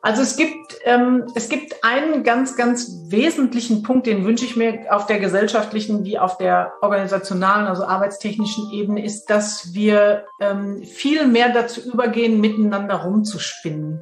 Also 0.00 0.22
es 0.22 0.36
gibt, 0.36 0.76
ähm, 0.84 1.26
es 1.34 1.48
gibt 1.48 1.82
einen 1.82 2.22
ganz, 2.22 2.56
ganz 2.56 2.88
wesentlichen 3.08 3.82
Punkt, 3.82 4.06
den 4.06 4.24
wünsche 4.24 4.44
ich 4.44 4.56
mir 4.56 4.86
auf 4.90 5.06
der 5.06 5.18
gesellschaftlichen 5.18 6.04
wie 6.04 6.18
auf 6.18 6.38
der 6.38 6.74
organisationalen, 6.82 7.66
also 7.66 7.84
arbeitstechnischen 7.84 8.70
Ebene, 8.70 9.04
ist, 9.04 9.26
dass 9.26 9.74
wir 9.74 10.26
ähm, 10.40 10.84
viel 10.84 11.26
mehr 11.26 11.48
dazu 11.48 11.80
übergehen, 11.80 12.40
miteinander 12.40 13.02
rumzuspinnen. 13.02 14.00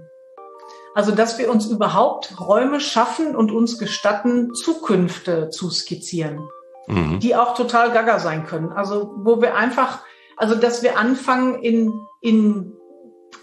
Also 0.94 1.12
dass 1.12 1.38
wir 1.38 1.50
uns 1.50 1.66
überhaupt 1.66 2.40
Räume 2.40 2.80
schaffen 2.80 3.34
und 3.34 3.50
uns 3.50 3.78
gestatten, 3.78 4.54
Zukünfte 4.54 5.48
zu 5.50 5.70
skizzieren, 5.70 6.46
mhm. 6.88 7.20
die 7.20 7.36
auch 7.36 7.54
total 7.54 7.90
gaga 7.92 8.18
sein 8.18 8.46
können. 8.46 8.70
Also 8.70 9.14
wo 9.18 9.40
wir 9.40 9.56
einfach, 9.56 10.00
also 10.36 10.54
dass 10.54 10.82
wir 10.82 10.98
anfangen 10.98 11.62
in, 11.62 11.92
in 12.20 12.74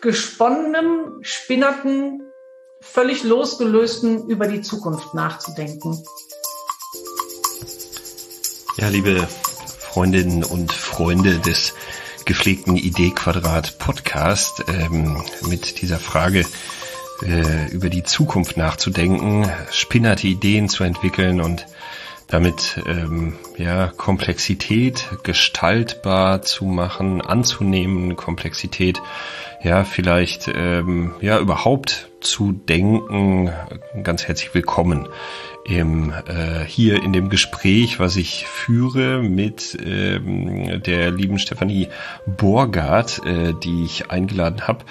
gesponnenem, 0.01 1.19
spinnerten 1.21 2.22
völlig 2.83 3.23
losgelösten 3.23 4.27
über 4.27 4.47
die 4.47 4.61
Zukunft 4.61 5.13
nachzudenken. 5.13 6.03
Ja, 8.77 8.89
liebe 8.89 9.27
Freundinnen 9.79 10.43
und 10.43 10.71
Freunde 10.71 11.39
des 11.39 11.73
gepflegten 12.25 12.75
Idee-Quadrat 12.75 13.79
Podcast 13.79 14.63
ähm, 14.67 15.23
mit 15.47 15.81
dieser 15.81 15.99
Frage 15.99 16.45
äh, 17.21 17.69
über 17.71 17.89
die 17.89 18.03
Zukunft 18.03 18.57
nachzudenken, 18.57 19.49
spinnerte 19.71 20.27
Ideen 20.27 20.69
zu 20.69 20.83
entwickeln 20.83 21.41
und 21.41 21.65
damit 22.27 22.81
ähm, 22.85 23.37
ja 23.57 23.87
Komplexität 23.87 25.07
gestaltbar 25.23 26.41
zu 26.41 26.65
machen, 26.65 27.21
anzunehmen, 27.21 28.15
Komplexität 28.15 29.01
ja 29.63 29.83
vielleicht 29.85 30.49
ähm, 30.53 31.13
ja 31.21 31.39
überhaupt 31.39 32.11
zu 32.19 32.51
denken. 32.51 33.49
Ganz 34.03 34.27
herzlich 34.27 34.53
willkommen 34.53 35.07
im 35.65 36.11
äh, 36.27 36.65
hier 36.65 37.01
in 37.01 37.13
dem 37.13 37.29
Gespräch, 37.29 37.99
was 37.99 38.17
ich 38.17 38.45
führe 38.45 39.23
mit 39.23 39.77
ähm, 39.85 40.83
der 40.83 41.11
lieben 41.11 41.39
Stefanie 41.39 41.87
Borgard, 42.25 43.21
äh, 43.25 43.53
die 43.63 43.85
ich 43.85 44.11
eingeladen 44.11 44.67
habe 44.67 44.83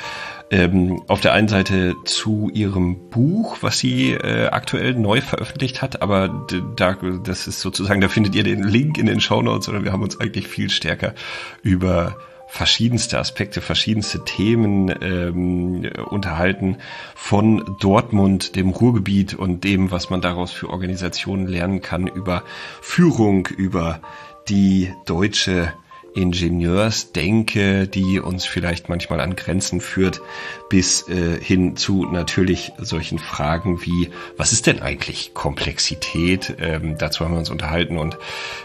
ähm, 0.51 1.03
auf 1.09 1.20
der 1.20 1.33
einen 1.33 1.48
Seite 1.48 1.95
zu 2.05 2.51
ihrem 2.53 3.09
Buch, 3.09 3.59
was 3.62 3.79
sie 3.79 4.12
äh, 4.12 4.48
aktuell 4.48 4.95
neu 4.95 5.20
veröffentlicht 5.20 5.81
hat, 5.81 6.03
aber 6.03 6.47
da, 6.77 6.97
das 7.25 7.47
ist 7.47 7.61
sozusagen, 7.61 8.03
da 8.03 8.09
findet 8.09 8.34
ihr 8.34 8.45
den 8.45 8.62
Link 8.62 8.98
in 8.98 9.07
den 9.07 9.20
Show 9.20 9.41
Notes, 9.41 9.69
oder 9.70 9.83
wir 9.83 9.92
haben 9.92 10.03
uns 10.03 10.20
eigentlich 10.20 10.47
viel 10.48 10.69
stärker 10.69 11.14
über 11.62 12.17
verschiedenste 12.53 13.19
Aspekte, 13.19 13.62
verschiedenste 13.62 14.27
Themen 14.27 14.95
ähm, 15.00 15.91
unterhalten. 16.11 16.77
Von 17.14 17.77
Dortmund, 17.81 18.56
dem 18.56 18.69
Ruhrgebiet 18.69 19.33
und 19.33 19.64
dem, 19.64 19.91
was 19.91 20.11
man 20.11 20.20
daraus 20.20 20.53
für 20.53 20.69
Organisationen 20.69 21.47
lernen 21.47 21.80
kann 21.80 22.06
über 22.06 22.42
Führung, 22.83 23.47
über 23.47 24.03
die 24.50 24.92
deutsche 25.06 25.73
Ingenieursdenke, 26.14 27.86
die 27.88 28.20
uns 28.20 28.44
vielleicht 28.44 28.88
manchmal 28.88 29.20
an 29.20 29.36
Grenzen 29.36 29.80
führt, 29.80 30.20
bis 30.68 31.08
äh, 31.08 31.41
hin 31.41 31.77
zu 31.77 32.05
natürlich 32.05 32.72
solchen 32.78 33.18
Fragen 33.18 33.82
wie, 33.82 34.10
was 34.36 34.52
ist 34.52 34.66
denn 34.66 34.80
eigentlich 34.80 35.34
Komplexität? 35.34 36.56
Ähm, 36.58 36.96
dazu 36.98 37.24
haben 37.24 37.33
wir 37.33 37.38
uns 37.38 37.50
unterhalten 37.50 37.98
und 37.98 38.18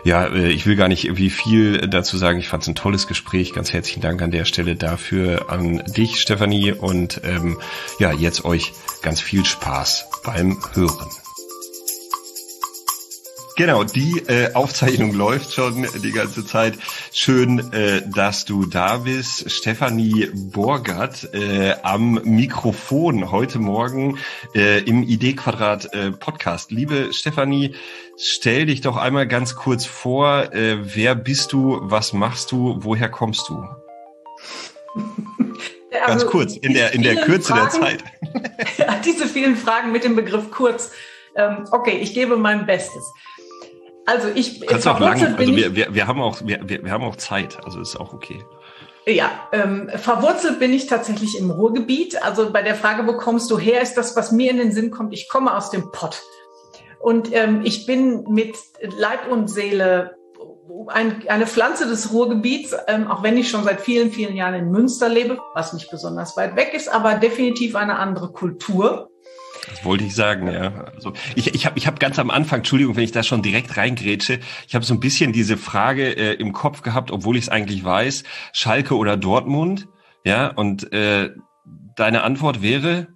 ja, 0.03 0.25
äh, 0.25 0.49
ich 0.49 0.65
will 0.65 0.75
gar 0.75 0.87
nicht 0.87 1.05
irgendwie 1.05 1.29
viel 1.29 1.87
dazu 1.87 2.17
sagen. 2.17 2.39
Ich 2.39 2.47
fand 2.47 2.63
es 2.63 2.69
ein 2.69 2.75
tolles 2.75 3.07
Gespräch. 3.07 3.53
Ganz 3.53 3.73
herzlichen 3.73 4.01
Dank 4.01 4.21
an 4.21 4.31
der 4.31 4.45
Stelle 4.45 4.75
dafür 4.75 5.49
an 5.49 5.83
dich, 5.85 6.19
Stefanie, 6.19 6.71
und 6.71 7.21
ähm, 7.23 7.57
ja, 7.99 8.11
jetzt 8.11 8.45
euch 8.45 8.73
ganz 9.01 9.21
viel 9.21 9.45
Spaß 9.45 10.05
beim 10.23 10.57
Hören. 10.73 11.26
Genau, 13.57 13.83
die 13.83 14.19
äh, 14.27 14.53
Aufzeichnung 14.53 15.13
läuft 15.13 15.51
schon 15.51 15.87
die 16.03 16.11
ganze 16.11 16.45
Zeit. 16.45 16.77
Schön, 17.11 17.73
äh, 17.73 18.03
dass 18.07 18.45
du 18.45 18.67
da 18.67 18.97
bist. 18.97 19.49
Stefanie 19.49 20.29
Borgert 20.31 21.33
äh, 21.33 21.73
am 21.81 22.21
Mikrofon 22.23 23.31
heute 23.31 23.57
Morgen 23.57 24.19
äh, 24.53 24.83
im 24.83 25.01
Idee-Quadrat 25.01 25.91
äh, 25.91 26.11
Podcast. 26.11 26.69
Liebe 26.69 27.11
Stefanie, 27.13 27.73
stell 28.15 28.67
dich 28.67 28.81
doch 28.81 28.95
einmal 28.95 29.27
ganz 29.27 29.55
kurz 29.55 29.87
vor. 29.87 30.53
Äh, 30.53 30.95
wer 30.95 31.15
bist 31.15 31.51
du? 31.51 31.79
Was 31.81 32.13
machst 32.13 32.51
du? 32.51 32.77
Woher 32.81 33.09
kommst 33.09 33.49
du? 33.49 33.65
Also, 35.99 36.25
ganz 36.25 36.31
kurz, 36.31 36.55
in 36.55 36.73
der, 36.73 36.93
in 36.93 37.01
der 37.01 37.15
Kürze 37.15 37.53
Fragen, 37.53 37.71
der 37.71 37.81
Zeit. 37.81 38.03
diese 39.05 39.25
vielen 39.25 39.55
Fragen 39.55 39.91
mit 39.91 40.03
dem 40.03 40.15
Begriff 40.15 40.51
kurz. 40.51 40.91
Ähm, 41.35 41.65
okay, 41.71 41.97
ich 41.97 42.13
gebe 42.13 42.37
mein 42.37 42.67
Bestes. 42.67 43.03
Also 44.07 44.29
ich 44.33 44.65
Kannst 44.65 44.87
auch 44.87 45.01
lang, 45.01 45.21
also 45.21 45.53
wir, 45.53 45.75
wir, 45.75 45.93
wir 45.93 46.07
haben 46.07 46.21
auch 46.21 46.39
wir, 46.41 46.61
wir 46.65 46.89
haben 46.89 47.03
auch 47.03 47.17
Zeit, 47.17 47.57
also 47.65 47.81
ist 47.81 47.99
auch 47.99 48.13
okay. 48.13 48.41
Ja, 49.05 49.29
ähm, 49.51 49.89
verwurzelt 49.95 50.59
bin 50.59 50.71
ich 50.73 50.87
tatsächlich 50.87 51.37
im 51.37 51.51
Ruhrgebiet. 51.51 52.23
Also 52.23 52.51
bei 52.51 52.61
der 52.61 52.75
Frage, 52.75 53.05
wo 53.05 53.17
kommst 53.17 53.51
du 53.51 53.59
her, 53.59 53.81
ist 53.81 53.95
das, 53.95 54.15
was 54.15 54.31
mir 54.31 54.49
in 54.49 54.57
den 54.57 54.71
Sinn 54.71 54.91
kommt. 54.91 55.13
Ich 55.13 55.27
komme 55.27 55.55
aus 55.55 55.71
dem 55.71 55.91
Pott. 55.91 56.21
Und 56.99 57.33
ähm, 57.33 57.61
ich 57.65 57.85
bin 57.85 58.23
mit 58.29 58.55
Leib 58.81 59.29
und 59.29 59.49
Seele 59.49 60.15
ein, 60.87 61.27
eine 61.27 61.45
Pflanze 61.45 61.87
des 61.87 62.13
Ruhrgebiets, 62.13 62.75
ähm, 62.87 63.11
auch 63.11 63.23
wenn 63.23 63.37
ich 63.37 63.49
schon 63.49 63.65
seit 63.65 63.81
vielen, 63.81 64.11
vielen 64.11 64.35
Jahren 64.35 64.53
in 64.53 64.71
Münster 64.71 65.09
lebe, 65.09 65.37
was 65.53 65.73
nicht 65.73 65.91
besonders 65.91 66.37
weit 66.37 66.55
weg 66.55 66.73
ist, 66.73 66.87
aber 66.87 67.15
definitiv 67.15 67.75
eine 67.75 67.97
andere 67.99 68.31
Kultur. 68.31 69.09
Das 69.69 69.83
wollte 69.83 70.03
ich 70.03 70.15
sagen, 70.15 70.51
ja. 70.51 70.85
Also 70.95 71.13
ich, 71.35 71.53
ich 71.53 71.65
habe 71.65 71.77
ich 71.77 71.87
hab 71.87 71.99
ganz 71.99 72.19
am 72.19 72.29
Anfang, 72.29 72.59
Entschuldigung, 72.59 72.95
wenn 72.95 73.03
ich 73.03 73.11
da 73.11 73.23
schon 73.23 73.41
direkt 73.41 73.77
reingrätsche, 73.77 74.39
ich 74.67 74.75
habe 74.75 74.85
so 74.85 74.93
ein 74.93 74.99
bisschen 74.99 75.33
diese 75.33 75.57
Frage 75.57 76.15
äh, 76.15 76.33
im 76.33 76.53
Kopf 76.53 76.81
gehabt, 76.81 77.11
obwohl 77.11 77.37
ich 77.37 77.43
es 77.43 77.49
eigentlich 77.49 77.83
weiß, 77.83 78.23
Schalke 78.53 78.95
oder 78.95 79.17
Dortmund, 79.17 79.87
ja, 80.23 80.47
und 80.47 80.91
äh, 80.93 81.31
deine 81.95 82.23
Antwort 82.23 82.61
wäre 82.61 83.07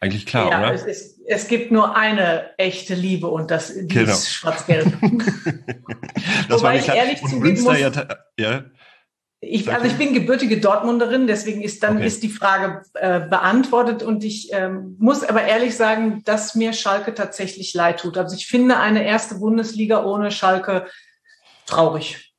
eigentlich 0.00 0.24
klar, 0.26 0.50
ja, 0.50 0.58
oder? 0.60 0.72
Es, 0.72 0.84
ist, 0.84 1.20
es 1.26 1.46
gibt 1.46 1.70
nur 1.70 1.94
eine 1.96 2.56
echte 2.56 2.94
Liebe 2.94 3.28
und 3.28 3.50
das 3.50 3.74
die 3.74 3.86
genau. 3.86 4.12
ist 4.12 4.32
schwarz-gelb. 4.32 4.86
das 6.48 6.58
Wobei 6.58 6.62
war 6.62 6.74
ich 6.74 6.88
ehrlich 6.88 7.20
zugeben 7.22 7.62
muss, 7.62 7.78
ja, 7.78 7.90
ja. 8.38 8.64
Ich, 9.42 9.72
also 9.72 9.86
ich 9.86 9.96
bin 9.96 10.12
gebürtige 10.12 10.60
Dortmunderin, 10.60 11.26
deswegen 11.26 11.62
ist 11.62 11.82
dann 11.82 11.96
okay. 11.96 12.06
ist 12.06 12.22
die 12.22 12.28
Frage 12.28 12.82
äh, 12.92 13.20
beantwortet 13.20 14.02
und 14.02 14.22
ich 14.22 14.50
ähm, 14.52 14.96
muss 14.98 15.24
aber 15.24 15.42
ehrlich 15.42 15.74
sagen, 15.76 16.22
dass 16.26 16.54
mir 16.54 16.74
Schalke 16.74 17.14
tatsächlich 17.14 17.72
leid 17.72 18.00
tut. 18.00 18.18
Also 18.18 18.36
ich 18.36 18.46
finde 18.46 18.76
eine 18.76 19.02
erste 19.02 19.36
Bundesliga 19.36 20.04
ohne 20.04 20.30
Schalke 20.30 20.86
traurig. 21.64 22.29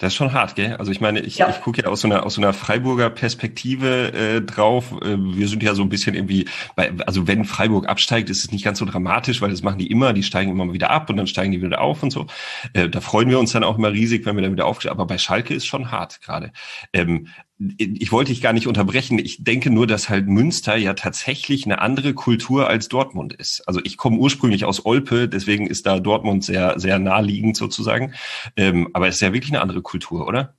Das 0.00 0.14
ist 0.14 0.16
schon 0.16 0.32
hart, 0.32 0.54
gell? 0.54 0.76
Also 0.76 0.90
ich 0.90 1.02
meine, 1.02 1.20
ich, 1.20 1.36
ja. 1.36 1.50
ich 1.50 1.60
gucke 1.60 1.82
ja 1.82 1.88
aus 1.88 2.00
so 2.00 2.08
einer 2.08 2.24
aus 2.24 2.34
so 2.34 2.40
einer 2.40 2.54
Freiburger 2.54 3.10
Perspektive 3.10 4.14
äh, 4.14 4.40
drauf. 4.40 4.92
Äh, 5.02 5.18
wir 5.18 5.46
sind 5.46 5.62
ja 5.62 5.74
so 5.74 5.82
ein 5.82 5.90
bisschen 5.90 6.14
irgendwie, 6.14 6.48
bei, 6.74 6.90
also 7.06 7.28
wenn 7.28 7.44
Freiburg 7.44 7.86
absteigt, 7.86 8.30
ist 8.30 8.42
es 8.42 8.50
nicht 8.50 8.64
ganz 8.64 8.78
so 8.78 8.86
dramatisch, 8.86 9.42
weil 9.42 9.50
das 9.50 9.62
machen 9.62 9.78
die 9.78 9.90
immer, 9.90 10.14
die 10.14 10.22
steigen 10.22 10.52
immer 10.52 10.64
mal 10.64 10.72
wieder 10.72 10.88
ab 10.88 11.10
und 11.10 11.18
dann 11.18 11.26
steigen 11.26 11.52
die 11.52 11.60
wieder 11.60 11.82
auf 11.82 12.02
und 12.02 12.12
so. 12.12 12.26
Äh, 12.72 12.88
da 12.88 13.02
freuen 13.02 13.28
wir 13.28 13.38
uns 13.38 13.52
dann 13.52 13.62
auch 13.62 13.76
immer 13.76 13.92
riesig, 13.92 14.24
wenn 14.24 14.36
wir 14.36 14.42
dann 14.42 14.52
wieder 14.52 14.64
aufsteigen. 14.64 14.94
Aber 14.94 15.06
bei 15.06 15.18
Schalke 15.18 15.52
ist 15.52 15.66
schon 15.66 15.90
hart 15.90 16.22
gerade. 16.22 16.50
Ähm, 16.94 17.28
ich 17.76 18.10
wollte 18.10 18.32
dich 18.32 18.40
gar 18.40 18.54
nicht 18.54 18.66
unterbrechen. 18.66 19.18
Ich 19.18 19.44
denke 19.44 19.70
nur, 19.70 19.86
dass 19.86 20.08
halt 20.08 20.26
Münster 20.26 20.76
ja 20.76 20.94
tatsächlich 20.94 21.66
eine 21.66 21.80
andere 21.80 22.14
Kultur 22.14 22.68
als 22.68 22.88
Dortmund 22.88 23.34
ist. 23.34 23.62
Also 23.66 23.80
ich 23.84 23.98
komme 23.98 24.16
ursprünglich 24.16 24.64
aus 24.64 24.86
Olpe, 24.86 25.28
deswegen 25.28 25.66
ist 25.66 25.84
da 25.84 26.00
Dortmund 26.00 26.42
sehr, 26.42 26.80
sehr 26.80 26.98
naheliegend 26.98 27.58
sozusagen. 27.58 28.14
Ähm, 28.56 28.88
aber 28.94 29.08
es 29.08 29.16
ist 29.16 29.20
ja 29.20 29.34
wirklich 29.34 29.52
eine 29.52 29.60
andere 29.60 29.82
Kultur, 29.82 30.26
oder? 30.26 30.54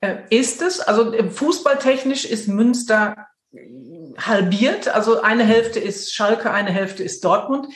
Äh, 0.00 0.18
ist 0.30 0.62
es? 0.62 0.80
Also 0.80 1.12
äh, 1.12 1.28
fußballtechnisch 1.28 2.24
ist 2.24 2.46
Münster 2.46 3.26
halbiert. 4.18 4.88
Also 4.88 5.20
eine 5.20 5.44
Hälfte 5.44 5.80
ist 5.80 6.14
Schalke, 6.14 6.52
eine 6.52 6.70
Hälfte 6.70 7.02
ist 7.02 7.24
Dortmund. 7.24 7.66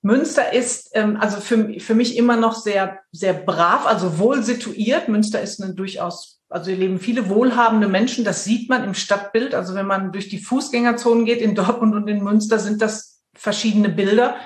Münster 0.00 0.54
ist 0.54 0.90
ähm, 0.94 1.18
also 1.20 1.40
für, 1.40 1.80
für 1.80 1.94
mich 1.94 2.16
immer 2.16 2.36
noch 2.36 2.54
sehr, 2.54 3.00
sehr 3.10 3.34
brav, 3.34 3.84
also 3.84 4.18
wohl 4.18 4.42
situiert. 4.42 5.08
Münster 5.08 5.42
ist 5.42 5.62
eine 5.62 5.74
durchaus 5.74 6.41
also 6.52 6.70
hier 6.70 6.78
leben 6.78 7.00
viele 7.00 7.28
wohlhabende 7.28 7.88
Menschen, 7.88 8.24
das 8.24 8.44
sieht 8.44 8.68
man 8.68 8.84
im 8.84 8.94
Stadtbild. 8.94 9.54
Also 9.54 9.74
wenn 9.74 9.86
man 9.86 10.12
durch 10.12 10.28
die 10.28 10.38
Fußgängerzonen 10.38 11.24
geht 11.24 11.40
in 11.40 11.54
Dortmund 11.54 11.94
und 11.94 12.08
in 12.08 12.22
Münster, 12.22 12.58
sind 12.58 12.82
das 12.82 13.22
verschiedene 13.34 13.88
Bilder. 13.88 14.36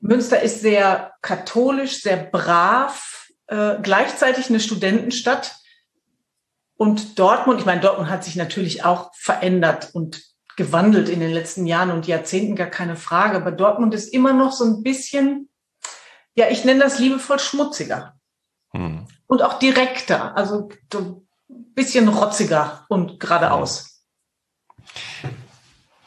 Münster 0.00 0.42
ist 0.42 0.60
sehr 0.60 1.14
katholisch, 1.22 2.02
sehr 2.02 2.18
brav, 2.18 3.30
äh, 3.46 3.76
gleichzeitig 3.82 4.50
eine 4.50 4.60
Studentenstadt. 4.60 5.56
Und 6.76 7.18
Dortmund, 7.18 7.60
ich 7.60 7.66
meine, 7.66 7.80
Dortmund 7.80 8.10
hat 8.10 8.22
sich 8.22 8.36
natürlich 8.36 8.84
auch 8.84 9.10
verändert 9.14 9.90
und 9.94 10.22
gewandelt 10.56 11.08
in 11.08 11.20
den 11.20 11.32
letzten 11.32 11.66
Jahren 11.66 11.90
und 11.90 12.06
Jahrzehnten, 12.06 12.56
gar 12.56 12.68
keine 12.68 12.96
Frage. 12.96 13.36
Aber 13.36 13.52
Dortmund 13.52 13.94
ist 13.94 14.12
immer 14.12 14.34
noch 14.34 14.52
so 14.52 14.64
ein 14.64 14.82
bisschen, 14.82 15.48
ja, 16.34 16.48
ich 16.50 16.64
nenne 16.64 16.80
das 16.80 16.98
liebevoll 16.98 17.38
schmutziger. 17.38 18.14
Hm. 18.72 19.06
Und 19.26 19.42
auch 19.42 19.58
direkter, 19.58 20.36
also 20.36 20.68
so 20.92 21.26
ein 21.50 21.74
bisschen 21.74 22.08
rotziger 22.08 22.84
und 22.88 23.18
geradeaus. 23.18 24.02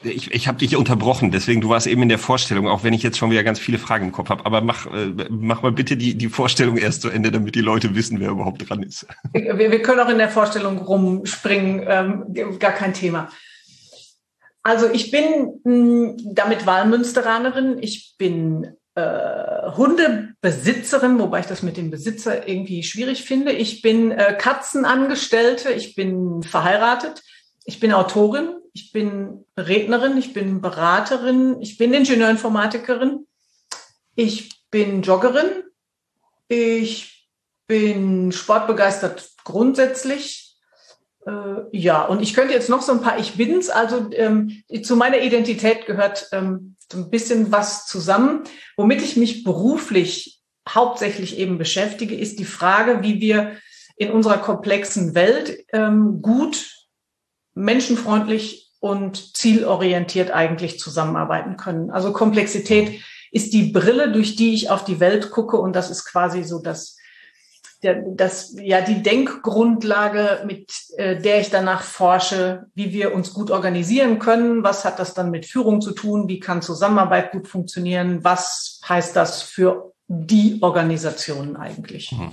Ich, 0.01 0.31
ich 0.31 0.47
habe 0.47 0.57
dich 0.57 0.77
unterbrochen, 0.77 1.29
deswegen 1.29 1.59
du 1.59 1.67
warst 1.67 1.85
eben 1.85 2.01
in 2.03 2.09
der 2.09 2.19
Vorstellung, 2.19 2.69
auch 2.69 2.85
wenn 2.85 2.93
ich 2.93 3.03
jetzt 3.03 3.17
schon 3.17 3.31
wieder 3.31 3.43
ganz 3.43 3.59
viele 3.59 3.77
Fragen 3.77 4.05
im 4.05 4.11
Kopf 4.13 4.29
habe. 4.29 4.45
Aber 4.45 4.61
mach, 4.61 4.85
äh, 4.85 5.13
mach 5.29 5.61
mal 5.61 5.73
bitte 5.73 5.97
die, 5.97 6.15
die 6.15 6.29
Vorstellung 6.29 6.77
erst 6.77 7.01
zu 7.01 7.09
Ende, 7.09 7.31
damit 7.31 7.55
die 7.55 7.61
Leute 7.61 7.95
wissen, 7.95 8.21
wer 8.21 8.29
überhaupt 8.29 8.69
dran 8.69 8.81
ist. 8.81 9.05
Wir, 9.33 9.57
wir 9.57 9.81
können 9.81 9.99
auch 9.99 10.07
in 10.07 10.17
der 10.17 10.29
Vorstellung 10.29 10.77
rumspringen, 10.77 11.85
ähm, 11.85 12.59
gar 12.59 12.71
kein 12.71 12.93
Thema. 12.93 13.29
Also 14.63 14.89
ich 14.89 15.11
bin 15.11 15.59
mh, 15.63 15.71
hm, 15.71 16.17
damit 16.33 16.65
Wahlmünsteranerin. 16.65 17.77
Ich 17.81 18.15
bin 18.17 18.75
äh, 18.99 19.71
Hundebesitzerin, 19.77 21.19
wobei 21.19 21.39
ich 21.39 21.45
das 21.45 21.63
mit 21.63 21.77
dem 21.77 21.89
Besitzer 21.89 22.47
irgendwie 22.47 22.83
schwierig 22.83 23.23
finde. 23.23 23.51
Ich 23.51 23.81
bin 23.81 24.11
äh, 24.11 24.35
Katzenangestellte. 24.37 25.71
Ich 25.71 25.95
bin 25.95 26.43
verheiratet. 26.43 27.21
Ich 27.65 27.79
bin 27.79 27.93
Autorin. 27.93 28.55
Ich 28.73 28.91
bin 28.91 29.45
Rednerin. 29.57 30.17
Ich 30.17 30.33
bin 30.33 30.61
Beraterin. 30.61 31.57
Ich 31.61 31.77
bin 31.77 31.93
Ingenieurinformatikerin. 31.93 33.25
Ich 34.15 34.49
bin 34.69 35.01
Joggerin. 35.01 35.63
Ich 36.47 37.27
bin 37.67 38.31
sportbegeistert 38.31 39.29
grundsätzlich. 39.43 40.57
Äh, 41.25 41.31
ja, 41.71 42.03
und 42.05 42.21
ich 42.21 42.33
könnte 42.33 42.53
jetzt 42.53 42.69
noch 42.69 42.81
so 42.81 42.91
ein 42.91 43.01
paar 43.01 43.19
Ich 43.19 43.35
bin's. 43.35 43.69
Also 43.69 44.09
ähm, 44.11 44.63
zu 44.83 44.95
meiner 44.95 45.19
Identität 45.19 45.85
gehört 45.85 46.27
ähm, 46.31 46.75
so 46.91 46.97
ein 46.97 47.09
bisschen 47.09 47.51
was 47.51 47.85
zusammen. 47.85 48.43
Womit 48.77 49.01
ich 49.01 49.15
mich 49.15 49.43
beruflich 49.43 50.41
hauptsächlich 50.67 51.37
eben 51.37 51.57
beschäftige, 51.57 52.15
ist 52.15 52.39
die 52.39 52.45
Frage, 52.45 53.01
wie 53.01 53.21
wir 53.21 53.57
in 53.95 54.11
unserer 54.11 54.37
komplexen 54.37 55.15
Welt 55.15 55.65
ähm, 55.73 56.21
gut, 56.21 56.71
menschenfreundlich 57.53 58.71
und 58.79 59.35
zielorientiert 59.37 60.31
eigentlich 60.31 60.79
zusammenarbeiten 60.79 61.57
können. 61.57 61.91
Also 61.91 62.13
Komplexität 62.13 63.01
ist 63.31 63.53
die 63.53 63.71
Brille, 63.71 64.11
durch 64.11 64.35
die 64.35 64.53
ich 64.53 64.69
auf 64.69 64.85
die 64.85 64.99
Welt 64.99 65.31
gucke 65.31 65.57
und 65.57 65.75
das 65.75 65.89
ist 65.89 66.05
quasi 66.05 66.43
so 66.43 66.59
das 66.59 66.98
der, 67.83 68.01
das, 68.01 68.55
ja, 68.59 68.81
die 68.81 69.01
Denkgrundlage, 69.01 70.43
mit 70.45 70.71
äh, 70.97 71.19
der 71.21 71.39
ich 71.39 71.49
danach 71.49 71.81
forsche, 71.81 72.65
wie 72.75 72.91
wir 72.91 73.13
uns 73.13 73.33
gut 73.33 73.51
organisieren 73.51 74.19
können. 74.19 74.63
Was 74.63 74.83
hat 74.83 74.99
das 74.99 75.13
dann 75.13 75.31
mit 75.31 75.45
Führung 75.45 75.81
zu 75.81 75.91
tun? 75.91 76.27
Wie 76.27 76.39
kann 76.39 76.61
Zusammenarbeit 76.61 77.31
gut 77.31 77.47
funktionieren? 77.47 78.23
Was 78.23 78.81
heißt 78.87 79.15
das 79.15 79.41
für 79.41 79.93
die 80.07 80.57
Organisationen 80.61 81.55
eigentlich? 81.55 82.11
Hm. 82.11 82.31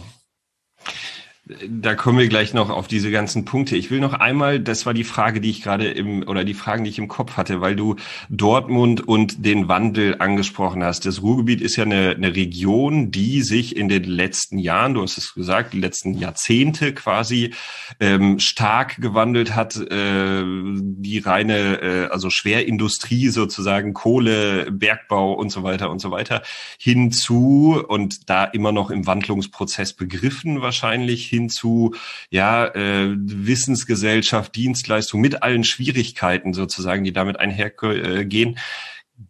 Da 1.48 1.94
kommen 1.94 2.18
wir 2.18 2.26
gleich 2.26 2.54
noch 2.54 2.70
auf 2.70 2.88
diese 2.88 3.12
ganzen 3.12 3.44
Punkte. 3.44 3.76
Ich 3.76 3.92
will 3.92 4.00
noch 4.00 4.14
einmal, 4.14 4.58
das 4.58 4.84
war 4.84 4.94
die 4.94 5.04
Frage, 5.04 5.40
die 5.40 5.50
ich 5.50 5.62
gerade 5.62 5.88
im, 5.88 6.26
oder 6.26 6.42
die 6.42 6.54
Fragen, 6.54 6.82
die 6.82 6.90
ich 6.90 6.98
im 6.98 7.06
Kopf 7.06 7.36
hatte, 7.36 7.60
weil 7.60 7.76
du 7.76 7.94
Dortmund 8.28 9.06
und 9.06 9.44
den 9.44 9.68
Wandel 9.68 10.16
angesprochen 10.18 10.82
hast. 10.82 11.06
Das 11.06 11.22
Ruhrgebiet 11.22 11.60
ist 11.60 11.76
ja 11.76 11.84
eine, 11.84 12.16
eine 12.16 12.34
Region, 12.34 13.12
die 13.12 13.42
sich 13.42 13.76
in 13.76 13.88
den 13.88 14.02
letzten 14.02 14.58
Jahren, 14.58 14.94
du 14.94 15.02
hast 15.02 15.18
es 15.18 15.34
gesagt, 15.34 15.72
die 15.72 15.78
letzten 15.78 16.14
Jahrzehnte 16.14 16.92
quasi 16.92 17.54
ähm, 18.00 18.40
stark 18.40 19.00
gewandelt 19.00 19.54
hat. 19.54 19.76
Äh, 19.76 20.42
die 20.44 21.18
reine, 21.18 21.80
äh, 21.80 22.06
also 22.10 22.28
Schwerindustrie 22.28 23.28
sozusagen, 23.28 23.94
Kohle, 23.94 24.72
Bergbau 24.72 25.34
und 25.34 25.50
so 25.50 25.62
weiter 25.62 25.92
und 25.92 26.00
so 26.00 26.10
weiter 26.10 26.42
hinzu 26.76 27.80
und 27.86 28.28
da 28.28 28.42
immer 28.42 28.72
noch 28.72 28.90
im 28.90 29.06
Wandlungsprozess 29.06 29.92
begriffen 29.92 30.60
wahrscheinlich 30.60 31.35
hin 31.36 31.48
zu 31.48 31.94
ja 32.30 32.66
äh, 32.74 33.14
Wissensgesellschaft, 33.16 34.54
Dienstleistung 34.54 35.20
mit 35.20 35.42
allen 35.42 35.64
Schwierigkeiten 35.64 36.54
sozusagen, 36.54 37.04
die 37.04 37.12
damit 37.12 37.38
einhergehen. 37.38 38.58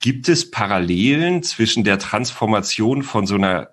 Gibt 0.00 0.28
es 0.28 0.50
Parallelen 0.50 1.42
zwischen 1.42 1.84
der 1.84 1.98
Transformation 1.98 3.02
von 3.02 3.26
so 3.26 3.36
einer 3.36 3.70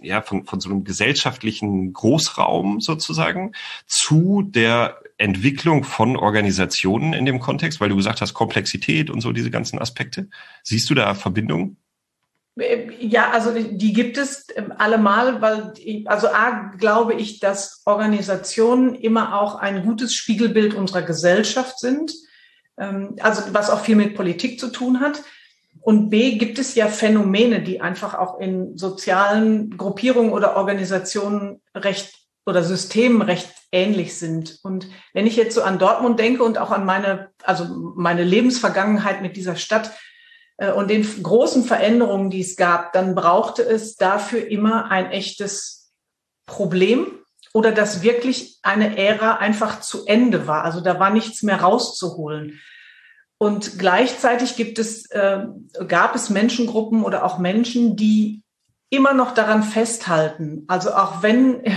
ja, 0.00 0.22
von, 0.22 0.44
von 0.44 0.60
so 0.60 0.70
einem 0.70 0.84
gesellschaftlichen 0.84 1.92
Großraum 1.92 2.80
sozusagen 2.80 3.52
zu 3.86 4.42
der 4.42 5.00
Entwicklung 5.16 5.82
von 5.82 6.16
Organisationen 6.16 7.12
in 7.12 7.26
dem 7.26 7.40
Kontext, 7.40 7.80
weil 7.80 7.88
du 7.88 7.96
gesagt 7.96 8.20
hast, 8.20 8.34
Komplexität 8.34 9.10
und 9.10 9.20
so 9.20 9.32
diese 9.32 9.50
ganzen 9.50 9.80
Aspekte. 9.80 10.28
Siehst 10.62 10.88
du 10.90 10.94
da 10.94 11.14
Verbindungen? 11.14 11.78
Ja, 13.00 13.30
also 13.30 13.52
die 13.52 13.92
gibt 13.92 14.18
es 14.18 14.46
ähm, 14.56 14.72
allemal, 14.76 15.40
weil, 15.40 15.72
also 16.06 16.28
A, 16.28 16.72
glaube 16.76 17.14
ich, 17.14 17.38
dass 17.38 17.82
Organisationen 17.84 18.94
immer 18.96 19.40
auch 19.40 19.56
ein 19.56 19.84
gutes 19.84 20.14
Spiegelbild 20.14 20.74
unserer 20.74 21.02
Gesellschaft 21.02 21.78
sind, 21.78 22.12
ähm, 22.76 23.16
also 23.20 23.42
was 23.52 23.70
auch 23.70 23.80
viel 23.80 23.96
mit 23.96 24.16
Politik 24.16 24.58
zu 24.58 24.68
tun 24.68 25.00
hat. 25.00 25.22
Und 25.80 26.10
B, 26.10 26.36
gibt 26.36 26.58
es 26.58 26.74
ja 26.74 26.88
Phänomene, 26.88 27.62
die 27.62 27.80
einfach 27.80 28.14
auch 28.14 28.40
in 28.40 28.76
sozialen 28.76 29.76
Gruppierungen 29.76 30.32
oder 30.32 30.56
Organisationen 30.56 31.62
recht 31.74 32.12
oder 32.44 32.64
Systemen 32.64 33.22
recht 33.22 33.48
ähnlich 33.70 34.18
sind. 34.18 34.58
Und 34.62 34.88
wenn 35.12 35.26
ich 35.26 35.36
jetzt 35.36 35.54
so 35.54 35.62
an 35.62 35.78
Dortmund 35.78 36.18
denke 36.18 36.42
und 36.42 36.58
auch 36.58 36.72
an 36.72 36.84
meine, 36.84 37.28
also 37.44 37.92
meine 37.94 38.24
Lebensvergangenheit 38.24 39.22
mit 39.22 39.36
dieser 39.36 39.56
Stadt, 39.56 39.86
äh, 39.88 39.92
und 40.58 40.90
den 40.90 41.04
großen 41.22 41.64
Veränderungen, 41.64 42.30
die 42.30 42.40
es 42.40 42.56
gab, 42.56 42.92
dann 42.92 43.14
brauchte 43.14 43.62
es 43.62 43.96
dafür 43.96 44.46
immer 44.48 44.90
ein 44.90 45.10
echtes 45.10 45.92
Problem 46.46 47.18
oder 47.54 47.72
dass 47.72 48.02
wirklich 48.02 48.58
eine 48.62 48.98
Ära 48.98 49.36
einfach 49.36 49.80
zu 49.80 50.04
Ende 50.06 50.46
war. 50.46 50.64
Also 50.64 50.80
da 50.80 50.98
war 50.98 51.10
nichts 51.10 51.42
mehr 51.42 51.60
rauszuholen. 51.60 52.60
Und 53.38 53.78
gleichzeitig 53.78 54.56
gibt 54.56 54.80
es, 54.80 55.08
äh, 55.10 55.46
gab 55.86 56.16
es 56.16 56.28
Menschengruppen 56.28 57.04
oder 57.04 57.24
auch 57.24 57.38
Menschen, 57.38 57.94
die 57.94 58.42
immer 58.90 59.14
noch 59.14 59.32
daran 59.32 59.62
festhalten. 59.62 60.64
Also 60.66 60.92
auch 60.92 61.22
wenn, 61.22 61.64
äh, 61.64 61.72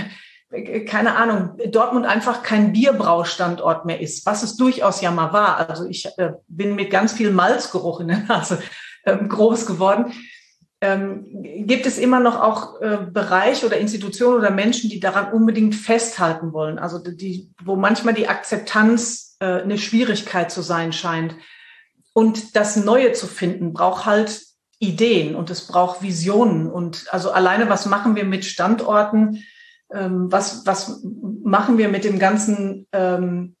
keine 0.86 1.16
Ahnung, 1.16 1.58
Dortmund 1.70 2.06
einfach 2.06 2.42
kein 2.42 2.72
Bierbraustandort 2.72 3.86
mehr 3.86 4.00
ist, 4.00 4.26
was 4.26 4.42
es 4.42 4.56
durchaus 4.56 5.00
ja 5.00 5.10
mal 5.10 5.32
war. 5.32 5.68
Also 5.68 5.86
ich 5.86 6.06
äh, 6.18 6.32
bin 6.48 6.74
mit 6.74 6.90
ganz 6.90 7.12
viel 7.12 7.30
Malzgeruch 7.30 8.00
in 8.00 8.08
der 8.08 8.18
Nase 8.28 8.62
ähm, 9.06 9.28
groß 9.28 9.66
geworden. 9.66 10.12
Ähm, 10.82 11.26
gibt 11.66 11.86
es 11.86 11.96
immer 11.96 12.18
noch 12.18 12.40
auch 12.40 12.80
äh, 12.80 12.98
Bereiche 13.10 13.66
oder 13.66 13.78
Institutionen 13.78 14.38
oder 14.38 14.50
Menschen, 14.50 14.90
die 14.90 15.00
daran 15.00 15.32
unbedingt 15.32 15.74
festhalten 15.74 16.52
wollen? 16.52 16.78
Also 16.78 16.98
die, 16.98 17.50
wo 17.62 17.76
manchmal 17.76 18.14
die 18.14 18.28
Akzeptanz 18.28 19.36
äh, 19.38 19.62
eine 19.62 19.78
Schwierigkeit 19.78 20.50
zu 20.50 20.60
sein 20.60 20.92
scheint. 20.92 21.36
Und 22.12 22.56
das 22.56 22.76
Neue 22.76 23.12
zu 23.12 23.26
finden 23.26 23.72
braucht 23.72 24.06
halt 24.06 24.42
Ideen 24.80 25.36
und 25.36 25.50
es 25.50 25.66
braucht 25.66 26.02
Visionen. 26.02 26.68
Und 26.68 27.06
also 27.10 27.30
alleine, 27.30 27.70
was 27.70 27.86
machen 27.86 28.16
wir 28.16 28.24
mit 28.24 28.44
Standorten? 28.44 29.44
Ähm, 29.92 30.30
was, 30.30 30.66
was 30.66 31.02
machen 31.44 31.78
wir 31.78 31.88
mit 31.88 32.04
dem 32.04 32.18
ganzen, 32.18 32.86
ähm, 32.92 33.56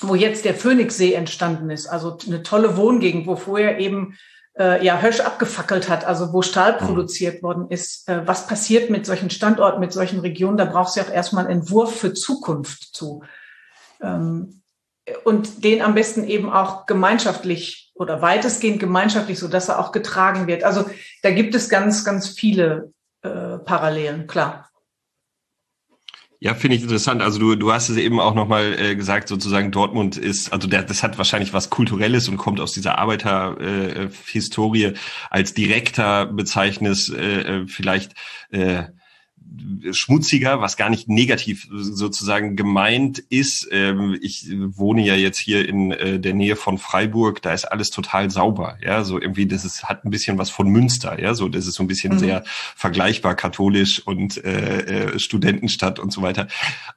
wo 0.00 0.14
jetzt 0.14 0.44
der 0.44 0.54
Phoenixsee 0.54 1.14
entstanden 1.14 1.70
ist? 1.70 1.86
Also 1.86 2.18
eine 2.26 2.42
tolle 2.42 2.76
Wohngegend, 2.76 3.26
wo 3.26 3.36
vorher 3.36 3.78
eben 3.78 4.16
äh, 4.58 4.84
ja 4.84 5.00
Hösch 5.00 5.20
abgefackelt 5.20 5.88
hat, 5.88 6.04
also 6.04 6.32
wo 6.32 6.42
Stahl 6.42 6.74
mhm. 6.74 6.86
produziert 6.86 7.42
worden 7.42 7.66
ist. 7.70 8.08
Äh, 8.08 8.26
was 8.26 8.46
passiert 8.46 8.90
mit 8.90 9.06
solchen 9.06 9.30
Standorten, 9.30 9.80
mit 9.80 9.92
solchen 9.92 10.20
Regionen? 10.20 10.56
Da 10.56 10.66
brauchst 10.66 10.96
du 10.96 11.00
ja 11.00 11.06
auch 11.06 11.12
erstmal 11.12 11.46
einen 11.46 11.60
Entwurf 11.60 11.98
für 11.98 12.12
Zukunft 12.12 12.94
zu. 12.94 13.22
Ähm, 14.02 14.62
und 15.24 15.64
den 15.64 15.82
am 15.82 15.94
besten 15.94 16.24
eben 16.24 16.50
auch 16.50 16.86
gemeinschaftlich 16.86 17.92
oder 17.94 18.22
weitestgehend 18.22 18.78
gemeinschaftlich, 18.78 19.38
so 19.38 19.48
dass 19.48 19.68
er 19.68 19.78
auch 19.78 19.92
getragen 19.92 20.46
wird. 20.46 20.64
Also 20.64 20.88
da 21.22 21.30
gibt 21.30 21.54
es 21.54 21.68
ganz, 21.68 22.04
ganz 22.04 22.28
viele 22.28 22.92
äh, 23.22 23.58
Parallelen, 23.58 24.26
klar. 24.26 24.70
Ja, 26.44 26.54
finde 26.54 26.76
ich 26.76 26.82
interessant. 26.82 27.22
Also 27.22 27.38
du, 27.38 27.54
du 27.54 27.72
hast 27.72 27.88
es 27.88 27.96
eben 27.96 28.18
auch 28.18 28.34
nochmal 28.34 28.74
äh, 28.76 28.96
gesagt, 28.96 29.28
sozusagen 29.28 29.70
Dortmund 29.70 30.16
ist, 30.16 30.52
also 30.52 30.66
der, 30.66 30.82
das 30.82 31.04
hat 31.04 31.16
wahrscheinlich 31.16 31.52
was 31.52 31.70
Kulturelles 31.70 32.28
und 32.28 32.36
kommt 32.36 32.58
aus 32.58 32.72
dieser 32.72 32.98
Arbeiterhistorie 32.98 34.82
äh, 34.86 34.94
als 35.30 35.54
direkter 35.54 36.26
Bezeichnis 36.26 37.10
äh, 37.10 37.60
äh 37.60 37.66
vielleicht 37.68 38.14
äh, 38.50 38.86
schmutziger, 39.90 40.60
was 40.60 40.76
gar 40.76 40.90
nicht 40.90 41.08
negativ 41.08 41.66
sozusagen 41.70 42.56
gemeint 42.56 43.18
ist. 43.18 43.68
Ähm, 43.70 44.18
ich 44.20 44.48
wohne 44.50 45.04
ja 45.04 45.14
jetzt 45.14 45.38
hier 45.38 45.68
in 45.68 45.92
äh, 45.92 46.18
der 46.18 46.34
Nähe 46.34 46.56
von 46.56 46.78
Freiburg, 46.78 47.42
da 47.42 47.52
ist 47.52 47.64
alles 47.64 47.90
total 47.90 48.30
sauber, 48.30 48.78
ja, 48.82 49.04
so 49.04 49.20
irgendwie, 49.20 49.46
das 49.46 49.64
ist, 49.64 49.84
hat 49.84 50.04
ein 50.04 50.10
bisschen 50.10 50.38
was 50.38 50.50
von 50.50 50.68
Münster, 50.68 51.20
ja, 51.20 51.34
so, 51.34 51.48
das 51.48 51.66
ist 51.66 51.74
so 51.74 51.82
ein 51.82 51.88
bisschen 51.88 52.14
mhm. 52.14 52.18
sehr 52.18 52.44
vergleichbar 52.46 53.34
katholisch 53.34 54.06
und 54.06 54.42
äh, 54.44 55.12
äh, 55.12 55.18
Studentenstadt 55.18 55.98
und 55.98 56.12
so 56.12 56.22
weiter, 56.22 56.48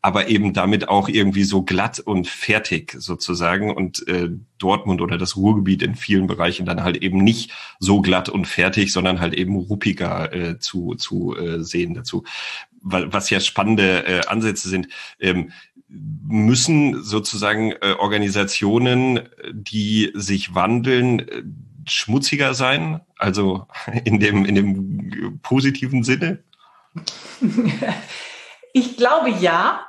aber 0.01 0.27
eben 0.27 0.53
damit 0.53 0.87
auch 0.87 1.09
irgendwie 1.09 1.43
so 1.43 1.63
glatt 1.63 1.99
und 1.99 2.27
fertig 2.27 2.95
sozusagen 2.97 3.73
und 3.73 4.07
äh, 4.07 4.29
Dortmund 4.57 5.01
oder 5.01 5.17
das 5.17 5.35
Ruhrgebiet 5.35 5.81
in 5.81 5.95
vielen 5.95 6.27
Bereichen 6.27 6.65
dann 6.65 6.83
halt 6.83 6.97
eben 6.97 7.23
nicht 7.23 7.51
so 7.79 8.01
glatt 8.01 8.29
und 8.29 8.47
fertig, 8.47 8.91
sondern 8.93 9.19
halt 9.19 9.33
eben 9.33 9.55
ruppiger 9.55 10.33
äh, 10.33 10.59
zu, 10.59 10.95
zu 10.95 11.35
äh, 11.35 11.63
sehen 11.63 11.93
dazu. 11.93 12.23
Was 12.87 13.31
ja 13.31 13.39
spannende 13.39 14.05
äh, 14.05 14.27
Ansätze 14.27 14.69
sind. 14.69 14.89
Ähm, 15.19 15.51
müssen 15.87 17.03
sozusagen 17.03 17.71
äh, 17.71 17.95
Organisationen, 17.97 19.27
die 19.53 20.11
sich 20.13 20.53
wandeln, 20.53 21.19
äh, 21.19 21.43
schmutziger 21.87 22.53
sein? 22.53 23.01
Also 23.17 23.67
in 24.05 24.19
dem, 24.19 24.45
in 24.45 24.55
dem 24.55 25.39
positiven 25.41 26.03
Sinne? 26.03 26.43
Ich 28.77 28.97
glaube 28.97 29.29
ja. 29.29 29.87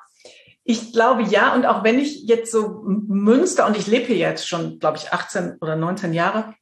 Ich 0.63 0.93
glaube 0.93 1.25
ja. 1.25 1.57
Und 1.57 1.67
auch 1.67 1.83
wenn 1.83 1.99
ich 1.99 2.23
jetzt 2.23 2.53
so 2.53 2.85
Münster, 2.87 3.67
und 3.67 3.77
ich 3.77 3.89
lebe 3.89 4.07
hier 4.07 4.17
jetzt 4.17 4.47
schon, 4.47 4.79
glaube 4.79 4.97
ich, 4.99 5.13
18 5.13 5.57
oder 5.61 5.75
19 5.75 6.13
Jahre, 6.15 6.55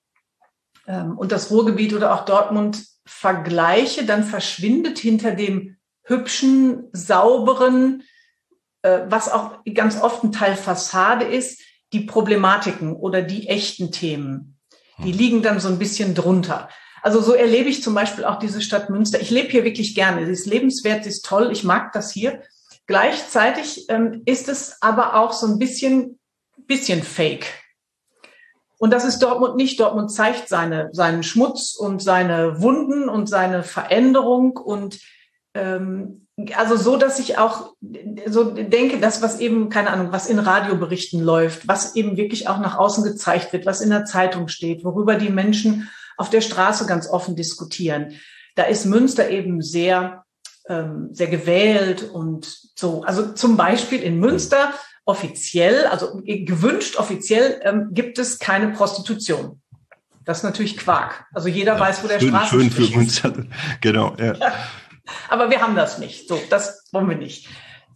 ähm, 0.86 1.18
und 1.18 1.32
das 1.32 1.50
Ruhrgebiet 1.50 1.92
oder 1.92 2.14
auch 2.14 2.24
Dortmund 2.24 2.82
vergleiche, 3.04 4.06
dann 4.06 4.24
verschwindet 4.24 4.98
hinter 4.98 5.32
dem 5.32 5.73
hübschen, 6.04 6.88
sauberen, 6.92 8.04
äh, 8.82 9.00
was 9.08 9.30
auch 9.30 9.64
ganz 9.74 10.00
oft 10.00 10.22
ein 10.22 10.32
Teil 10.32 10.56
Fassade 10.56 11.24
ist, 11.24 11.60
die 11.92 12.00
Problematiken 12.00 12.94
oder 12.94 13.22
die 13.22 13.48
echten 13.48 13.90
Themen. 13.90 14.58
Die 14.98 15.12
hm. 15.12 15.18
liegen 15.18 15.42
dann 15.42 15.60
so 15.60 15.68
ein 15.68 15.78
bisschen 15.78 16.14
drunter. 16.14 16.68
Also 17.02 17.20
so 17.20 17.34
erlebe 17.34 17.68
ich 17.68 17.82
zum 17.82 17.94
Beispiel 17.94 18.24
auch 18.24 18.38
diese 18.38 18.62
Stadt 18.62 18.88
Münster. 18.88 19.20
Ich 19.20 19.30
lebe 19.30 19.48
hier 19.48 19.64
wirklich 19.64 19.94
gerne. 19.94 20.24
Sie 20.24 20.32
ist 20.32 20.46
lebenswert, 20.46 21.04
sie 21.04 21.10
ist 21.10 21.24
toll. 21.24 21.50
Ich 21.52 21.62
mag 21.62 21.92
das 21.92 22.10
hier. 22.10 22.42
Gleichzeitig 22.86 23.86
ähm, 23.88 24.22
ist 24.24 24.48
es 24.48 24.80
aber 24.80 25.14
auch 25.16 25.32
so 25.32 25.46
ein 25.46 25.58
bisschen, 25.58 26.18
bisschen 26.66 27.02
fake. 27.02 27.46
Und 28.78 28.90
das 28.90 29.04
ist 29.04 29.20
Dortmund 29.20 29.56
nicht. 29.56 29.80
Dortmund 29.80 30.12
zeigt 30.12 30.48
seine, 30.48 30.88
seinen 30.92 31.22
Schmutz 31.22 31.74
und 31.74 32.02
seine 32.02 32.60
Wunden 32.60 33.08
und 33.08 33.28
seine 33.28 33.62
Veränderung 33.62 34.56
und 34.56 34.98
ähm, 35.54 36.26
also 36.56 36.76
so, 36.76 36.96
dass 36.96 37.20
ich 37.20 37.38
auch 37.38 37.74
so 38.26 38.50
denke, 38.50 38.98
das, 38.98 39.22
was 39.22 39.38
eben, 39.38 39.68
keine 39.68 39.90
Ahnung, 39.90 40.08
was 40.10 40.28
in 40.28 40.40
Radioberichten 40.40 41.22
läuft, 41.22 41.68
was 41.68 41.94
eben 41.94 42.16
wirklich 42.16 42.48
auch 42.48 42.58
nach 42.58 42.76
außen 42.76 43.04
gezeigt 43.04 43.52
wird, 43.52 43.66
was 43.66 43.80
in 43.80 43.90
der 43.90 44.04
Zeitung 44.04 44.48
steht, 44.48 44.84
worüber 44.84 45.14
die 45.14 45.30
Menschen 45.30 45.88
auf 46.16 46.30
der 46.30 46.40
Straße 46.40 46.86
ganz 46.86 47.08
offen 47.08 47.36
diskutieren. 47.36 48.14
Da 48.56 48.64
ist 48.64 48.84
Münster 48.84 49.30
eben 49.30 49.62
sehr, 49.62 50.24
ähm, 50.68 51.08
sehr 51.12 51.28
gewählt 51.28 52.10
und 52.12 52.46
so. 52.74 53.02
Also 53.04 53.32
zum 53.32 53.56
Beispiel 53.56 54.02
in 54.02 54.18
Münster 54.18 54.74
offiziell, 55.04 55.86
also 55.86 56.20
gewünscht 56.24 56.96
offiziell, 56.96 57.60
ähm, 57.62 57.88
gibt 57.92 58.18
es 58.18 58.38
keine 58.40 58.68
Prostitution. 58.72 59.60
Das 60.24 60.38
ist 60.38 60.44
natürlich 60.44 60.78
Quark. 60.78 61.26
Also 61.32 61.48
jeder 61.48 61.74
ja, 61.74 61.80
weiß, 61.80 62.02
wo 62.02 62.08
der 62.08 62.18
schön, 62.18 62.34
Schön 62.48 62.70
für 62.70 62.96
Münster, 62.96 63.32
genau. 63.80 64.16
Ja. 64.18 64.34
Aber 65.28 65.50
wir 65.50 65.60
haben 65.60 65.76
das 65.76 65.98
nicht. 65.98 66.28
So, 66.28 66.40
das 66.50 66.84
wollen 66.92 67.08
wir 67.08 67.16
nicht. 67.16 67.48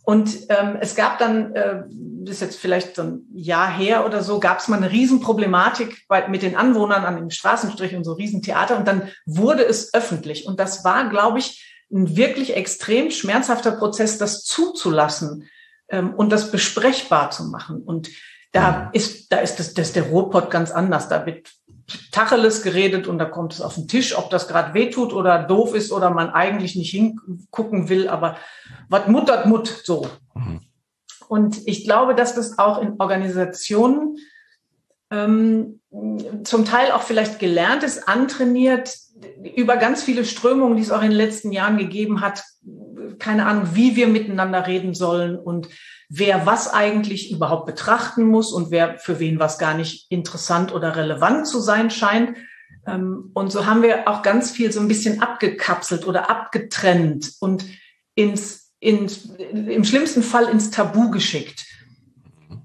Und 0.05 0.47
ähm, 0.49 0.79
es 0.81 0.95
gab 0.95 1.19
dann, 1.19 1.55
äh, 1.55 1.83
das 1.91 2.37
ist 2.37 2.41
jetzt 2.41 2.59
vielleicht 2.59 2.97
so 2.97 3.03
ein 3.03 3.27
Jahr 3.35 3.71
her 3.71 4.07
oder 4.07 4.23
so, 4.23 4.41
gab 4.41 4.59
es 4.59 4.69
mal 4.69 4.79
eine 4.79 4.91
Riesenproblematik 4.91 6.07
bei, 6.09 6.27
mit 6.29 6.41
den 6.41 6.57
Anwohnern 6.57 7.05
an 7.05 7.17
dem 7.17 7.29
Straßenstrich 7.29 7.95
und 7.95 8.05
so 8.05 8.15
Riesentheater. 8.15 8.79
Und 8.79 8.89
dann 8.89 9.11
wurde 9.27 9.65
es 9.65 9.93
öffentlich. 9.93 10.47
Und 10.47 10.59
das 10.61 10.83
war, 10.83 11.11
glaube 11.11 11.41
ich, 11.41 11.63
ein 11.93 12.17
wirklich 12.17 12.57
extrem 12.57 13.11
schmerzhafter 13.11 13.73
Prozess, 13.73 14.17
das 14.17 14.45
zuzulassen 14.45 15.49
ähm, 15.89 16.15
und 16.15 16.31
das 16.31 16.51
besprechbar 16.51 17.31
zu 17.31 17.45
machen. 17.45 17.83
Und 17.83 18.09
da 18.53 18.89
ist, 18.93 19.31
da 19.31 19.39
ist 19.39 19.57
das, 19.59 19.75
das 19.75 19.93
der 19.93 20.05
Ruhrpott 20.05 20.51
ganz 20.51 20.71
anders. 20.71 21.09
Da 21.09 21.27
wird 21.27 21.51
Tacheles 22.13 22.63
geredet 22.63 23.07
und 23.07 23.19
da 23.19 23.25
kommt 23.25 23.55
es 23.55 23.61
auf 23.61 23.75
den 23.75 23.89
Tisch, 23.89 24.17
ob 24.17 24.31
das 24.31 24.49
gerade 24.49 24.75
wehtut 24.75 25.13
oder 25.13 25.43
doof 25.43 25.75
ist 25.75 25.93
oder 25.93 26.11
man 26.11 26.31
eigentlich 26.31 26.77
nicht 26.77 26.91
hingucken 26.91 27.89
will, 27.89 28.09
aber 28.09 28.37
was 28.89 29.07
muttert 29.09 29.47
Mut 29.47 29.83
so. 29.85 30.07
Mhm. 30.35 30.61
Und 31.29 31.67
ich 31.67 31.85
glaube, 31.85 32.15
dass 32.15 32.35
das 32.35 32.59
auch 32.59 32.81
in 32.81 32.95
Organisationen 32.99 34.17
ähm, 35.11 35.81
zum 36.45 36.65
Teil 36.65 36.93
auch 36.93 37.03
vielleicht 37.03 37.39
gelernt 37.39 37.83
ist, 37.83 38.09
antrainiert, 38.09 38.95
über 39.57 39.77
ganz 39.77 40.03
viele 40.03 40.25
Strömungen, 40.25 40.77
die 40.77 40.83
es 40.83 40.91
auch 40.91 41.03
in 41.03 41.11
den 41.11 41.17
letzten 41.17 41.53
Jahren 41.53 41.79
gegeben 41.79 42.21
hat, 42.21 42.45
keine 43.19 43.47
Ahnung, 43.47 43.71
wie 43.75 43.97
wir 43.97 44.09
miteinander 44.09 44.67
reden 44.67 44.95
sollen 44.95 45.37
und 45.37 45.69
wer 46.09 46.47
was 46.47 46.73
eigentlich 46.73 47.31
überhaupt 47.31 47.67
betrachten 47.67 48.25
muss 48.25 48.53
und 48.53 48.71
wer 48.71 48.99
für 48.99 49.21
wen 49.21 49.39
was 49.39 49.59
gar 49.59 49.75
nicht 49.75 50.11
interessant 50.11 50.73
oder 50.73 50.97
relevant 50.97 51.47
zu 51.47 51.61
sein 51.61 51.91
scheint. 51.91 52.37
Ähm, 52.87 53.31
und 53.35 53.53
so 53.53 53.67
haben 53.67 53.83
wir 53.83 54.09
auch 54.09 54.23
ganz 54.23 54.51
viel 54.51 54.73
so 54.73 54.81
ein 54.81 54.89
bisschen 54.89 55.21
abgekapselt 55.21 56.07
oder 56.07 56.31
abgetrennt 56.31 57.33
und 57.41 57.65
ins, 58.15 58.73
ins, 58.81 59.27
im 59.37 59.85
schlimmsten 59.85 60.23
Fall 60.23 60.49
ins 60.49 60.71
Tabu 60.71 61.11
geschickt. 61.11 61.67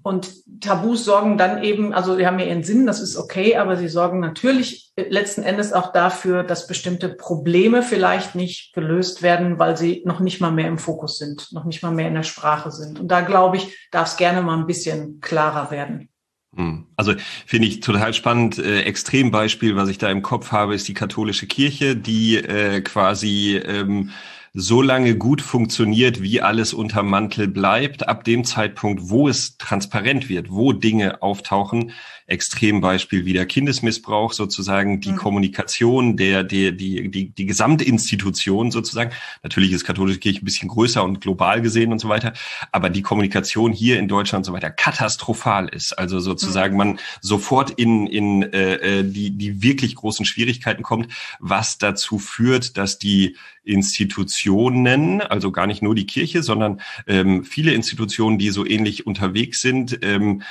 Und 0.04 0.34
Tabus 0.60 1.06
sorgen 1.06 1.38
dann 1.38 1.64
eben, 1.64 1.94
also 1.94 2.18
die 2.18 2.28
haben 2.28 2.38
ja 2.38 2.46
ihren 2.46 2.64
Sinn, 2.64 2.86
das 2.86 3.00
ist 3.00 3.16
okay, 3.16 3.56
aber 3.56 3.78
sie 3.78 3.88
sorgen 3.88 4.20
natürlich 4.20 4.92
letzten 4.98 5.44
Endes 5.44 5.72
auch 5.72 5.94
dafür, 5.94 6.44
dass 6.44 6.68
bestimmte 6.68 7.08
Probleme 7.08 7.82
vielleicht 7.82 8.36
nicht 8.36 8.74
gelöst 8.74 9.22
werden, 9.22 9.60
weil 9.60 9.78
sie 9.78 10.04
noch 10.06 10.20
nicht 10.20 10.42
mal 10.42 10.52
mehr 10.52 10.68
im 10.68 10.78
Fokus 10.78 11.18
sind, 11.18 11.52
noch 11.54 11.64
nicht 11.64 11.82
mal 11.84 11.92
mehr 11.92 12.10
in 12.10 12.16
der 12.16 12.24
Sprache 12.24 12.70
sind. 12.70 13.00
Und 13.00 13.08
da 13.08 13.22
glaube 13.22 13.56
ich, 13.56 13.88
darf 13.92 14.10
es 14.10 14.18
gerne 14.18 14.42
mal 14.42 14.58
ein 14.58 14.68
bisschen 14.68 15.22
klarer 15.22 15.72
werden. 15.72 16.10
Hm. 16.56 16.86
Also 16.98 17.14
finde 17.46 17.68
ich 17.70 17.80
total 17.80 18.14
spannend. 18.14 18.60
Äh, 18.60 18.82
Extrembeispiel, 18.82 19.76
was 19.78 19.90
ich 19.90 19.98
da 19.98 20.10
im 20.10 20.22
Kopf 20.22 20.52
habe, 20.52 20.76
ist 20.76 20.88
die 20.88 20.94
katholische 20.94 21.48
Kirche, 21.48 21.96
die 21.96 22.38
äh, 22.38 22.82
quasi 22.82 23.56
ähm, 23.56 24.12
so 24.54 24.84
lange 24.84 25.18
gut 25.18 25.42
funktioniert, 25.42 26.22
wie 26.22 26.42
alles 26.42 26.74
unter 26.74 27.02
Mantel 27.02 27.48
bleibt. 27.48 28.08
Ab 28.08 28.24
dem 28.24 28.46
Zeitpunkt, 28.46 29.10
wo 29.10 29.28
es 29.28 29.58
transparent 29.58 30.30
wird, 30.30 30.52
wo 30.52 30.74
Dinge 30.74 31.24
auftauchen, 31.24 31.92
Extrembeispiel 32.28 33.26
wie 33.26 33.34
der 33.34 33.46
Kindesmissbrauch 33.46 34.34
sozusagen, 34.34 35.02
die 35.02 35.12
mhm. 35.12 35.18
Kommunikation 35.18 36.18
der, 36.18 36.44
der, 36.44 36.72
die, 36.72 37.10
die, 37.10 37.30
die 37.30 37.46
Gesamtinstitution 37.46 38.72
sozusagen. 38.72 39.12
Natürlich 39.44 39.72
ist 39.72 39.84
katholische 39.84 40.20
Kirche 40.20 40.42
ein 40.42 40.46
bisschen 40.46 40.70
größer 40.70 41.04
und 41.04 41.22
global 41.22 41.62
gesehen 41.62 41.92
und 41.92 42.00
so 42.00 42.10
weiter, 42.10 42.34
aber 42.72 42.90
die 42.90 43.02
Kommunikation 43.02 43.72
hier 43.72 44.00
in 44.00 44.08
Deutschland 44.08 44.42
und 44.42 44.46
so 44.46 44.54
weiter 44.54 44.72
katastrophal 44.72 45.70
ist. 45.70 45.94
Also 45.94 46.20
sozusagen 46.20 46.74
mhm. 46.74 46.78
man 46.78 47.00
sofort 47.22 47.72
in, 47.72 48.08
in 48.08 48.44
äh, 48.44 48.76
äh, 48.76 49.04
die, 49.04 49.32
die 49.32 49.62
wirklich 49.62 49.96
großen 49.96 50.26
Schwierigkeiten 50.26 50.84
kommt, 50.84 51.08
was 51.40 51.78
dazu 51.78 52.20
führt, 52.20 52.78
dass 52.78 53.00
die 53.00 53.36
Institutionen, 53.64 55.22
also 55.22 55.52
gar 55.52 55.68
nicht 55.68 55.82
nur 55.82 55.96
die 55.96 56.06
Kirche, 56.06 56.44
sondern 56.44 56.82
ähm, 57.08 57.44
viele 57.44 57.74
Institutionen, 57.74 58.38
die 58.38 58.50
so 58.50 58.66
ähnlich 58.66 59.08
unterwegs 59.08 59.62
sind, 59.62 60.00
ähm, 60.02 60.42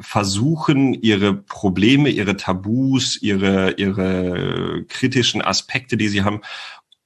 versuchen, 0.00 0.94
ihre 0.94 1.34
Probleme, 1.34 2.08
ihre 2.08 2.36
Tabus, 2.36 3.20
ihre, 3.20 3.72
ihre 3.72 4.84
kritischen 4.88 5.42
Aspekte, 5.42 5.96
die 5.96 6.08
sie 6.08 6.22
haben, 6.22 6.42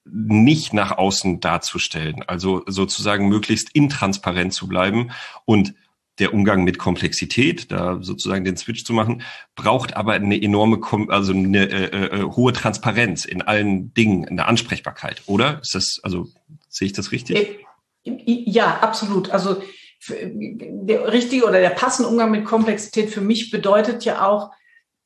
nicht 0.05 0.73
nach 0.73 0.93
außen 0.93 1.41
darzustellen. 1.41 2.23
Also 2.27 2.63
sozusagen 2.67 3.29
möglichst 3.29 3.71
intransparent 3.75 4.53
zu 4.53 4.69
bleiben 4.69 5.11
und 5.45 5.75
der 6.19 6.35
Umgang 6.35 6.65
mit 6.65 6.79
Komplexität, 6.79 7.73
da 7.73 7.99
sozusagen 8.03 8.45
den 8.45 8.57
Switch 8.57 8.85
zu 8.85 8.93
machen, 8.93 9.23
braucht 9.55 9.97
aber 9.97 10.13
eine 10.13 10.41
enorme, 10.41 10.81
also 11.09 11.33
eine 11.33 11.71
äh, 11.71 12.07
äh, 12.07 12.23
hohe 12.23 12.53
Transparenz 12.53 13.25
in 13.25 13.43
allen 13.43 13.95
Dingen, 13.95 14.29
eine 14.29 14.47
Ansprechbarkeit, 14.47 15.23
oder? 15.27 15.61
Ist 15.63 15.75
das, 15.75 16.01
also 16.03 16.29
sehe 16.69 16.87
ich 16.87 16.93
das 16.93 17.13
richtig? 17.13 17.37
Äh, 17.37 17.59
ja, 18.05 18.81
absolut. 18.81 19.31
Also 19.31 19.63
der 20.09 21.13
richtige 21.13 21.45
oder 21.45 21.61
der 21.61 21.71
passende 21.71 22.09
Umgang 22.09 22.31
mit 22.31 22.45
Komplexität 22.45 23.11
für 23.11 23.21
mich 23.21 23.51
bedeutet 23.51 24.05
ja 24.05 24.27
auch, 24.27 24.51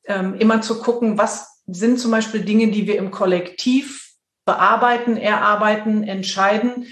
ähm, 0.07 0.35
immer 0.35 0.61
zu 0.63 0.79
gucken, 0.79 1.19
was 1.19 1.63
sind 1.67 1.99
zum 1.99 2.13
Beispiel 2.13 2.43
Dinge, 2.43 2.71
die 2.71 2.87
wir 2.87 2.97
im 2.97 3.11
Kollektiv 3.11 4.13
bearbeiten, 4.45 5.17
erarbeiten, 5.17 6.05
entscheiden. 6.05 6.87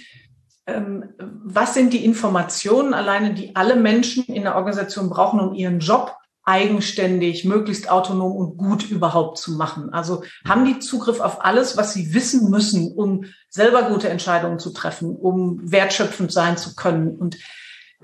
Ähm, 0.67 1.15
was 1.19 1.75
sind 1.75 1.93
die 1.93 2.05
Informationen 2.05 2.93
alleine, 2.95 3.35
die 3.35 3.55
alle 3.55 3.77
Menschen 3.77 4.25
in 4.25 4.43
der 4.43 4.57
Organisation 4.57 5.09
brauchen, 5.09 5.41
um 5.41 5.55
ihren 5.55 5.79
Job 5.79 6.17
eigenständig, 6.47 7.45
möglichst 7.47 7.91
autonom 7.91 8.33
und 8.33 8.59
gut 8.59 8.91
überhaupt 8.91 9.39
zu 9.39 9.53
machen. 9.53 9.95
Also 9.95 10.25
haben 10.47 10.67
die 10.67 10.79
Zugriff 10.79 11.21
auf 11.21 11.43
alles, 11.43 11.79
was 11.79 11.95
sie 11.95 12.13
wissen 12.13 12.51
müssen, 12.51 12.93
um 12.93 13.25
selber 13.49 13.85
gute 13.85 14.11
Entscheidungen 14.11 14.59
zu 14.59 14.71
treffen, 14.71 15.17
um 15.17 15.61
wertschöpfend 15.63 16.33
sein 16.33 16.59
zu 16.59 16.75
können. 16.75 17.17
Und 17.17 17.39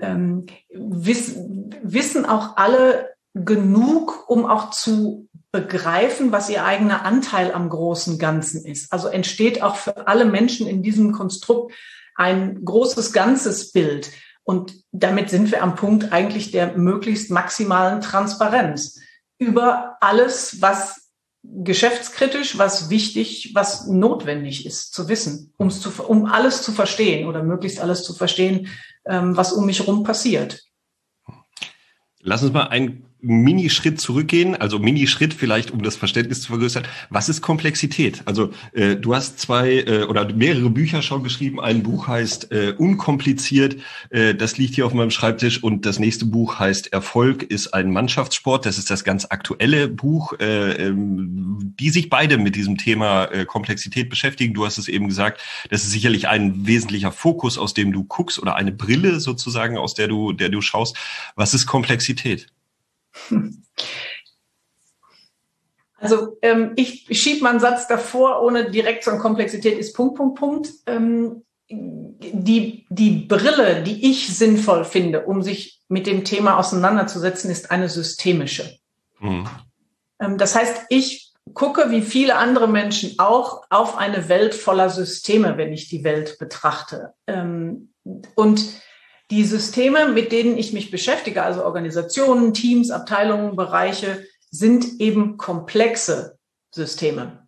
ähm, 0.01 0.47
wissen, 0.71 1.75
wissen 1.83 2.27
auch 2.27 2.57
alle 2.57 3.11
genug, 3.35 4.25
um 4.29 4.47
auch 4.47 4.71
zu 4.71 5.29
begreifen, 5.53 6.33
was 6.33 6.49
ihr 6.49 6.65
eigener 6.65 7.05
Anteil 7.05 7.53
am 7.53 7.69
großen 7.69 8.19
Ganzen 8.19 8.65
ist. 8.65 8.93
Also 8.93 9.09
entsteht 9.09 9.63
auch 9.63 9.77
für 9.77 10.07
alle 10.07 10.25
Menschen 10.25 10.67
in 10.67 10.83
diesem 10.83 11.13
Konstrukt 11.13 11.75
ein 12.15 12.65
großes 12.65 13.13
ganzes 13.13 13.73
Bild. 13.73 14.11
Und 14.45 14.75
damit 14.93 15.31
sind 15.31 15.51
wir 15.51 15.63
am 15.63 15.75
Punkt 15.75 16.13
eigentlich 16.13 16.51
der 16.51 16.77
möglichst 16.77 17.31
maximalen 17.31 18.01
Transparenz 18.01 19.01
über 19.39 19.97
alles, 20.01 20.61
was 20.61 21.11
geschäftskritisch, 21.43 22.59
was 22.59 22.91
wichtig, 22.91 23.53
was 23.55 23.87
notwendig 23.87 24.67
ist 24.67 24.93
zu 24.93 25.09
wissen, 25.09 25.53
um's 25.57 25.81
zu, 25.81 25.91
um 26.03 26.27
alles 26.27 26.63
zu 26.63 26.73
verstehen 26.73 27.27
oder 27.27 27.43
möglichst 27.43 27.81
alles 27.81 28.05
zu 28.05 28.13
verstehen, 28.13 28.69
ähm, 29.11 29.37
was 29.37 29.53
um 29.53 29.67
mich 29.67 29.81
herum 29.81 30.05
passiert. 30.05 30.63
Lass 32.21 32.43
uns 32.43 32.53
mal 32.53 32.69
ein 32.69 33.10
Minischritt 33.23 34.01
zurückgehen, 34.01 34.55
also 34.55 34.79
Minischritt 34.79 35.35
vielleicht, 35.35 35.71
um 35.71 35.83
das 35.83 35.97
Verständnis 35.97 36.43
zu 36.43 36.49
vergrößern. 36.49 36.85
Was 37.11 37.29
ist 37.29 37.43
Komplexität? 37.43 38.23
Also 38.25 38.51
äh, 38.73 38.97
du 38.97 39.15
hast 39.15 39.39
zwei 39.39 39.81
äh, 39.81 40.05
oder 40.05 40.33
mehrere 40.33 40.71
Bücher 40.71 41.03
schon 41.03 41.23
geschrieben. 41.23 41.61
Ein 41.61 41.83
Buch 41.83 42.09
heißt 42.09 42.53
äh, 42.53 42.75
Unkompliziert, 42.77 43.77
äh, 44.11 44.35
das 44.35 44.59
liegt 44.59 44.75
hier 44.75 44.87
auf 44.87 44.95
meinem 44.95 45.11
Schreibtisch 45.11 45.63
und 45.63 45.87
das 45.87 45.99
nächste 45.99 46.25
Buch 46.25 46.59
heißt 46.59 46.93
Erfolg 46.93 47.43
ist 47.43 47.75
ein 47.75 47.93
Mannschaftssport. 47.93 48.67
Das 48.67 48.79
ist 48.79 48.91
das 48.91 49.05
ganz 49.05 49.27
aktuelle 49.29 49.89
Buch, 49.89 50.35
äh, 50.41 50.73
ähm, 50.87 51.75
die 51.79 51.91
sich 51.91 52.11
beide 52.11 52.39
mit 52.39 52.57
diesem 52.57 52.79
Thema 52.79 53.27
äh, 53.27 53.45
Komplexität 53.45 54.09
beschäftigen. 54.09 54.55
Du 54.55 54.65
hast 54.65 54.79
es 54.79 54.89
eben 54.89 55.09
gesagt, 55.09 55.41
das 55.71 55.85
ist 55.85 55.91
sicherlich 55.91 56.29
ein 56.29 56.67
wesentlicher 56.67 57.13
Fokus, 57.13 57.59
aus 57.59 57.75
dem 57.75 57.93
du 57.93 58.05
guckst 58.05 58.39
oder 58.39 58.57
eine 58.57 58.73
Brille 58.73 59.21
sozusagen, 59.21 59.77
aus 59.77 59.95
der 59.95 60.09
du, 60.09 60.33
der 60.33 60.49
du 60.49 60.61
schaust. 60.61 60.97
Was 61.37 61.55
ist 61.55 61.67
Komplexität? 61.67 62.49
Also 66.01 66.39
ähm, 66.41 66.73
ich 66.77 67.07
schiebe 67.11 67.43
mal 67.43 67.51
einen 67.51 67.61
Satz 67.61 67.87
davor, 67.87 68.43
ohne 68.43 68.71
direkt 68.71 69.05
zur 69.05 69.19
Komplexität 69.19 69.79
ist 69.79 69.93
Punkt, 69.93 70.17
Punkt, 70.17 70.39
Punkt. 70.39 70.71
Ähm, 70.87 71.45
die, 71.69 72.87
die 72.89 73.11
Brille, 73.27 73.83
die 73.83 74.11
ich 74.11 74.37
sinnvoll 74.37 74.85
finde, 74.85 75.27
um 75.27 75.43
sich 75.43 75.83
mit 75.89 76.07
dem 76.07 76.25
Thema 76.25 76.59
auseinanderzusetzen, 76.59 77.51
ist 77.51 77.71
eine 77.71 77.89
systemische. 77.89 78.79
Mhm. 79.21 79.47
Ähm, 80.21 80.39
das 80.39 80.55
heißt, 80.55 80.87
ich 80.89 81.33
gucke, 81.55 81.91
wie 81.91 82.03
viele 82.03 82.37
andere 82.37 82.69
Menschen 82.69 83.19
auch, 83.19 83.63
auf 83.71 83.99
eine 83.99 84.29
Welt 84.29 84.55
voller 84.55 84.89
Systeme, 84.89 85.57
wenn 85.59 85.73
ich 85.73 85.89
die 85.89 86.05
Welt 86.05 86.39
betrachte. 86.39 87.13
Ähm, 87.27 87.93
und 88.35 88.65
die 89.31 89.45
Systeme, 89.45 90.09
mit 90.09 90.33
denen 90.33 90.59
ich 90.59 90.73
mich 90.73 90.91
beschäftige, 90.91 91.43
also 91.43 91.65
Organisationen, 91.65 92.53
Teams, 92.53 92.91
Abteilungen, 92.91 93.57
Bereiche, 93.57 94.25
sind 94.51 95.01
eben 95.01 95.37
komplexe 95.37 96.39
Systeme, 96.75 97.47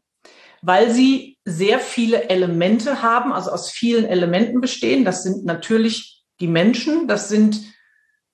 weil 0.62 0.91
sie 0.91 1.39
sehr 1.45 1.81
viele 1.81 2.31
Elemente 2.31 3.03
haben, 3.03 3.33
also 3.33 3.51
aus 3.51 3.71
vielen 3.71 4.05
Elementen 4.05 4.61
bestehen. 4.61 5.05
Das 5.05 5.25
sind 5.25 5.45
natürlich 5.45 6.23
die 6.41 6.47
Menschen, 6.47 7.09
das 7.09 7.29
sind 7.29 7.61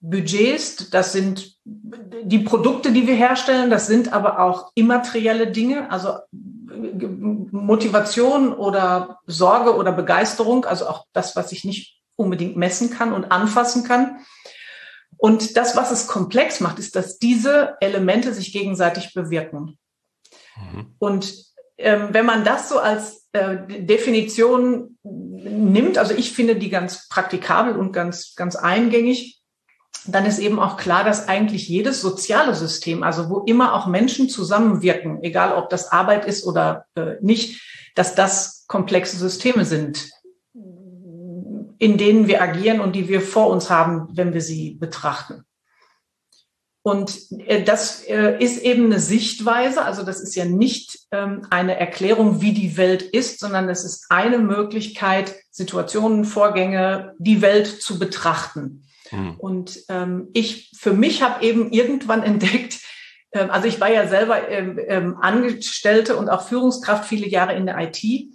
Budgets, 0.01 0.91
das 0.91 1.13
sind 1.13 1.57
die 1.65 2.39
Produkte, 2.41 2.93
die 2.93 3.07
wir 3.07 3.15
herstellen, 3.15 3.71
das 3.71 3.87
sind 3.87 4.13
aber 4.13 4.41
auch 4.41 4.71
immaterielle 4.75 5.51
Dinge, 5.51 5.91
also 5.91 6.19
Motivation 7.51 8.53
oder 8.53 9.19
Sorge 9.27 9.75
oder 9.75 9.93
Begeisterung, 9.93 10.67
also 10.67 10.87
auch 10.87 11.07
das, 11.13 11.35
was 11.35 11.51
ich 11.53 11.65
nicht 11.65 11.98
unbedingt 12.19 12.57
messen 12.57 12.91
kann 12.91 13.13
und 13.13 13.31
anfassen 13.31 13.85
kann. 13.85 14.19
Und 15.17 15.57
das, 15.57 15.77
was 15.77 15.91
es 15.91 16.07
komplex 16.07 16.61
macht, 16.61 16.79
ist, 16.79 16.95
dass 16.97 17.19
diese 17.19 17.77
Elemente 17.81 18.35
sich 18.35 18.53
gegenseitig 18.53 19.15
bewirken. 19.15 19.79
Mhm. 20.57 20.95
Und 20.99 21.35
ähm, 21.77 22.09
wenn 22.11 22.27
man 22.27 22.45
das 22.45 22.69
so 22.69 22.79
als 22.79 23.29
äh, 23.33 23.57
Definition 23.85 24.99
nimmt, 25.03 25.97
also 25.97 26.15
ich 26.15 26.33
finde 26.33 26.57
die 26.57 26.71
ganz 26.71 27.09
praktikabel 27.09 27.77
und 27.77 27.93
ganz, 27.93 28.35
ganz 28.35 28.57
eingängig, 28.57 29.41
dann 30.07 30.27
ist 30.27 30.39
eben 30.39 30.59
auch 30.59 30.77
klar, 30.77 31.05
dass 31.05 31.29
eigentlich 31.29 31.69
jedes 31.69 32.01
soziale 32.01 32.55
System, 32.55 33.03
also 33.03 33.31
wo 33.31 33.41
immer 33.41 33.75
auch 33.75 33.87
Menschen 33.87 34.29
zusammenwirken, 34.29 35.23
egal 35.23 35.53
ob 35.53 35.69
das 35.71 35.91
Arbeit 35.91 36.25
ist 36.25 36.45
oder 36.45 36.87
äh, 36.95 37.17
nicht, 37.21 37.63
dass 37.95 38.15
das 38.15 38.65
komplexe 38.69 39.17
Systeme 39.17 39.65
sind 39.65 40.11
in 41.79 41.97
denen 41.97 42.27
wir 42.27 42.43
agieren 42.43 42.81
und 42.81 42.95
die 42.95 43.09
wir 43.09 43.21
vor 43.21 43.49
uns 43.49 43.71
haben, 43.71 44.09
wenn 44.13 44.35
wir 44.35 44.41
sie 44.41 44.75
betrachten. 44.75 45.45
Und 46.83 47.19
äh, 47.47 47.63
das 47.63 48.03
äh, 48.05 48.43
ist 48.43 48.63
eben 48.63 48.87
eine 48.87 49.01
Sichtweise, 49.01 49.85
also 49.85 50.05
das 50.05 50.21
ist 50.21 50.35
ja 50.35 50.45
nicht 50.45 51.01
ähm, 51.11 51.47
eine 51.51 51.79
Erklärung, 51.79 52.41
wie 52.41 52.53
die 52.53 52.77
Welt 52.77 53.03
ist, 53.03 53.41
sondern 53.41 53.69
es 53.69 53.85
ist 53.85 54.07
eine 54.09 54.39
Möglichkeit, 54.39 55.35
Situationen, 55.51 56.25
Vorgänge, 56.25 57.15
die 57.19 57.43
Welt 57.43 57.67
zu 57.83 57.99
betrachten. 57.99 58.85
Mhm. 59.11 59.35
Und 59.39 59.81
ähm, 59.89 60.29
ich 60.33 60.73
für 60.79 60.95
mich 60.95 61.23
habe 61.23 61.45
eben 61.45 61.73
irgendwann 61.73 62.23
entdeckt, 62.33 62.79
ähm, 63.33 63.51
also 63.51 63.69
ich 63.69 63.81
war 63.81 63.91
ja 63.91 64.09
selber 64.09 64.39
Angestellte 65.21 66.17
und 66.17 66.31
auch 66.31 66.49
Führungskraft 66.49 67.05
viele 67.05 67.29
Jahre 67.29 67.55
in 67.55 67.67
der 67.67 67.77
IT 67.79 68.33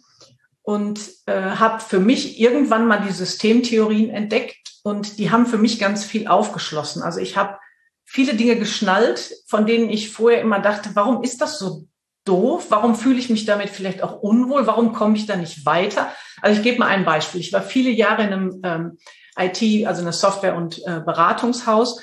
und 0.64 1.00
äh, 1.26 1.34
habe 1.34 1.82
für 1.82 2.00
mich 2.00 2.40
irgendwann 2.40 2.88
mal 2.88 3.02
die 3.06 3.14
Systemtheorien 3.14 4.10
entdeckt 4.10 4.74
und 4.84 5.20
die 5.20 5.30
haben 5.30 5.46
für 5.46 5.58
mich 5.58 5.78
ganz 5.78 6.06
viel 6.06 6.28
aufgeschlossen. 6.28 7.04
Also 7.04 7.20
ich 7.20 7.38
habe 7.38 7.58
viele 8.06 8.34
Dinge 8.34 8.56
geschnallt, 8.56 9.34
von 9.48 9.66
denen 9.66 9.90
ich 9.90 10.12
vorher 10.12 10.42
immer 10.42 10.60
dachte, 10.60 10.92
warum 10.94 11.22
ist 11.24 11.42
das 11.42 11.60
so 11.60 11.88
doof? 12.26 12.68
Warum 12.70 12.96
fühle 12.96 13.20
ich 13.20 13.30
mich 13.30 13.46
damit 13.46 13.70
vielleicht 13.70 14.02
auch 14.02 14.22
unwohl? 14.22 14.66
Warum 14.66 14.94
komme 14.94 15.18
ich 15.18 15.26
da 15.26 15.36
nicht 15.36 15.66
weiter? 15.66 16.10
Also 16.42 16.58
ich 16.58 16.64
gebe 16.64 16.80
mal 16.80 16.88
ein 16.88 17.06
Beispiel. 17.06 17.42
Ich 17.42 17.52
war 17.52 17.62
viele 17.62 17.90
Jahre 17.90 18.24
in 18.24 18.34
einem 18.34 18.62
ähm, 18.64 18.98
IT, 19.38 19.88
also 19.88 20.02
einer 20.02 20.14
Software- 20.14 20.56
und 20.56 20.80
äh, 20.86 21.02
Beratungshaus 21.06 22.02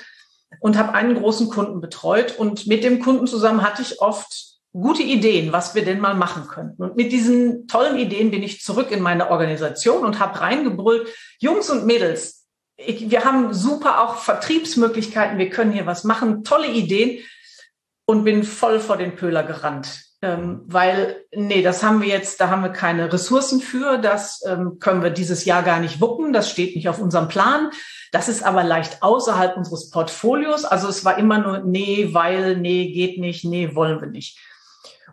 und 0.59 0.77
habe 0.77 0.93
einen 0.93 1.15
großen 1.15 1.49
Kunden 1.49 1.81
betreut. 1.81 2.37
Und 2.37 2.67
mit 2.67 2.83
dem 2.83 2.99
Kunden 2.99 3.25
zusammen 3.25 3.63
hatte 3.63 3.81
ich 3.81 4.01
oft 4.01 4.50
gute 4.73 5.03
Ideen, 5.03 5.51
was 5.51 5.75
wir 5.75 5.83
denn 5.83 5.99
mal 5.99 6.15
machen 6.15 6.47
könnten. 6.47 6.81
Und 6.81 6.95
mit 6.95 7.11
diesen 7.11 7.67
tollen 7.67 7.97
Ideen 7.97 8.31
bin 8.31 8.43
ich 8.43 8.61
zurück 8.61 8.91
in 8.91 9.01
meine 9.01 9.29
Organisation 9.29 10.05
und 10.05 10.19
habe 10.19 10.39
reingebrüllt, 10.39 11.07
Jungs 11.39 11.69
und 11.69 11.85
Mädels, 11.85 12.41
ich, 12.77 13.11
wir 13.11 13.25
haben 13.25 13.53
super 13.53 14.01
auch 14.01 14.15
Vertriebsmöglichkeiten, 14.15 15.37
wir 15.37 15.49
können 15.49 15.71
hier 15.71 15.85
was 15.85 16.03
machen, 16.03 16.43
tolle 16.43 16.67
Ideen 16.67 17.23
und 18.05 18.23
bin 18.23 18.43
voll 18.43 18.79
vor 18.79 18.97
den 18.97 19.15
Pöhler 19.15 19.43
gerannt. 19.43 20.05
Ähm, 20.23 20.61
weil, 20.67 21.25
nee, 21.33 21.63
das 21.63 21.81
haben 21.81 22.01
wir 22.01 22.07
jetzt, 22.07 22.39
da 22.39 22.49
haben 22.49 22.61
wir 22.61 22.69
keine 22.69 23.11
Ressourcen 23.11 23.59
für, 23.59 23.97
das 23.97 24.43
ähm, 24.45 24.77
können 24.79 25.01
wir 25.01 25.09
dieses 25.09 25.45
Jahr 25.45 25.63
gar 25.63 25.79
nicht 25.79 25.99
wuppen, 25.99 26.31
das 26.31 26.49
steht 26.49 26.75
nicht 26.75 26.89
auf 26.89 26.99
unserem 26.99 27.27
Plan. 27.27 27.71
Das 28.11 28.29
ist 28.29 28.43
aber 28.43 28.63
leicht 28.63 29.01
außerhalb 29.01 29.57
unseres 29.57 29.89
Portfolios. 29.89 30.63
Also 30.63 30.89
es 30.89 31.03
war 31.05 31.17
immer 31.17 31.39
nur, 31.39 31.59
nee, 31.59 32.09
weil, 32.11 32.57
nee, 32.57 32.91
geht 32.91 33.19
nicht, 33.19 33.45
nee, 33.45 33.73
wollen 33.73 33.99
wir 33.99 34.09
nicht. 34.09 34.37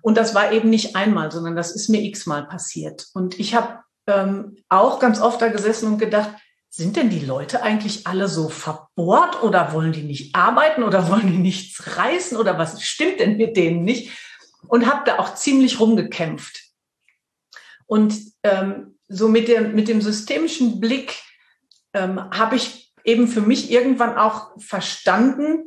Und 0.03 0.17
das 0.17 0.35
war 0.35 0.53
eben 0.53 0.71
nicht 0.71 0.97
einmal, 0.97 1.31
sondern 1.31 1.57
das 1.57 1.75
ist 1.75 1.89
mir 1.89 2.03
x-mal 2.03 2.47
passiert. 2.47 3.07
Und 3.15 3.39
ich 3.39 3.55
habe 3.55 3.81
ähm, 4.07 4.57
auch 4.69 5.01
ganz 5.01 5.21
oft 5.21 5.41
da 5.41 5.49
gesessen 5.49 5.93
und 5.93 5.99
gedacht, 5.99 6.31
sind 6.71 6.97
denn 6.97 7.11
die 7.11 7.25
Leute 7.25 7.63
eigentlich 7.63 8.07
alle 8.07 8.29
so 8.29 8.49
verbohrt 8.49 9.43
oder 9.43 9.73
wollen 9.73 9.93
die 9.93 10.03
nicht 10.03 10.35
arbeiten 10.35 10.83
oder 10.83 11.09
wollen 11.11 11.33
die 11.33 11.39
nichts 11.39 11.97
reißen 11.97 12.37
oder 12.37 12.59
was 12.59 12.83
stimmt 12.83 13.21
denn 13.21 13.37
mit 13.37 13.57
denen 13.57 13.85
nicht? 13.85 14.13
Und 14.67 14.87
habe 14.87 15.03
da 15.07 15.19
auch 15.19 15.35
ziemlich 15.35 15.81
rumgekämpft. 15.81 16.69
Und 17.87 18.15
ähm, 18.43 18.99
so 19.09 19.29
mit 19.29 19.49
dem, 19.49 19.75
mit 19.75 19.89
dem 19.89 20.03
systemischen 20.03 20.79
Blick 20.79 21.23
ähm, 21.95 22.31
habe 22.31 22.57
ich 22.57 22.93
eben 23.05 23.27
für 23.29 23.41
mich 23.41 23.71
irgendwann 23.71 24.17
auch 24.19 24.51
verstanden, 24.59 25.65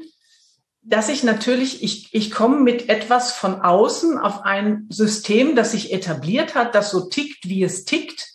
dass 0.83 1.09
ich 1.09 1.23
natürlich, 1.23 1.83
ich, 1.83 2.13
ich 2.13 2.31
komme 2.31 2.59
mit 2.59 2.89
etwas 2.89 3.33
von 3.33 3.61
außen 3.61 4.17
auf 4.17 4.43
ein 4.43 4.87
System, 4.89 5.55
das 5.55 5.71
sich 5.71 5.93
etabliert 5.93 6.55
hat, 6.55 6.73
das 6.73 6.89
so 6.89 7.07
tickt, 7.07 7.47
wie 7.47 7.63
es 7.63 7.85
tickt 7.85 8.27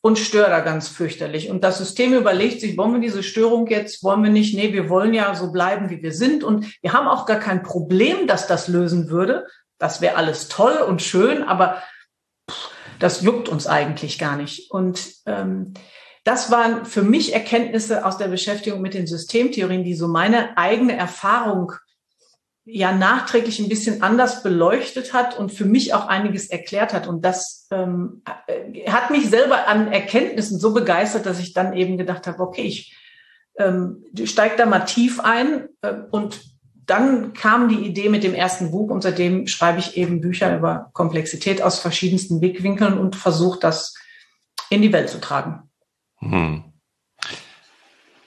und 0.00 0.18
störe 0.18 0.50
da 0.50 0.60
ganz 0.60 0.88
fürchterlich. 0.88 1.48
Und 1.48 1.62
das 1.62 1.78
System 1.78 2.12
überlegt 2.12 2.60
sich, 2.60 2.76
wollen 2.76 2.94
wir 2.94 3.00
diese 3.00 3.22
Störung 3.22 3.68
jetzt, 3.68 4.02
wollen 4.02 4.24
wir 4.24 4.30
nicht? 4.30 4.54
Nee, 4.54 4.72
wir 4.72 4.88
wollen 4.88 5.14
ja 5.14 5.34
so 5.36 5.52
bleiben, 5.52 5.90
wie 5.90 6.02
wir 6.02 6.12
sind. 6.12 6.42
Und 6.42 6.66
wir 6.82 6.92
haben 6.92 7.06
auch 7.06 7.24
gar 7.24 7.38
kein 7.38 7.62
Problem, 7.62 8.26
dass 8.26 8.48
das 8.48 8.66
lösen 8.66 9.08
würde. 9.08 9.46
Das 9.78 10.00
wäre 10.00 10.16
alles 10.16 10.48
toll 10.48 10.78
und 10.78 11.02
schön, 11.02 11.44
aber 11.44 11.82
pff, 12.50 12.70
das 12.98 13.22
juckt 13.22 13.48
uns 13.48 13.68
eigentlich 13.68 14.18
gar 14.18 14.36
nicht. 14.36 14.72
Und 14.72 15.00
ähm, 15.26 15.74
das 16.24 16.50
waren 16.50 16.84
für 16.84 17.02
mich 17.02 17.32
Erkenntnisse 17.32 18.04
aus 18.04 18.18
der 18.18 18.28
Beschäftigung 18.28 18.80
mit 18.80 18.94
den 18.94 19.06
Systemtheorien, 19.06 19.84
die 19.84 19.94
so 19.94 20.08
meine 20.08 20.56
eigene 20.56 20.96
Erfahrung 20.96 21.72
ja 22.64 22.92
nachträglich 22.92 23.58
ein 23.58 23.68
bisschen 23.68 24.02
anders 24.02 24.42
beleuchtet 24.42 25.12
hat 25.12 25.38
und 25.38 25.52
für 25.52 25.64
mich 25.64 25.94
auch 25.94 26.06
einiges 26.06 26.48
erklärt 26.48 26.92
hat. 26.92 27.08
Und 27.08 27.24
das 27.24 27.66
ähm, 27.70 28.22
äh, 28.46 28.88
hat 28.90 29.10
mich 29.10 29.28
selber 29.28 29.66
an 29.66 29.90
Erkenntnissen 29.90 30.58
so 30.58 30.72
begeistert, 30.72 31.26
dass 31.26 31.40
ich 31.40 31.54
dann 31.54 31.72
eben 31.72 31.98
gedacht 31.98 32.26
habe, 32.26 32.40
okay, 32.40 32.62
ich 32.62 32.96
ähm, 33.58 34.04
steige 34.24 34.56
da 34.56 34.66
mal 34.66 34.80
tief 34.80 35.20
ein. 35.20 35.68
Äh, 35.82 35.94
und 36.10 36.40
dann 36.86 37.32
kam 37.32 37.68
die 37.68 37.86
Idee 37.86 38.08
mit 38.08 38.24
dem 38.24 38.34
ersten 38.34 38.70
Buch 38.70 38.90
und 38.90 39.02
seitdem 39.02 39.46
schreibe 39.46 39.78
ich 39.78 39.96
eben 39.96 40.20
Bücher 40.20 40.56
über 40.56 40.90
Komplexität 40.92 41.62
aus 41.62 41.78
verschiedensten 41.78 42.40
Blickwinkeln 42.40 42.98
und 42.98 43.16
versuche 43.16 43.58
das 43.58 43.94
in 44.70 44.82
die 44.82 44.92
Welt 44.92 45.08
zu 45.08 45.20
tragen. 45.20 45.70
Hm. 46.18 46.71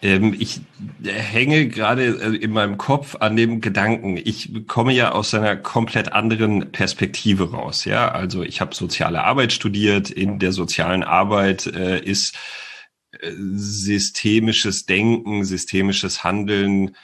Ähm, 0.01 0.35
ich 0.37 0.61
hänge 1.03 1.67
gerade 1.67 2.05
äh, 2.05 2.35
in 2.35 2.51
meinem 2.51 2.77
Kopf 2.77 3.15
an 3.19 3.35
dem 3.35 3.61
Gedanken, 3.61 4.17
ich 4.17 4.67
komme 4.67 4.93
ja 4.93 5.11
aus 5.13 5.33
einer 5.33 5.55
komplett 5.55 6.13
anderen 6.13 6.71
Perspektive 6.71 7.51
raus. 7.51 7.85
Ja, 7.85 8.09
also 8.11 8.43
ich 8.43 8.61
habe 8.61 8.75
soziale 8.75 9.23
Arbeit 9.23 9.53
studiert. 9.53 10.09
In 10.09 10.39
der 10.39 10.51
sozialen 10.51 11.03
Arbeit 11.03 11.67
äh, 11.67 11.99
ist 11.99 12.35
äh, 13.11 13.31
systemisches 13.31 14.85
Denken, 14.85 15.45
systemisches 15.45 16.23
Handeln 16.23 16.95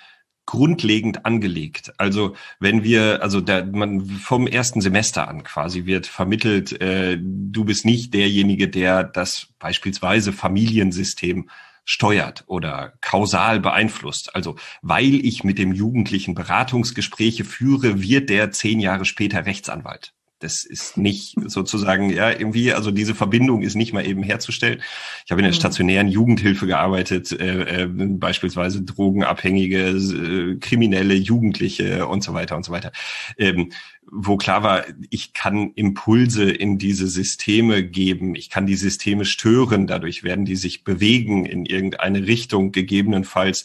grundlegend 0.46 1.26
angelegt. 1.26 1.94
Also 1.98 2.36
wenn 2.60 2.84
wir, 2.84 3.22
also 3.22 3.40
da, 3.40 3.64
man 3.64 4.06
vom 4.06 4.48
ersten 4.48 4.82
Semester 4.82 5.28
an 5.28 5.44
quasi 5.44 5.86
wird 5.86 6.08
vermittelt, 6.08 6.82
äh, 6.82 7.18
du 7.22 7.64
bist 7.64 7.86
nicht 7.86 8.14
derjenige, 8.14 8.68
der 8.68 9.04
das 9.04 9.48
beispielsweise 9.60 10.34
Familiensystem 10.34 11.50
steuert 11.86 12.44
oder 12.48 12.94
kausal 13.02 13.60
beeinflusst. 13.60 14.36
Also 14.36 14.56
weil 14.82 15.16
ich 15.26 15.44
mit 15.44 15.58
dem 15.58 15.74
Jugendlichen 15.74 16.36
Beratungsgespräche 16.36 17.44
führe, 17.44 18.02
wird 18.02 18.30
der 18.30 18.52
zehn 18.52 18.80
Jahre 18.80 19.06
später 19.06 19.46
Rechtsanwalt. 19.46 20.14
Das 20.42 20.66
ist 20.66 20.98
nicht 20.98 21.36
sozusagen, 21.46 22.10
ja, 22.10 22.30
irgendwie, 22.30 22.74
also 22.74 22.92
diese 22.92 23.16
Verbindung 23.16 23.62
ist 23.62 23.76
nicht 23.76 23.94
mal 23.94 24.06
eben 24.06 24.24
herzustellen. 24.24 24.82
Ich 25.26 25.32
habe 25.32 25.42
in 25.42 25.46
der 25.46 25.54
mhm. 25.54 25.60
stationären 25.60 26.08
Jugendhilfe 26.08 26.68
gearbeitet, 26.68 27.32
äh, 27.32 27.84
äh, 27.84 27.88
beispielsweise 27.88 28.84
Drogenabhängige, 28.84 29.90
äh, 29.90 30.58
kriminelle 30.60 31.14
Jugendliche 31.14 32.08
und 32.08 32.24
so 32.24 32.34
weiter 32.34 32.58
und 32.58 32.66
so 32.66 32.72
weiter. 32.72 32.92
Ähm, 33.38 33.72
wo 34.12 34.36
klar 34.36 34.62
war, 34.62 34.84
ich 35.10 35.34
kann 35.34 35.72
Impulse 35.76 36.52
in 36.52 36.78
diese 36.78 37.08
Systeme 37.08 37.82
geben, 37.82 38.36
ich 38.36 38.50
kann 38.50 38.66
die 38.66 38.76
Systeme 38.76 39.24
stören, 39.24 39.88
dadurch 39.88 40.24
werden 40.24 40.44
die 40.44 40.58
sich 40.58 40.84
bewegen 40.84 41.46
in 41.46 41.66
irgendeine 41.66 42.28
Richtung, 42.28 42.74
gegebenenfalls 42.74 43.64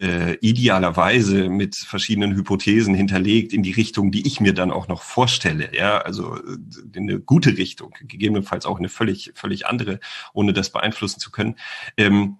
äh, 0.00 0.36
idealerweise 0.40 1.48
mit 1.48 1.76
verschiedenen 1.76 2.34
Hypothesen 2.34 2.94
hinterlegt 2.94 3.52
in 3.52 3.62
die 3.62 3.72
Richtung, 3.72 4.12
die 4.12 4.26
ich 4.26 4.40
mir 4.40 4.54
dann 4.54 4.70
auch 4.70 4.88
noch 4.88 5.02
vorstelle. 5.02 5.74
Ja, 5.74 5.98
also 5.98 6.36
äh, 6.36 6.56
in 6.94 7.10
eine 7.10 7.20
gute 7.20 7.58
Richtung, 7.58 7.92
gegebenenfalls 8.00 8.66
auch 8.66 8.78
eine 8.78 8.88
völlig, 8.88 9.32
völlig 9.34 9.66
andere, 9.66 10.00
ohne 10.32 10.52
das 10.52 10.70
beeinflussen 10.70 11.20
zu 11.20 11.30
können. 11.30 11.56
Ähm, 11.96 12.38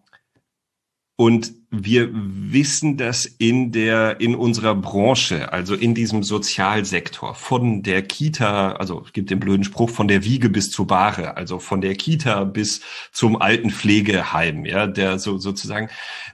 und 1.21 1.53
wir 1.71 2.09
wissen 2.15 2.97
das 2.97 3.27
in 3.27 3.73
der, 3.73 4.23
in 4.23 4.35
unserer 4.35 4.75
Branche, 4.75 5.53
also 5.53 5.75
in 5.75 5.95
diesem 5.95 6.23
Sozialsektor, 6.23 7.35
von 7.35 7.83
der 7.83 8.01
Kita, 8.01 8.73
also 8.73 9.03
es 9.05 9.13
gibt 9.13 9.29
den 9.29 9.39
blöden 9.39 9.63
Spruch, 9.63 9.91
von 9.91 10.09
der 10.09 10.25
Wiege 10.25 10.49
bis 10.49 10.71
zur 10.71 10.87
Bahre, 10.87 11.37
also 11.37 11.59
von 11.59 11.83
der 11.83 11.95
Kita 11.95 12.45
bis 12.45 12.81
zum 13.13 13.37
Altenpflegeheim, 13.37 14.65
ja, 14.65 14.87
der 14.87 15.19
so, 15.19 15.37
sozusagen, 15.37 15.91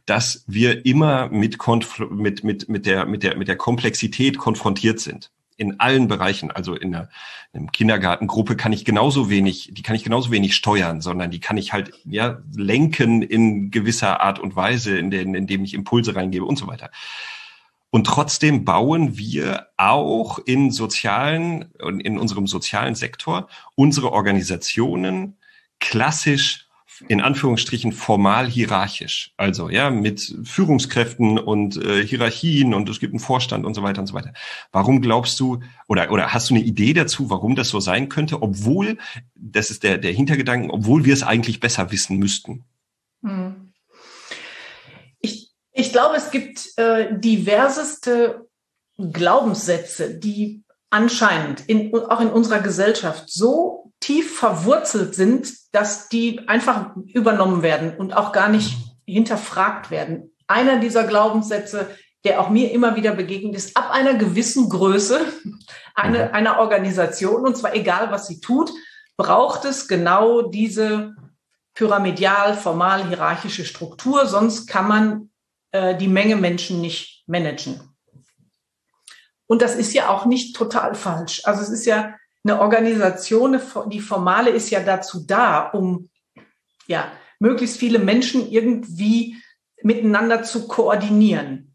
dass 0.07 0.45
wir 0.47 0.87
immer 0.87 1.31
mit, 1.31 1.59
mit, 2.13 2.45
mit, 2.45 2.69
mit 2.69 2.87
der, 2.87 3.07
mit 3.07 3.25
der, 3.25 3.37
mit 3.37 3.49
der 3.49 3.57
Komplexität 3.57 4.39
konfrontiert 4.39 5.01
sind 5.01 5.33
in 5.57 5.81
allen 5.81 6.09
Bereichen. 6.09 6.51
Also 6.51 6.75
in 6.75 6.95
einer, 6.95 7.09
in 7.53 7.61
einer 7.61 7.71
Kindergartengruppe 7.71 8.57
kann 8.57 8.73
ich 8.73 8.85
genauso 8.85 9.31
wenig, 9.31 9.71
die 9.73 9.83
kann 9.83 9.97
ich 9.97 10.05
genauso 10.05 10.31
wenig 10.31 10.55
steuern, 10.55 11.01
sondern 11.01 11.31
die 11.31 11.41
kann 11.41 11.57
ich 11.57 11.73
halt 11.73 11.93
ja 12.05 12.39
lenken 12.55 13.23
in 13.23 13.71
gewisser 13.71 14.21
Art 14.21 14.39
und 14.39 14.57
Weise, 14.57 14.99
in 14.99 15.11
den, 15.11 15.35
indem 15.35 15.65
ich 15.65 15.75
Impulse 15.75 16.15
reingebe 16.15 16.45
und 16.45 16.57
so 16.57 16.67
weiter. 16.67 16.91
Und 17.91 18.07
trotzdem 18.07 18.65
bauen 18.65 19.17
wir 19.17 19.69
auch 19.77 20.39
in 20.39 20.71
sozialen, 20.71 21.73
in 21.81 22.19
unserem 22.19 22.47
sozialen 22.47 22.95
Sektor 22.95 23.49
unsere 23.75 24.13
Organisationen 24.13 25.39
klassisch 25.81 26.66
in 27.09 27.21
Anführungsstrichen 27.21 27.93
formal 27.93 28.49
hierarchisch. 28.49 29.33
Also 29.37 29.69
ja, 29.69 29.91
mit 29.91 30.35
Führungskräften 30.45 31.39
und 31.39 31.77
äh, 31.77 32.07
Hierarchien 32.07 32.75
und 32.75 32.89
es 32.89 33.01
gibt 33.01 33.13
einen 33.13 33.21
Vorstand 33.21 33.65
und 33.65 33.75
so 33.75 33.83
weiter 33.83 34.01
und 34.01 34.07
so 34.07 34.15
weiter. 34.15 34.33
Warum 34.73 35.01
glaubst 35.01 35.39
du 35.41 35.61
oder 35.89 36.11
oder 36.11 36.33
hast 36.33 36.51
du 36.51 36.55
eine 36.55 36.65
Idee 36.65 36.93
dazu, 36.93 37.31
warum 37.31 37.55
das 37.55 37.69
so 37.69 37.81
sein 37.81 38.09
könnte, 38.09 38.43
obwohl 38.43 38.99
das 39.35 39.71
ist 39.71 39.83
der 39.83 39.99
der 39.99 40.13
Hintergedanken, 40.13 40.71
obwohl 40.71 41.05
wir 41.05 41.15
es 41.15 41.23
eigentlich 41.23 41.61
besser 41.61 41.91
wissen 41.91 42.19
müssten? 42.19 42.65
Hm. 43.23 43.73
Ich 45.21 45.53
ich 45.73 45.93
glaube, 45.93 46.17
es 46.17 46.31
gibt 46.31 46.77
äh, 46.77 47.19
diverseste 47.19 48.47
Glaubenssätze, 48.99 50.19
die 50.19 50.65
anscheinend 50.91 51.61
in, 51.69 51.95
auch 51.95 52.21
in 52.21 52.31
unserer 52.31 52.61
Gesellschaft 52.61 53.25
so 53.29 53.76
tief 54.01 54.39
verwurzelt 54.39 55.15
sind, 55.15 55.53
dass 55.73 56.09
die 56.09 56.49
einfach 56.49 56.97
übernommen 57.07 57.63
werden 57.63 57.97
und 57.97 58.17
auch 58.17 58.33
gar 58.33 58.49
nicht 58.49 58.77
hinterfragt 59.07 59.91
werden. 59.91 60.33
Einer 60.47 60.79
dieser 60.79 61.05
Glaubenssätze, 61.05 61.89
der 62.25 62.41
auch 62.41 62.51
mir 62.51 62.73
immer 62.73 62.97
wieder 62.97 63.13
begegnet 63.13 63.57
ist, 63.57 63.77
ab 63.77 63.91
einer 63.91 64.15
gewissen 64.15 64.69
Größe 64.69 65.21
eine, 65.95 66.27
mhm. 66.27 66.35
einer 66.35 66.59
Organisation, 66.59 67.47
und 67.47 67.57
zwar 67.57 67.75
egal, 67.75 68.11
was 68.11 68.27
sie 68.27 68.41
tut, 68.41 68.71
braucht 69.17 69.65
es 69.65 69.89
genau 69.89 70.43
diese 70.43 71.15
pyramidal, 71.75 72.55
formal, 72.55 73.07
hierarchische 73.07 73.65
Struktur, 73.65 74.27
sonst 74.27 74.67
kann 74.67 74.89
man 74.89 75.31
äh, 75.73 75.97
die 75.97 76.09
Menge 76.09 76.37
Menschen 76.37 76.81
nicht 76.81 77.25
managen. 77.27 77.81
Und 79.47 79.63
das 79.63 79.75
ist 79.75 79.93
ja 79.95 80.09
auch 80.09 80.27
nicht 80.27 80.57
total 80.57 80.95
falsch. 80.95 81.43
Also 81.45 81.63
es 81.63 81.69
ist 81.69 81.87
ja 81.87 82.15
eine 82.47 82.61
Organisation, 82.61 83.61
die 83.87 84.01
formale 84.01 84.51
ist 84.51 84.71
ja 84.71 84.81
dazu 84.81 85.25
da, 85.27 85.69
um 85.71 86.09
ja 86.87 87.11
möglichst 87.41 87.79
viele 87.79 87.99
Menschen 87.99 88.51
irgendwie 88.51 89.37
miteinander 89.83 90.43
zu 90.43 90.69
koordinieren. 90.69 91.75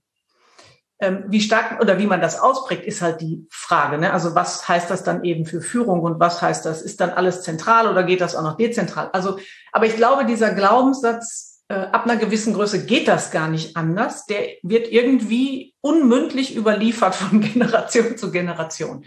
Ähm, 1.00 1.26
wie 1.28 1.42
stark 1.42 1.82
oder 1.82 1.98
wie 1.98 2.06
man 2.06 2.22
das 2.22 2.40
ausprägt, 2.40 2.86
ist 2.86 3.02
halt 3.02 3.22
die 3.22 3.48
Frage. 3.50 3.98
Ne? 3.98 4.14
Also 4.14 4.36
was 4.36 4.68
heißt 4.68 4.90
das 4.90 5.04
dann 5.04 5.24
eben 5.24 5.46
für 5.46 5.62
Führung 5.62 6.02
und 6.02 6.20
was 6.20 6.42
heißt 6.42 6.66
das? 6.66 6.82
Ist 6.82 7.02
dann 7.02 7.10
alles 7.10 7.42
zentral 7.42 7.88
oder 7.88 8.04
geht 8.04 8.22
das 8.22 8.36
auch 8.36 8.44
noch 8.44 8.58
dezentral? 8.58 9.10
Also, 9.12 9.40
aber 9.72 9.88
ich 9.88 9.96
glaube, 9.96 10.26
dieser 10.26 10.54
Glaubenssatz, 10.54 11.64
äh, 11.70 11.74
ab 11.74 12.04
einer 12.06 12.18
gewissen 12.18 12.54
Größe 12.54 12.86
geht 12.86 13.08
das 13.08 13.32
gar 13.32 13.48
nicht 13.48 13.76
anders. 13.78 14.26
Der 14.26 14.42
wird 14.62 14.92
irgendwie 14.92 15.74
unmündlich 15.82 16.56
überliefert 16.56 17.16
von 17.16 17.42
Generation 17.54 18.16
zu 18.18 18.32
Generation. 18.32 19.04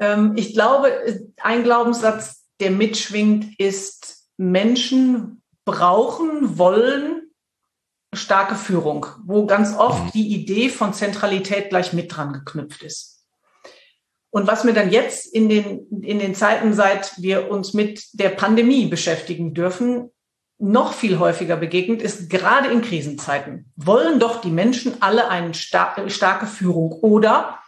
Ähm, 0.00 0.32
ich 0.36 0.54
glaube, 0.54 0.90
ein 1.36 1.62
Glaubenssatz, 1.62 2.46
der 2.58 2.70
mitschwingt, 2.70 3.58
ist, 3.60 4.26
Menschen 4.36 5.42
brauchen, 5.64 6.58
wollen 6.58 7.30
starke 8.12 8.56
Führung, 8.56 9.06
wo 9.24 9.46
ganz 9.46 9.76
oft 9.76 10.06
mhm. 10.06 10.10
die 10.12 10.34
Idee 10.34 10.68
von 10.68 10.92
Zentralität 10.92 11.68
gleich 11.68 11.92
mit 11.92 12.14
dran 12.14 12.32
geknüpft 12.32 12.82
ist. 12.82 13.24
Und 14.30 14.46
was 14.46 14.64
mir 14.64 14.72
dann 14.72 14.90
jetzt 14.90 15.32
in 15.32 15.48
den, 15.48 15.86
in 16.02 16.18
den 16.18 16.34
Zeiten, 16.34 16.72
seit 16.72 17.20
wir 17.20 17.50
uns 17.50 17.74
mit 17.74 18.08
der 18.12 18.30
Pandemie 18.30 18.86
beschäftigen 18.86 19.54
dürfen, 19.54 20.10
noch 20.58 20.92
viel 20.92 21.18
häufiger 21.18 21.56
begegnet, 21.56 22.02
ist 22.02 22.30
gerade 22.30 22.68
in 22.68 22.82
Krisenzeiten. 22.82 23.72
Wollen 23.76 24.20
doch 24.20 24.40
die 24.40 24.50
Menschen 24.50 25.00
alle 25.00 25.28
eine 25.28 25.54
starke 25.54 26.46
Führung 26.46 26.92
oder 26.92 27.59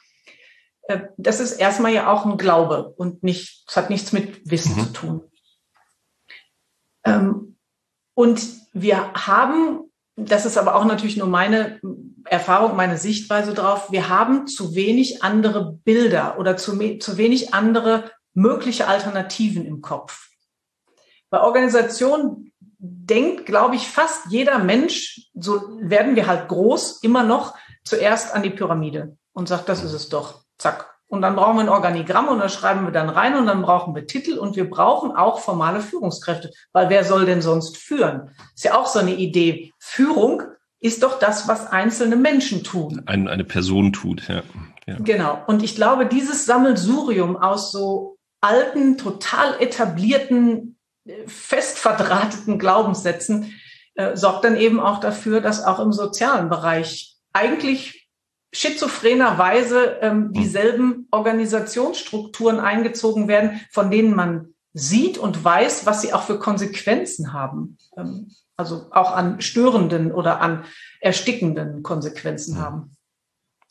das 1.16 1.40
ist 1.40 1.52
erstmal 1.52 1.92
ja 1.92 2.12
auch 2.12 2.26
ein 2.26 2.36
Glaube 2.36 2.92
und 2.96 3.22
nicht, 3.22 3.64
es 3.68 3.76
hat 3.76 3.90
nichts 3.90 4.12
mit 4.12 4.50
Wissen 4.50 4.76
mhm. 4.76 4.80
zu 4.80 4.92
tun. 4.92 5.30
Ähm, 7.04 7.56
und 8.14 8.42
wir 8.72 9.12
haben, 9.14 9.90
das 10.16 10.46
ist 10.46 10.58
aber 10.58 10.74
auch 10.74 10.84
natürlich 10.84 11.16
nur 11.16 11.28
meine 11.28 11.80
Erfahrung, 12.24 12.76
meine 12.76 12.98
Sichtweise 12.98 13.54
drauf, 13.54 13.90
wir 13.90 14.08
haben 14.08 14.46
zu 14.46 14.74
wenig 14.74 15.22
andere 15.22 15.72
Bilder 15.84 16.38
oder 16.38 16.56
zu, 16.56 16.98
zu 16.98 17.16
wenig 17.16 17.54
andere 17.54 18.10
mögliche 18.34 18.88
Alternativen 18.88 19.66
im 19.66 19.80
Kopf. 19.80 20.28
Bei 21.30 21.40
Organisationen 21.40 22.52
denkt, 22.78 23.46
glaube 23.46 23.76
ich, 23.76 23.88
fast 23.88 24.26
jeder 24.30 24.58
Mensch, 24.58 25.30
so 25.34 25.78
werden 25.80 26.16
wir 26.16 26.26
halt 26.26 26.48
groß, 26.48 27.02
immer 27.02 27.22
noch 27.22 27.54
zuerst 27.84 28.34
an 28.34 28.42
die 28.42 28.50
Pyramide 28.50 29.16
und 29.32 29.48
sagt, 29.48 29.68
das 29.68 29.82
ist 29.82 29.92
es 29.92 30.08
doch. 30.08 30.41
Zack. 30.62 30.92
Und 31.08 31.20
dann 31.20 31.36
brauchen 31.36 31.56
wir 31.56 31.64
ein 31.64 31.68
Organigramm 31.68 32.28
und 32.28 32.38
das 32.38 32.54
schreiben 32.54 32.86
wir 32.86 32.90
dann 32.92 33.10
rein 33.10 33.36
und 33.36 33.44
dann 33.44 33.60
brauchen 33.60 33.94
wir 33.94 34.06
Titel 34.06 34.38
und 34.38 34.56
wir 34.56 34.70
brauchen 34.70 35.12
auch 35.12 35.40
formale 35.40 35.80
Führungskräfte, 35.80 36.50
weil 36.72 36.88
wer 36.88 37.04
soll 37.04 37.26
denn 37.26 37.42
sonst 37.42 37.76
führen? 37.76 38.30
Ist 38.54 38.64
ja 38.64 38.78
auch 38.78 38.86
so 38.86 38.98
eine 38.98 39.14
Idee. 39.14 39.72
Führung 39.78 40.42
ist 40.80 41.02
doch 41.02 41.18
das, 41.18 41.48
was 41.48 41.66
einzelne 41.66 42.16
Menschen 42.16 42.64
tun. 42.64 43.02
Eine, 43.04 43.30
eine 43.30 43.44
Person 43.44 43.92
tut, 43.92 44.26
ja. 44.28 44.42
ja. 44.86 44.96
Genau. 45.00 45.42
Und 45.46 45.62
ich 45.62 45.74
glaube, 45.74 46.06
dieses 46.06 46.46
Sammelsurium 46.46 47.36
aus 47.36 47.72
so 47.72 48.16
alten, 48.40 48.96
total 48.96 49.60
etablierten, 49.60 50.78
fest 51.26 51.78
verdrahteten 51.78 52.58
Glaubenssätzen 52.58 53.52
äh, 53.96 54.16
sorgt 54.16 54.44
dann 54.44 54.56
eben 54.56 54.80
auch 54.80 55.00
dafür, 55.00 55.42
dass 55.42 55.62
auch 55.62 55.78
im 55.78 55.92
sozialen 55.92 56.48
Bereich 56.48 57.16
eigentlich 57.34 58.01
schizophrenerweise 58.52 59.98
ähm, 60.00 60.24
hm. 60.26 60.32
dieselben 60.32 61.08
Organisationsstrukturen 61.10 62.60
eingezogen 62.60 63.28
werden, 63.28 63.60
von 63.70 63.90
denen 63.90 64.14
man 64.14 64.54
sieht 64.74 65.18
und 65.18 65.42
weiß, 65.42 65.86
was 65.86 66.02
sie 66.02 66.12
auch 66.12 66.22
für 66.22 66.38
Konsequenzen 66.38 67.32
haben. 67.32 67.78
Ähm, 67.96 68.30
also 68.56 68.86
auch 68.90 69.12
an 69.12 69.40
störenden 69.40 70.12
oder 70.12 70.40
an 70.40 70.64
erstickenden 71.00 71.82
Konsequenzen 71.82 72.56
hm. 72.56 72.62
haben. 72.62 72.96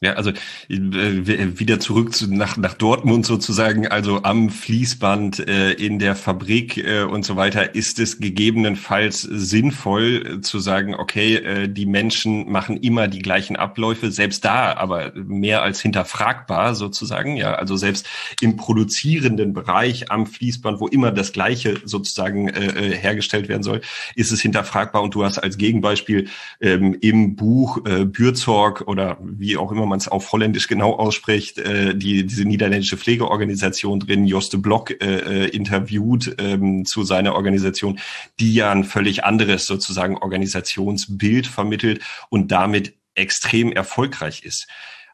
Ja, 0.04 0.14
also 0.14 0.32
äh, 0.32 1.60
wieder 1.60 1.80
zurück 1.80 2.16
zu, 2.16 2.34
nach, 2.34 2.58
nach 2.58 2.74
Dortmund 2.74 3.24
sozusagen, 3.24 3.86
also 3.86 4.24
am 4.24 4.50
Fließband, 4.50 5.48
äh, 5.48 5.74
in 5.74 6.00
der 6.00 6.16
Fabrik 6.16 6.78
äh, 6.78 7.04
und 7.04 7.24
so 7.24 7.36
weiter, 7.36 7.76
ist 7.76 8.00
es 8.00 8.20
gegebenenfalls 8.20 9.22
sinnvoll 9.22 10.38
äh, 10.40 10.42
zu 10.42 10.58
sagen, 10.58 10.96
okay, 10.96 11.36
äh, 11.36 11.70
die 11.70 11.86
Menschen 11.86 12.52
machen 12.52 12.78
immer 12.78 13.08
die 13.08 13.20
gleichen 13.20 13.58
Abläufe, 13.58 14.10
selbst 14.10 14.44
da, 14.44 14.74
aber 14.74 15.12
mehr 15.14 15.62
als 15.62 15.82
hinterfragbar 15.82 16.74
sozusagen, 16.74 17.38
ja, 17.38 17.54
also 17.54 17.78
selbst 17.78 18.10
im 18.42 18.58
produzierenden 18.58 19.54
Bereich 19.54 20.12
am 20.12 20.26
Fließband, 20.26 20.80
wo 20.80 20.88
immer 20.88 21.12
das 21.12 21.32
Gleiche 21.32 21.80
sozusagen 21.86 22.48
äh, 22.50 22.90
äh 22.90 22.98
hergestellt 22.98 23.50
werden 23.50 23.62
soll, 23.62 23.82
ist 24.16 24.32
es 24.32 24.42
hinterfragbar. 24.42 25.04
Und 25.04 25.14
du 25.14 25.24
hast 25.24 25.38
als 25.38 25.60
Gegenbeispiel 25.60 26.28
ähm, 26.60 26.98
im 27.02 27.36
Buch 27.36 27.86
äh, 27.86 28.06
Bürzorg 28.06 28.88
oder 28.88 29.20
wie 29.22 29.58
auch 29.58 29.72
immer 29.72 29.91
man 29.92 30.00
es 30.00 30.08
auf 30.08 30.32
Holländisch 30.32 30.68
genau 30.68 30.94
ausspricht, 30.94 31.60
äh, 31.60 31.94
die, 31.96 32.26
diese 32.26 32.46
niederländische 32.46 32.98
Pflegeorganisation 32.98 34.00
drin, 34.00 34.26
Joste 34.26 34.58
Block 34.58 34.90
äh, 34.90 34.96
äh, 34.96 35.48
interviewt 35.50 36.36
ähm, 36.40 36.86
zu 36.86 37.04
seiner 37.04 37.36
Organisation, 37.36 38.00
die 38.40 38.56
ja 38.56 38.72
ein 38.72 38.84
völlig 38.84 39.24
anderes 39.24 39.68
sozusagen 39.68 40.18
Organisationsbild 40.18 41.46
vermittelt 41.46 42.02
und 42.30 42.52
damit 42.52 42.96
extrem 43.14 43.72
erfolgreich 43.72 44.44
ist. 44.44 44.68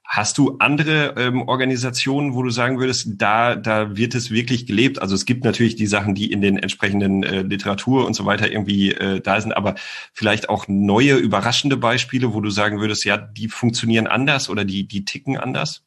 Hast 0.10 0.38
du 0.38 0.56
andere 0.60 1.16
ähm, 1.18 1.50
Organisationen, 1.50 2.34
wo 2.34 2.42
du 2.42 2.50
sagen 2.50 2.80
würdest, 2.80 3.10
da, 3.18 3.56
da 3.56 3.98
wird 3.98 4.16
es 4.16 4.32
wirklich 4.32 4.66
gelebt? 4.66 5.02
Also 5.02 5.14
es 5.16 5.26
gibt 5.26 5.44
natürlich 5.44 5.76
die 5.76 5.86
Sachen, 5.86 6.16
die 6.16 6.32
in 6.32 6.40
den 6.40 6.58
entsprechenden 6.58 7.24
äh, 7.24 7.42
Literatur 7.42 8.08
und 8.08 8.14
so 8.14 8.26
weiter 8.26 8.50
irgendwie 8.50 8.94
äh, 8.94 9.20
da 9.20 9.42
sind, 9.42 9.52
aber 9.52 9.76
vielleicht 10.14 10.48
auch 10.48 10.70
neue, 10.70 11.16
überraschende 11.16 11.76
Beispiele, 11.76 12.34
wo 12.34 12.40
du 12.40 12.50
sagen 12.50 12.80
würdest, 12.80 13.04
ja, 13.04 13.18
die 13.18 13.50
funktionieren 13.50 14.08
anders 14.08 14.50
oder 14.50 14.64
die, 14.64 14.88
die 14.88 15.04
ticken 15.04 15.36
anders? 15.36 15.84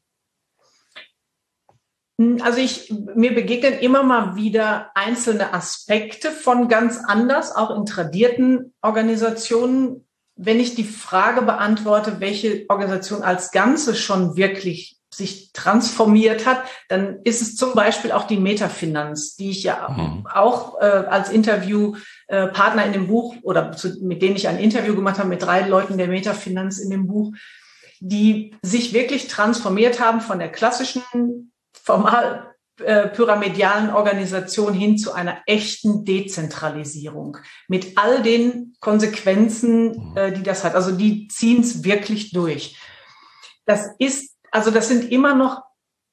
Hm, 2.20 2.42
also 2.42 2.58
ich, 2.58 2.92
mir 3.14 3.34
begegnen 3.34 3.78
immer 3.78 4.02
mal 4.02 4.36
wieder 4.36 4.90
einzelne 4.94 5.54
Aspekte 5.54 6.30
von 6.30 6.68
ganz 6.68 6.98
anders, 7.02 7.56
auch 7.56 7.74
in 7.74 7.86
tradierten 7.86 8.74
Organisationen, 8.82 10.04
wenn 10.42 10.58
ich 10.58 10.74
die 10.74 10.84
Frage 10.84 11.42
beantworte, 11.42 12.18
welche 12.20 12.64
Organisation 12.68 13.22
als 13.22 13.50
Ganze 13.50 13.94
schon 13.94 14.36
wirklich 14.36 14.96
sich 15.12 15.52
transformiert 15.52 16.46
hat, 16.46 16.62
dann 16.88 17.18
ist 17.24 17.42
es 17.42 17.56
zum 17.56 17.74
Beispiel 17.74 18.12
auch 18.12 18.26
die 18.26 18.38
Metafinanz, 18.38 19.36
die 19.36 19.50
ich 19.50 19.64
ja 19.64 19.88
mhm. 19.90 20.26
auch 20.32 20.80
äh, 20.80 20.84
als 20.84 21.30
Interviewpartner 21.30 22.84
äh, 22.84 22.86
in 22.86 22.92
dem 22.92 23.08
Buch 23.08 23.34
oder 23.42 23.72
zu, 23.72 23.98
mit 24.02 24.22
denen 24.22 24.36
ich 24.36 24.48
ein 24.48 24.58
Interview 24.58 24.94
gemacht 24.94 25.18
habe 25.18 25.28
mit 25.28 25.42
drei 25.42 25.66
Leuten 25.66 25.98
der 25.98 26.08
Metafinanz 26.08 26.78
in 26.78 26.90
dem 26.90 27.06
Buch, 27.06 27.32
die 27.98 28.56
sich 28.62 28.94
wirklich 28.94 29.26
transformiert 29.26 30.00
haben 30.00 30.20
von 30.22 30.38
der 30.38 30.50
klassischen 30.50 31.52
formal 31.72 32.49
äh, 32.84 33.08
pyramidalen 33.08 33.90
Organisation 33.90 34.74
hin 34.74 34.98
zu 34.98 35.12
einer 35.12 35.38
echten 35.46 36.04
Dezentralisierung 36.04 37.38
mit 37.68 37.98
all 37.98 38.22
den 38.22 38.74
Konsequenzen, 38.80 40.10
mhm. 40.10 40.16
äh, 40.16 40.32
die 40.32 40.42
das 40.42 40.64
hat. 40.64 40.74
Also 40.74 40.92
die 40.92 41.28
ziehen 41.28 41.60
es 41.60 41.84
wirklich 41.84 42.32
durch. 42.32 42.76
Das 43.66 43.90
ist, 43.98 44.36
also 44.50 44.70
das 44.70 44.88
sind 44.88 45.10
immer 45.10 45.34
noch 45.34 45.62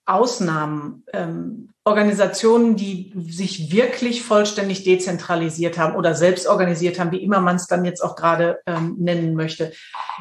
Ausnahmen, 0.06 1.04
ähm, 1.12 1.74
Organisationen, 1.84 2.76
die 2.76 3.14
sich 3.30 3.72
wirklich 3.72 4.22
vollständig 4.22 4.84
dezentralisiert 4.84 5.78
haben 5.78 5.96
oder 5.96 6.16
selbst 6.16 6.48
organisiert 6.48 7.00
haben, 7.00 7.12
wie 7.12 7.24
immer 7.24 7.40
man 7.40 7.56
es 7.56 7.68
dann 7.68 7.86
jetzt 7.86 8.02
auch 8.02 8.16
gerade 8.16 8.60
ähm, 8.66 8.96
nennen 9.00 9.36
möchte. 9.36 9.72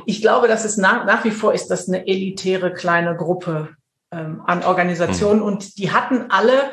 Ich 0.06 0.20
glaube, 0.20 0.46
dass 0.46 0.64
es 0.64 0.76
nach, 0.76 1.04
nach 1.06 1.24
wie 1.24 1.30
vor 1.32 1.54
ist 1.54 1.68
das 1.68 1.88
eine 1.88 2.06
elitäre 2.06 2.72
kleine 2.72 3.16
Gruppe 3.16 3.70
ähm, 4.16 4.42
an 4.46 4.64
Organisationen 4.64 5.40
mhm. 5.40 5.46
und 5.46 5.78
die 5.78 5.92
hatten 5.92 6.30
alle 6.30 6.72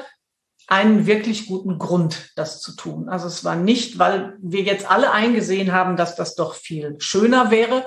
einen 0.67 1.05
wirklich 1.05 1.47
guten 1.47 1.77
Grund, 1.77 2.31
das 2.35 2.61
zu 2.61 2.75
tun. 2.75 3.09
Also 3.09 3.27
es 3.27 3.43
war 3.43 3.55
nicht, 3.55 3.99
weil 3.99 4.37
wir 4.41 4.61
jetzt 4.61 4.89
alle 4.89 5.11
eingesehen 5.11 5.73
haben, 5.73 5.97
dass 5.97 6.15
das 6.15 6.35
doch 6.35 6.55
viel 6.55 6.95
schöner 6.99 7.51
wäre, 7.51 7.85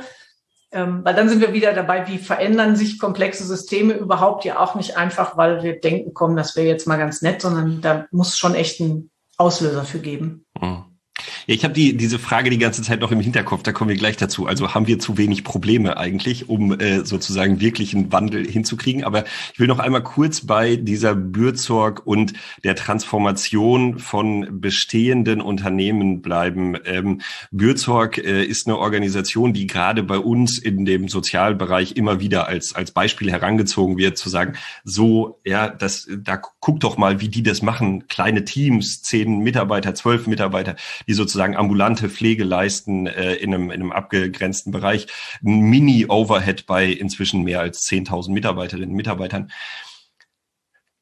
ähm, 0.73 1.01
weil 1.05 1.15
dann 1.15 1.29
sind 1.29 1.41
wir 1.41 1.53
wieder 1.53 1.73
dabei, 1.73 2.07
wie 2.09 2.19
verändern 2.19 2.77
sich 2.77 2.99
komplexe 2.99 3.45
Systeme 3.45 3.95
überhaupt 3.95 4.45
ja 4.45 4.61
auch 4.61 4.75
nicht 4.75 4.97
einfach, 4.97 5.37
weil 5.37 5.63
wir 5.63 5.81
denken, 5.81 6.13
komm, 6.13 6.37
das 6.37 6.55
wäre 6.55 6.67
jetzt 6.67 6.87
mal 6.87 6.99
ganz 6.99 7.23
nett, 7.23 7.41
sondern 7.41 7.81
da 7.81 8.07
muss 8.11 8.37
schon 8.37 8.55
echt 8.55 8.81
ein 8.81 9.11
Auslöser 9.39 9.85
für 9.85 10.01
geben. 10.01 10.45
Mhm. 10.61 10.96
Ja, 11.47 11.55
ich 11.55 11.63
habe 11.65 11.75
die, 11.75 11.97
diese 11.97 12.19
Frage 12.19 12.51
die 12.51 12.59
ganze 12.59 12.83
Zeit 12.83 13.01
noch 13.01 13.13
im 13.13 13.21
Hinterkopf, 13.21 13.63
da 13.63 13.73
kommen 13.73 13.89
wir 13.89 13.97
gleich 13.97 14.17
dazu. 14.17 14.47
Also 14.47 14.75
haben 14.75 14.89
wir 14.89 14.99
zu 14.99 15.17
wenig 15.17 15.45
Probleme 15.45 15.97
eigentlich, 15.97 16.49
um 16.49 16.79
äh, 16.79 17.05
sozusagen 17.05 17.61
wirklich 17.61 17.95
einen 17.95 18.13
Wandel 18.13 18.47
hinzukriegen. 18.47 19.05
Aber 19.05 19.25
ich 19.53 19.61
will 19.61 19.69
noch 19.69 19.79
einmal 19.79 20.03
kurz 20.03 20.45
bei 20.45 20.75
dieser 20.75 21.15
Bürzorg 21.15 22.05
und 22.05 22.33
der 22.65 22.75
Transformation 22.75 24.01
von 24.01 24.61
bestehenden 24.61 25.41
Unternehmen 25.41 26.21
bleiben. 26.21 26.77
Ähm, 26.85 27.21
Bürzorg 27.53 28.19
äh, 28.19 28.45
ist 28.45 28.67
eine 28.67 28.79
Organisation, 28.79 29.53
die 29.53 29.67
gerade 29.69 30.03
bei 30.03 30.19
uns 30.19 30.59
in 30.59 30.85
dem 30.85 31.09
Sozialbereich 31.09 31.93
immer 31.93 32.21
wieder 32.21 32.49
als, 32.49 32.75
als 32.75 32.91
Beispiel 32.91 33.31
herangezogen 33.31 33.97
wird, 33.97 34.19
zu 34.19 34.29
sagen, 34.29 34.55
so, 34.83 35.39
ja, 35.45 35.69
das, 35.69 36.09
da 36.19 36.37
guck 36.37 36.81
doch 36.81 36.99
mal, 36.99 37.21
wie 37.21 37.29
die 37.29 37.45
das 37.45 37.63
machen. 37.63 38.09
Kleine 38.09 38.45
Teams, 38.45 39.03
zehn 39.03 39.39
Mitarbeiter, 39.39 39.95
zwölf 39.95 40.27
Mitarbeiter, 40.27 40.75
die 41.07 41.15
sozusagen 41.15 41.57
ambulante 41.57 42.09
Pflege 42.09 42.45
leisten 42.45 43.07
äh, 43.07 43.35
in, 43.35 43.55
einem, 43.55 43.71
in 43.71 43.81
einem 43.81 43.93
abgegrenzten 43.93 44.73
Bereich. 44.73 45.07
Ein 45.45 45.61
Mini-Overhead 45.61 46.67
bei 46.67 46.87
inzwischen 46.87 47.45
mehr 47.45 47.61
als 47.61 47.87
10.000 47.89 48.33
Mitarbeiterinnen 48.33 48.91
und 48.91 48.97
Mitarbeitern. 48.97 49.51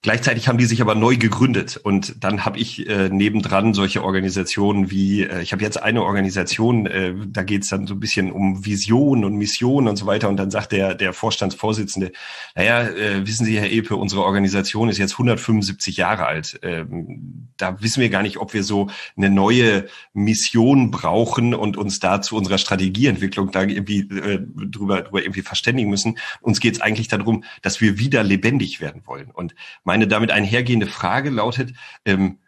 Gleichzeitig 0.05 0.49
haben 0.49 0.59
die 0.59 0.67
sich 0.67 0.83
aber 0.83 0.95
neu 0.95 1.17
gegründet 1.17 1.81
und 1.83 2.23
dann 2.23 2.45
habe 2.45 2.59
ich 2.59 2.87
äh, 2.91 3.09
nebendran 3.09 3.73
solche 3.73 4.05
Organisationen 4.05 4.91
wie, 4.91 5.23
äh, 5.23 5.41
ich 5.41 5.53
habe 5.53 5.63
jetzt 5.63 5.83
eine 5.83 6.03
Organisation, 6.03 6.85
äh, 6.85 7.15
da 7.27 7.43
geht 7.43 7.63
es 7.63 7.71
dann 7.71 7.87
so 7.87 7.95
ein 7.95 8.01
bisschen 8.01 8.31
um 8.31 8.67
Vision 8.67 9.25
und 9.25 9.37
Mission 9.37 9.89
und 9.89 9.97
so 9.97 10.05
weiter 10.05 10.29
und 10.29 10.37
dann 10.37 10.51
sagt 10.51 10.73
der, 10.73 10.95
der 10.95 11.15
Vorstandsvorsitzende, 11.15 12.13
naja, 12.55 12.83
äh, 12.83 13.27
wissen 13.27 13.47
Sie, 13.47 13.59
Herr 13.59 13.73
Epe, 13.73 13.97
unsere 13.97 14.25
Organisation 14.25 14.91
ist 14.91 14.99
jetzt 14.99 15.13
175 15.13 15.97
Jahre 15.97 16.27
alt. 16.27 16.61
Ähm, 16.63 17.49
da 17.57 17.81
wissen 17.81 18.03
wir 18.03 18.11
gar 18.11 18.23
nicht, 18.23 18.37
ob 18.37 18.53
wir 18.53 18.63
so 18.63 18.91
eine 19.17 19.31
neue 19.31 19.87
Mission 20.13 20.91
brauchen 20.91 21.55
und 21.55 21.79
uns 21.79 21.99
da 21.99 22.21
zu 22.21 22.37
unserer 22.37 22.59
Strategieentwicklung 22.59 23.53
da 23.53 23.63
irgendwie 23.63 24.01
äh, 24.01 24.39
drüber, 24.71 25.01
drüber 25.01 25.23
irgendwie 25.23 25.41
verständigen 25.41 25.89
müssen. 25.89 26.19
Uns 26.43 26.61
geht 26.61 26.75
es 26.75 26.83
eigentlich 26.83 27.09
darum, 27.09 27.45
dass 27.63 27.81
wir 27.81 27.99
wieder 27.99 28.23
lebendig 28.23 28.83
werden 28.83 29.01
wollen 29.07 29.31
und 29.31 29.55
meine 29.95 30.09
damit 30.09 30.33
einhergehende 30.33 30.89
Frage 30.89 31.31
lautet, 31.31 31.73
ähm, 32.05 32.41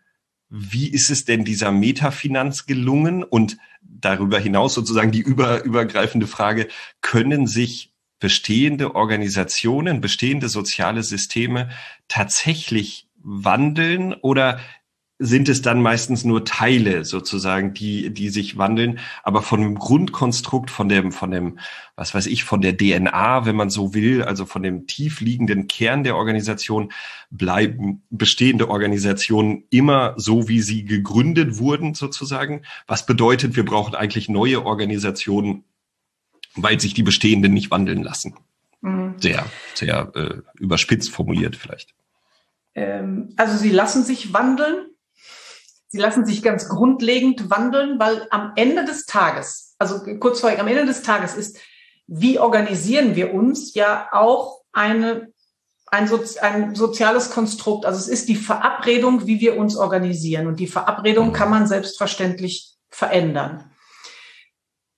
wie 0.49 0.89
ist 0.89 1.13
es 1.13 1.25
denn 1.25 1.45
dieser 1.45 1.71
Metafinanz 1.71 2.67
gelungen? 2.67 3.23
Und 3.23 3.57
darüber 3.83 4.41
hinaus 4.41 4.75
sozusagen 4.75 5.13
die 5.13 5.21
über, 5.21 5.63
übergreifende 5.63 6.27
Frage, 6.27 6.67
können 7.03 7.47
sich 7.47 7.93
bestehende 8.19 8.97
Organisationen, 8.97 10.01
bestehende 10.01 10.49
soziale 10.49 11.05
Systeme 11.05 11.69
tatsächlich 12.09 13.07
wandeln 13.23 14.15
oder 14.15 14.59
sind 15.19 15.49
es 15.49 15.63
dann 15.63 15.81
meistens 15.81 16.25
nur 16.25 16.45
Teile 16.45 17.05
sozusagen, 17.07 17.73
die, 17.73 18.11
die 18.11 18.29
sich 18.29 18.59
wandeln, 18.59 18.99
aber 19.23 19.41
von 19.41 19.63
dem 19.63 19.75
Grundkonstrukt, 19.77 20.71
von 20.71 20.91
dem, 20.91 21.11
von 21.11 21.31
dem, 21.31 21.59
was 21.95 22.15
weiß 22.15 22.27
ich, 22.27 22.45
von 22.45 22.61
der 22.61 22.77
DNA, 22.77 23.47
wenn 23.47 23.57
man 23.57 23.71
so 23.71 23.95
will, 23.95 24.23
also 24.23 24.45
von 24.45 24.63
dem 24.63 24.87
tiefliegenden 24.87 25.69
Kern 25.69 26.05
der 26.05 26.17
Organisation, 26.17 26.93
bleiben 27.31 28.03
bestehende 28.11 28.69
Organisationen 28.69 29.65
immer 29.71 30.15
so, 30.19 30.49
wie 30.49 30.61
sie 30.61 30.85
gegründet 30.85 31.57
wurden 31.59 31.95
sozusagen. 31.95 32.63
Was 32.87 33.07
bedeutet, 33.07 33.57
wir 33.57 33.65
brauchen 33.65 33.95
eigentlich 33.95 34.29
neue 34.29 34.67
Organisationen, 34.67 35.65
weil 36.55 36.79
sich 36.79 36.93
die 36.93 37.03
bestehenden 37.03 37.55
nicht 37.55 37.71
wandeln 37.71 38.03
lassen. 38.03 38.37
Mhm. 38.83 39.15
Sehr, 39.19 39.47
sehr 39.73 40.13
äh, 40.15 40.61
überspitzt 40.61 41.11
formuliert 41.11 41.57
vielleicht. 41.57 41.95
Ähm, 42.75 43.31
also 43.37 43.57
sie 43.57 43.71
lassen 43.71 44.05
sich 44.05 44.35
wandeln 44.35 44.89
Sie 45.97 46.03
lassen 46.03 46.27
sich 46.27 46.43
ganz 46.43 46.69
grundlegend 46.69 47.49
wandeln, 47.49 47.99
weil 47.99 48.27
am 48.29 48.53
Ende 48.55 48.85
des 48.85 49.07
Tages, 49.07 49.77
also 49.79 50.01
kurz 50.21 50.41
vorher, 50.41 50.61
am 50.61 50.69
Ende 50.69 50.85
des 50.85 51.01
Tages 51.01 51.35
ist, 51.35 51.57
wie 52.07 52.39
organisieren 52.39 53.17
wir 53.17 53.33
uns 53.33 53.73
ja 53.73 54.11
auch 54.13 54.61
eine, 54.75 55.33
ein, 55.87 56.07
Sozi 56.07 56.39
ein 56.41 56.75
soziales 56.75 57.31
Konstrukt. 57.31 57.87
Also 57.87 57.99
es 57.99 58.09
ist 58.09 58.29
die 58.29 58.37
Verabredung, 58.37 59.27
wie 59.27 59.41
wir 59.41 59.57
uns 59.57 59.75
organisieren. 59.75 60.49
Und 60.49 60.61
die 60.61 60.67
Verabredung 60.67 61.33
kann 61.33 61.49
man 61.49 61.67
selbstverständlich 61.67 62.75
verändern. 62.91 63.71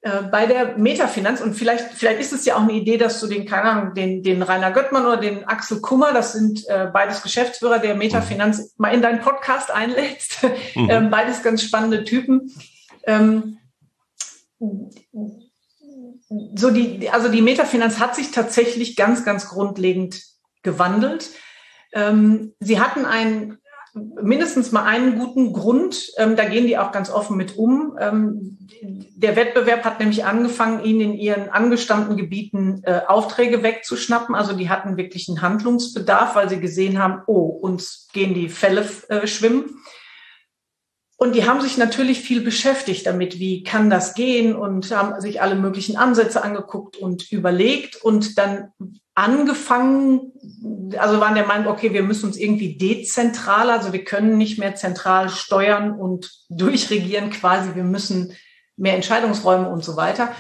Äh, 0.09 0.23
bei 0.23 0.47
der 0.47 0.79
Metafinanz 0.79 1.41
und 1.41 1.55
vielleicht 1.55 1.93
vielleicht 1.93 2.21
ist 2.21 2.33
es 2.33 2.45
ja 2.45 2.57
auch 2.57 2.63
eine 2.63 2.73
Idee, 2.73 2.97
dass 2.97 3.21
du 3.21 3.27
den 3.27 3.45
keine 3.45 3.65
Ahnung, 3.65 3.95
den 3.95 4.23
den 4.23 4.43
Rainer 4.43 4.71
Göttmann 4.71 5.05
oder 5.05 5.19
den 5.19 5.45
Axel 5.45 5.81
Kummer, 5.81 6.13
das 6.13 6.33
sind 6.33 6.67
äh, 6.69 6.89
beides 6.93 7.23
Geschäftsführer 7.23 7.79
der 7.79 7.95
Metafinanz, 7.95 8.59
mhm. 8.59 8.65
mal 8.79 8.95
in 8.95 9.03
deinen 9.03 9.21
Podcast 9.21 9.71
einlädst. 9.71 10.39
Mhm. 10.75 10.91
Ähm, 10.91 11.11
beides 11.11 11.43
ganz 11.43 11.63
spannende 11.63 12.05
Typen. 12.05 12.53
Ähm, 13.05 13.59
so 16.55 16.71
die, 16.71 17.09
also 17.11 17.29
die 17.29 17.43
Metafinanz 17.43 17.99
hat 17.99 18.15
sich 18.15 18.31
tatsächlich 18.31 18.97
ganz, 18.97 19.25
ganz 19.25 19.49
grundlegend 19.49 20.23
gewandelt. 20.63 21.31
Ähm, 21.93 22.55
sie 22.61 22.81
hatten 22.81 23.07
ein 23.07 23.59
mindestens 24.23 24.73
mal 24.73 24.85
einen 24.85 25.19
guten 25.19 25.53
Grund. 25.53 26.11
Ähm, 26.17 26.37
da 26.37 26.45
gehen 26.45 26.67
die 26.67 26.79
auch 26.79 26.93
ganz 26.93 27.11
offen 27.11 27.37
mit 27.37 27.57
um. 27.57 27.97
Ähm, 28.01 28.59
der 28.81 29.37
Wettbewerb 29.37 29.85
hat 29.85 29.99
nämlich 29.99 30.25
angefangen, 30.25 30.85
ihnen 30.85 31.01
in 31.01 31.15
ihren 31.15 31.49
angestammten 31.49 32.17
Gebieten 32.17 32.83
äh, 32.85 33.01
Aufträge 33.07 33.63
wegzuschnappen. 33.63 34.35
Also 34.35 34.53
die 34.53 34.71
hatten 34.71 34.97
wirklich 34.97 35.29
einen 35.29 35.43
Handlungsbedarf, 35.43 36.35
weil 36.35 36.49
sie 36.49 36.61
gesehen 36.61 36.99
haben, 36.99 37.23
oh, 37.27 37.47
uns 37.47 38.09
gehen 38.13 38.35
die 38.35 38.49
Fälle 38.49 38.87
äh, 39.09 39.27
schwimmen. 39.27 39.83
Und 41.17 41.35
die 41.35 41.49
haben 41.49 41.61
sich 41.61 41.77
natürlich 41.77 42.21
viel 42.21 42.41
beschäftigt 42.43 43.05
damit, 43.05 43.41
wie 43.41 43.65
kann 43.65 43.91
das 43.91 44.15
gehen 44.15 44.55
und 44.55 44.95
haben 44.95 45.21
sich 45.21 45.43
alle 45.43 45.57
möglichen 45.57 45.97
Ansätze 45.97 46.45
angeguckt 46.45 46.97
und 46.97 47.33
überlegt 47.33 47.97
und 47.97 48.39
dann 48.39 48.73
angefangen, 49.19 50.33
also 50.97 51.19
waren 51.19 51.35
der 51.35 51.47
Meinung, 51.47 51.67
okay, 51.67 51.93
wir 51.93 52.05
müssen 52.05 52.27
uns 52.27 52.37
irgendwie 52.37 52.79
dezentral, 52.79 53.69
also 53.69 53.93
wir 53.93 54.05
können 54.05 54.39
nicht 54.39 54.61
mehr 54.61 54.77
zentral 54.77 55.29
steuern 55.29 55.91
und 55.91 56.31
durchregieren 56.49 57.31
quasi, 57.31 57.75
wir 57.75 57.83
müssen 57.83 58.33
mehr 58.77 58.95
Entscheidungsräume 58.95 59.69
und 59.69 59.85
so 59.85 59.97
weiter. 59.97 60.31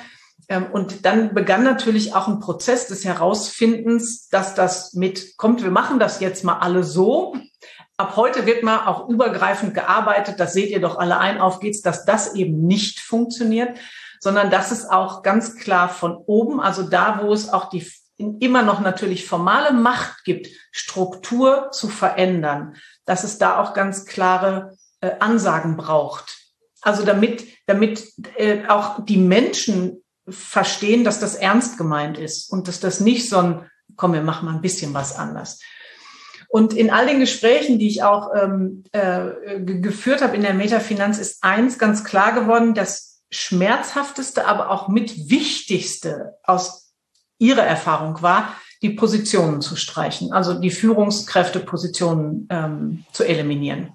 Ähm, 0.48 0.66
und 0.70 1.04
dann 1.04 1.34
begann 1.34 1.64
natürlich 1.64 2.14
auch 2.14 2.28
ein 2.28 2.38
Prozess 2.38 2.86
des 2.86 3.04
Herausfindens, 3.04 4.28
dass 4.28 4.54
das 4.54 4.94
mit, 4.94 5.36
kommt, 5.36 5.64
wir 5.64 5.72
machen 5.72 5.98
das 5.98 6.20
jetzt 6.20 6.44
mal 6.44 6.60
alle 6.60 6.84
so. 6.84 7.34
Ab 7.96 8.14
heute 8.14 8.46
wird 8.46 8.62
mal 8.62 8.86
auch 8.86 9.08
übergreifend 9.08 9.74
gearbeitet, 9.74 10.38
das 10.38 10.52
seht 10.52 10.70
ihr 10.70 10.80
doch 10.80 10.98
alle 10.98 11.18
ein, 11.18 11.40
auf 11.40 11.58
geht's, 11.58 11.82
dass 11.82 12.04
das 12.04 12.36
eben 12.36 12.64
nicht 12.64 13.00
funktioniert, 13.00 13.76
sondern 14.20 14.52
dass 14.52 14.70
es 14.70 14.88
auch 14.88 15.24
ganz 15.24 15.56
klar 15.56 15.88
von 15.88 16.16
oben, 16.16 16.60
also 16.60 16.84
da, 16.84 17.22
wo 17.24 17.32
es 17.32 17.52
auch 17.52 17.70
die 17.70 17.84
immer 18.18 18.62
noch 18.62 18.80
natürlich 18.80 19.26
formale 19.26 19.72
Macht 19.72 20.24
gibt, 20.24 20.48
Struktur 20.72 21.70
zu 21.70 21.88
verändern, 21.88 22.76
dass 23.04 23.24
es 23.24 23.38
da 23.38 23.60
auch 23.60 23.74
ganz 23.74 24.04
klare 24.04 24.76
äh, 25.00 25.12
Ansagen 25.20 25.76
braucht. 25.76 26.36
Also 26.82 27.04
damit, 27.04 27.46
damit 27.66 28.12
äh, 28.36 28.66
auch 28.68 29.04
die 29.04 29.16
Menschen 29.16 30.02
verstehen, 30.28 31.04
dass 31.04 31.20
das 31.20 31.36
ernst 31.36 31.78
gemeint 31.78 32.18
ist 32.18 32.50
und 32.50 32.68
dass 32.68 32.80
das 32.80 33.00
nicht 33.00 33.28
so 33.28 33.38
ein, 33.38 33.70
komm, 33.96 34.12
wir 34.12 34.22
machen 34.22 34.46
mal 34.46 34.54
ein 34.54 34.62
bisschen 34.62 34.94
was 34.94 35.16
anders. 35.16 35.60
Und 36.48 36.72
in 36.72 36.90
all 36.90 37.06
den 37.06 37.20
Gesprächen, 37.20 37.78
die 37.78 37.88
ich 37.88 38.02
auch 38.02 38.30
ähm, 38.34 38.84
äh, 38.92 39.60
geführt 39.60 40.22
habe 40.22 40.34
in 40.34 40.42
der 40.42 40.54
Metafinanz, 40.54 41.18
ist 41.18 41.44
eins 41.44 41.78
ganz 41.78 42.04
klar 42.04 42.32
geworden, 42.32 42.74
das 42.74 43.22
schmerzhafteste, 43.30 44.46
aber 44.46 44.70
auch 44.70 44.88
mit 44.88 45.30
wichtigste 45.30 46.38
aus 46.42 46.87
ihre 47.38 47.62
Erfahrung 47.62 48.22
war, 48.22 48.54
die 48.82 48.90
Positionen 48.90 49.60
zu 49.60 49.76
streichen, 49.76 50.32
also 50.32 50.54
die 50.54 50.70
Führungskräftepositionen 50.70 52.48
ähm, 52.50 53.04
zu 53.12 53.24
eliminieren. 53.24 53.92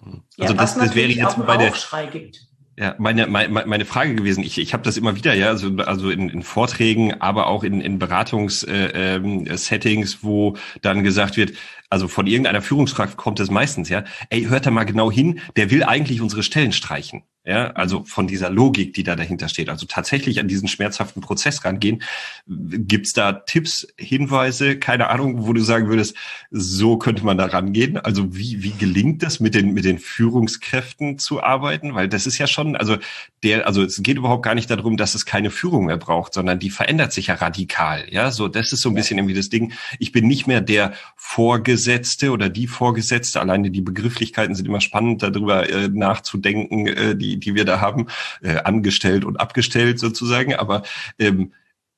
Also 0.00 0.22
ja, 0.36 0.52
das, 0.54 0.76
das 0.76 0.94
wäre 0.94 1.10
jetzt 1.10 1.46
bei 1.46 1.56
der 1.56 1.70
Aufschrei 1.70 2.06
gibt. 2.06 2.40
Ja, 2.78 2.94
meine, 2.98 3.26
meine, 3.26 3.66
meine 3.66 3.84
Frage 3.84 4.14
gewesen. 4.14 4.42
Ich, 4.42 4.56
ich 4.56 4.72
habe 4.72 4.82
das 4.82 4.96
immer 4.96 5.14
wieder, 5.14 5.34
ja, 5.34 5.48
also, 5.48 5.76
also 5.76 6.08
in, 6.08 6.30
in 6.30 6.42
Vorträgen, 6.42 7.20
aber 7.20 7.48
auch 7.48 7.64
in, 7.64 7.82
in 7.82 7.98
Beratungssettings, 7.98 8.64
äh, 8.66 10.16
ähm, 10.16 10.22
wo 10.22 10.56
dann 10.80 11.04
gesagt 11.04 11.36
wird, 11.36 11.52
also 11.92 12.08
von 12.08 12.26
irgendeiner 12.26 12.62
Führungskraft 12.62 13.18
kommt 13.18 13.38
es 13.38 13.50
meistens, 13.50 13.90
ja, 13.90 14.04
ey, 14.30 14.44
hört 14.44 14.64
da 14.64 14.70
mal 14.70 14.84
genau 14.84 15.12
hin, 15.12 15.40
der 15.56 15.70
will 15.70 15.84
eigentlich 15.84 16.22
unsere 16.22 16.42
Stellen 16.42 16.72
streichen. 16.72 17.24
Ja, 17.44 17.72
also 17.72 18.04
von 18.04 18.28
dieser 18.28 18.50
Logik, 18.50 18.94
die 18.94 19.02
da 19.02 19.16
dahinter 19.16 19.48
steht. 19.48 19.68
Also 19.68 19.84
tatsächlich 19.86 20.38
an 20.38 20.46
diesen 20.46 20.68
schmerzhaften 20.68 21.20
Prozess 21.20 21.64
rangehen. 21.64 22.04
Gibt's 22.46 23.14
da 23.14 23.32
Tipps, 23.32 23.84
Hinweise, 23.98 24.78
keine 24.78 25.08
Ahnung, 25.10 25.44
wo 25.44 25.52
du 25.52 25.60
sagen 25.60 25.88
würdest, 25.88 26.16
so 26.52 26.98
könnte 26.98 27.24
man 27.24 27.36
da 27.36 27.46
rangehen? 27.46 27.96
Also 27.96 28.36
wie, 28.36 28.62
wie 28.62 28.70
gelingt 28.70 29.24
das, 29.24 29.40
mit 29.40 29.56
den, 29.56 29.74
mit 29.74 29.84
den 29.84 29.98
Führungskräften 29.98 31.18
zu 31.18 31.42
arbeiten? 31.42 31.96
Weil 31.96 32.08
das 32.08 32.28
ist 32.28 32.38
ja 32.38 32.46
schon, 32.46 32.76
also 32.76 32.98
der, 33.42 33.66
also 33.66 33.82
es 33.82 34.00
geht 34.04 34.18
überhaupt 34.18 34.44
gar 34.44 34.54
nicht 34.54 34.70
darum, 34.70 34.96
dass 34.96 35.16
es 35.16 35.26
keine 35.26 35.50
Führung 35.50 35.86
mehr 35.86 35.96
braucht, 35.96 36.34
sondern 36.34 36.60
die 36.60 36.70
verändert 36.70 37.12
sich 37.12 37.26
ja 37.26 37.34
radikal. 37.34 38.06
Ja, 38.08 38.30
so, 38.30 38.46
das 38.46 38.72
ist 38.72 38.82
so 38.82 38.88
ein 38.88 38.94
bisschen 38.94 39.18
irgendwie 39.18 39.34
das 39.34 39.48
Ding. 39.48 39.72
Ich 39.98 40.12
bin 40.12 40.28
nicht 40.28 40.46
mehr 40.46 40.60
der 40.60 40.92
Vorgesetzte 41.16 41.81
oder 42.30 42.48
die 42.48 42.66
Vorgesetzte. 42.66 43.40
Alleine 43.40 43.70
die 43.70 43.80
Begrifflichkeiten 43.80 44.54
sind 44.54 44.66
immer 44.66 44.80
spannend, 44.80 45.22
darüber 45.22 45.68
äh, 45.68 45.88
nachzudenken, 45.88 46.86
äh, 46.86 47.16
die 47.16 47.32
die, 47.32 47.40
die 47.40 47.54
wir 47.54 47.64
da 47.64 47.80
haben, 47.80 48.06
äh, 48.42 48.56
angestellt 48.58 49.24
und 49.24 49.40
abgestellt 49.40 49.98
sozusagen, 49.98 50.54
aber 50.54 50.82
ähm, 51.18 51.52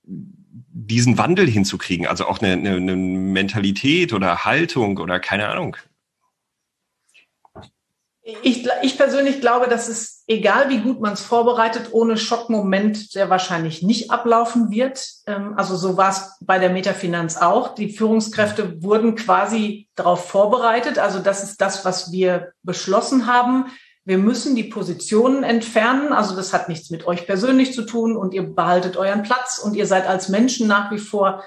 diesen 0.06 1.18
Wandel 1.18 1.48
hinzukriegen, 1.48 2.06
also 2.06 2.26
auch 2.26 2.40
eine, 2.40 2.52
eine, 2.52 2.76
eine 2.76 2.96
Mentalität 2.96 4.12
oder 4.12 4.44
Haltung 4.44 4.98
oder 4.98 5.18
keine 5.20 5.48
Ahnung. 5.48 5.76
Ich, 8.26 8.66
ich 8.80 8.96
persönlich 8.96 9.42
glaube, 9.42 9.68
dass 9.68 9.88
es, 9.88 10.24
egal 10.26 10.70
wie 10.70 10.78
gut 10.78 10.98
man 10.98 11.12
es 11.12 11.20
vorbereitet, 11.20 11.88
ohne 11.92 12.16
Schockmoment 12.16 12.96
sehr 12.96 13.28
wahrscheinlich 13.28 13.82
nicht 13.82 14.10
ablaufen 14.10 14.70
wird. 14.70 15.06
Ähm, 15.26 15.52
also 15.58 15.76
so 15.76 15.98
war 15.98 16.10
es 16.10 16.30
bei 16.40 16.58
der 16.58 16.70
Metafinanz 16.70 17.36
auch. 17.36 17.74
Die 17.74 17.90
Führungskräfte 17.90 18.82
wurden 18.82 19.14
quasi 19.14 19.90
darauf 19.94 20.26
vorbereitet. 20.26 20.98
Also 20.98 21.18
das 21.18 21.44
ist 21.44 21.60
das, 21.60 21.84
was 21.84 22.12
wir 22.12 22.52
beschlossen 22.62 23.26
haben. 23.26 23.66
Wir 24.06 24.16
müssen 24.16 24.56
die 24.56 24.64
Positionen 24.64 25.44
entfernen. 25.44 26.14
Also 26.14 26.34
das 26.34 26.54
hat 26.54 26.70
nichts 26.70 26.88
mit 26.88 27.06
euch 27.06 27.26
persönlich 27.26 27.74
zu 27.74 27.82
tun 27.82 28.16
und 28.16 28.32
ihr 28.32 28.54
behaltet 28.54 28.96
euren 28.96 29.22
Platz 29.22 29.58
und 29.58 29.76
ihr 29.76 29.86
seid 29.86 30.06
als 30.06 30.30
Menschen 30.30 30.66
nach 30.66 30.90
wie 30.90 30.98
vor 30.98 31.44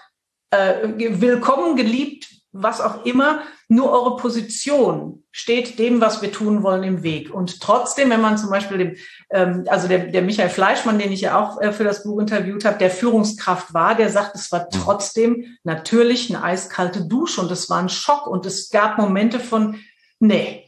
äh, 0.52 0.88
willkommen, 1.20 1.76
geliebt, 1.76 2.28
was 2.52 2.82
auch 2.82 3.04
immer. 3.04 3.42
Nur 3.70 3.92
eure 3.92 4.16
Position 4.16 5.24
steht 5.32 5.78
dem, 5.78 6.00
was 6.00 6.22
wir 6.22 6.32
tun 6.32 6.64
wollen, 6.64 6.84
im 6.84 7.04
Weg. 7.04 7.34
Und 7.34 7.60
trotzdem, 7.60 8.10
wenn 8.10 8.22
man 8.22 8.38
zum 8.38 8.50
Beispiel 8.50 8.78
dem, 8.78 8.96
ähm, 9.30 9.66
also 9.68 9.90
der, 9.90 10.08
der 10.08 10.22
Michael 10.22 10.50
Fleischmann, 10.50 11.00
den 11.00 11.12
ich 11.12 11.22
ja 11.22 11.38
auch 11.38 11.60
äh, 11.62 11.74
für 11.74 11.84
das 11.84 12.04
Buch 12.04 12.20
interviewt 12.20 12.64
habe, 12.64 12.78
der 12.78 12.90
Führungskraft 12.90 13.74
war, 13.74 13.96
der 13.96 14.10
sagt, 14.10 14.36
es 14.36 14.52
war 14.54 14.70
trotzdem 14.70 15.58
natürlich 15.64 16.34
eine 16.34 16.44
eiskalte 16.44 17.06
Dusche 17.06 17.42
und 17.42 17.52
es 17.52 17.70
war 17.70 17.80
ein 17.80 17.90
Schock 17.90 18.26
und 18.28 18.46
es 18.46 18.70
gab 18.70 18.98
Momente 18.98 19.40
von, 19.40 19.80
nee, 20.20 20.68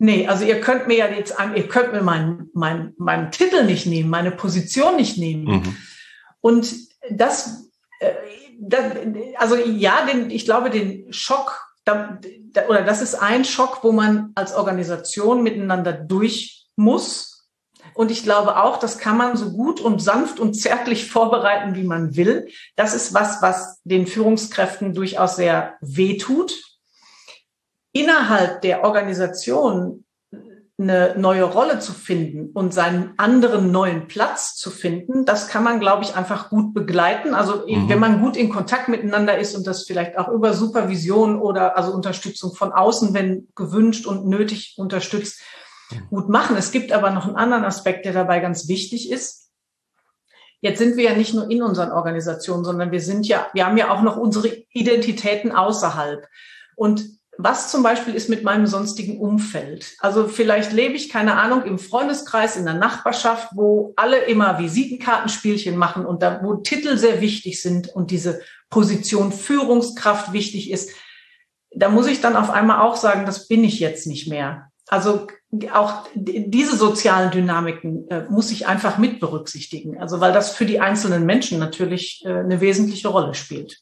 Nee, 0.00 0.28
also 0.28 0.44
ihr 0.44 0.60
könnt 0.60 0.86
mir 0.86 0.96
ja 0.96 1.08
jetzt, 1.08 1.34
ihr 1.56 1.66
könnt 1.66 1.92
mir 1.92 2.02
meinen 2.02 2.50
mein, 2.54 2.94
meinen 2.98 3.32
Titel 3.32 3.64
nicht 3.64 3.84
nehmen, 3.84 4.08
meine 4.08 4.30
Position 4.30 4.94
nicht 4.94 5.18
nehmen. 5.18 5.44
Mhm. 5.44 5.76
Und 6.40 6.72
das, 7.10 7.68
äh, 7.98 8.12
das, 8.60 8.92
also 9.38 9.56
ja, 9.56 10.06
den, 10.06 10.30
ich 10.30 10.44
glaube, 10.44 10.70
den 10.70 11.12
Schock, 11.12 11.67
da, 11.88 12.18
da, 12.52 12.66
oder 12.68 12.82
das 12.82 13.00
ist 13.00 13.14
ein 13.14 13.44
Schock, 13.44 13.82
wo 13.82 13.92
man 13.92 14.32
als 14.34 14.54
Organisation 14.54 15.42
miteinander 15.42 15.92
durch 15.92 16.66
muss. 16.76 17.48
Und 17.94 18.10
ich 18.10 18.22
glaube 18.22 18.62
auch, 18.62 18.78
das 18.78 18.98
kann 18.98 19.16
man 19.16 19.36
so 19.36 19.52
gut 19.52 19.80
und 19.80 20.00
sanft 20.00 20.38
und 20.38 20.54
zärtlich 20.54 21.10
vorbereiten, 21.10 21.74
wie 21.74 21.84
man 21.84 22.16
will. 22.16 22.48
Das 22.76 22.94
ist 22.94 23.14
was, 23.14 23.42
was 23.42 23.80
den 23.84 24.06
Führungskräften 24.06 24.94
durchaus 24.94 25.36
sehr 25.36 25.74
weh 25.80 26.18
tut 26.18 26.62
innerhalb 27.92 28.60
der 28.62 28.84
Organisation 28.84 30.04
eine 30.80 31.14
neue 31.18 31.42
Rolle 31.42 31.80
zu 31.80 31.92
finden 31.92 32.50
und 32.52 32.72
seinen 32.72 33.12
anderen 33.16 33.72
neuen 33.72 34.06
Platz 34.06 34.54
zu 34.54 34.70
finden, 34.70 35.24
das 35.24 35.48
kann 35.48 35.64
man, 35.64 35.80
glaube 35.80 36.04
ich, 36.04 36.14
einfach 36.14 36.50
gut 36.50 36.72
begleiten. 36.72 37.34
Also 37.34 37.66
mhm. 37.66 37.88
wenn 37.88 37.98
man 37.98 38.20
gut 38.20 38.36
in 38.36 38.48
Kontakt 38.48 38.88
miteinander 38.88 39.38
ist 39.38 39.56
und 39.56 39.66
das 39.66 39.84
vielleicht 39.84 40.16
auch 40.16 40.28
über 40.28 40.54
Supervision 40.54 41.40
oder 41.40 41.76
also 41.76 41.92
Unterstützung 41.92 42.54
von 42.54 42.72
außen, 42.72 43.12
wenn 43.12 43.48
gewünscht 43.56 44.06
und 44.06 44.26
nötig 44.26 44.74
unterstützt, 44.78 45.42
gut 46.10 46.28
machen. 46.28 46.56
Es 46.56 46.70
gibt 46.70 46.92
aber 46.92 47.10
noch 47.10 47.26
einen 47.26 47.36
anderen 47.36 47.64
Aspekt, 47.64 48.04
der 48.04 48.12
dabei 48.12 48.38
ganz 48.38 48.68
wichtig 48.68 49.10
ist. 49.10 49.50
Jetzt 50.60 50.78
sind 50.78 50.96
wir 50.96 51.04
ja 51.04 51.16
nicht 51.16 51.34
nur 51.34 51.50
in 51.50 51.62
unseren 51.62 51.90
Organisationen, 51.90 52.64
sondern 52.64 52.92
wir 52.92 53.00
sind 53.00 53.26
ja, 53.26 53.48
wir 53.52 53.66
haben 53.66 53.76
ja 53.76 53.90
auch 53.90 54.02
noch 54.02 54.16
unsere 54.16 54.48
Identitäten 54.70 55.50
außerhalb. 55.50 56.26
Und 56.76 57.17
was 57.40 57.70
zum 57.70 57.84
Beispiel 57.84 58.16
ist 58.16 58.28
mit 58.28 58.42
meinem 58.42 58.66
sonstigen 58.66 59.20
Umfeld? 59.20 59.94
Also 60.00 60.26
vielleicht 60.26 60.72
lebe 60.72 60.94
ich, 60.94 61.08
keine 61.08 61.34
Ahnung, 61.34 61.62
im 61.62 61.78
Freundeskreis, 61.78 62.56
in 62.56 62.64
der 62.64 62.74
Nachbarschaft, 62.74 63.50
wo 63.54 63.92
alle 63.94 64.18
immer 64.24 64.58
Visitenkartenspielchen 64.58 65.76
machen 65.76 66.04
und 66.04 66.20
da, 66.20 66.40
wo 66.42 66.56
Titel 66.56 66.96
sehr 66.96 67.20
wichtig 67.20 67.62
sind 67.62 67.94
und 67.94 68.10
diese 68.10 68.40
Position 68.70 69.30
Führungskraft 69.30 70.32
wichtig 70.32 70.72
ist. 70.72 70.90
Da 71.70 71.88
muss 71.88 72.08
ich 72.08 72.20
dann 72.20 72.34
auf 72.34 72.50
einmal 72.50 72.80
auch 72.80 72.96
sagen, 72.96 73.24
das 73.24 73.46
bin 73.46 73.62
ich 73.62 73.78
jetzt 73.78 74.08
nicht 74.08 74.28
mehr. 74.28 74.72
Also 74.88 75.28
auch 75.72 76.08
diese 76.14 76.76
sozialen 76.76 77.30
Dynamiken 77.30 78.08
äh, 78.10 78.24
muss 78.28 78.50
ich 78.50 78.66
einfach 78.66 78.98
mit 78.98 79.20
berücksichtigen. 79.20 80.00
Also 80.00 80.18
weil 80.18 80.32
das 80.32 80.56
für 80.56 80.66
die 80.66 80.80
einzelnen 80.80 81.24
Menschen 81.24 81.60
natürlich 81.60 82.24
äh, 82.24 82.30
eine 82.30 82.60
wesentliche 82.60 83.08
Rolle 83.08 83.34
spielt. 83.34 83.80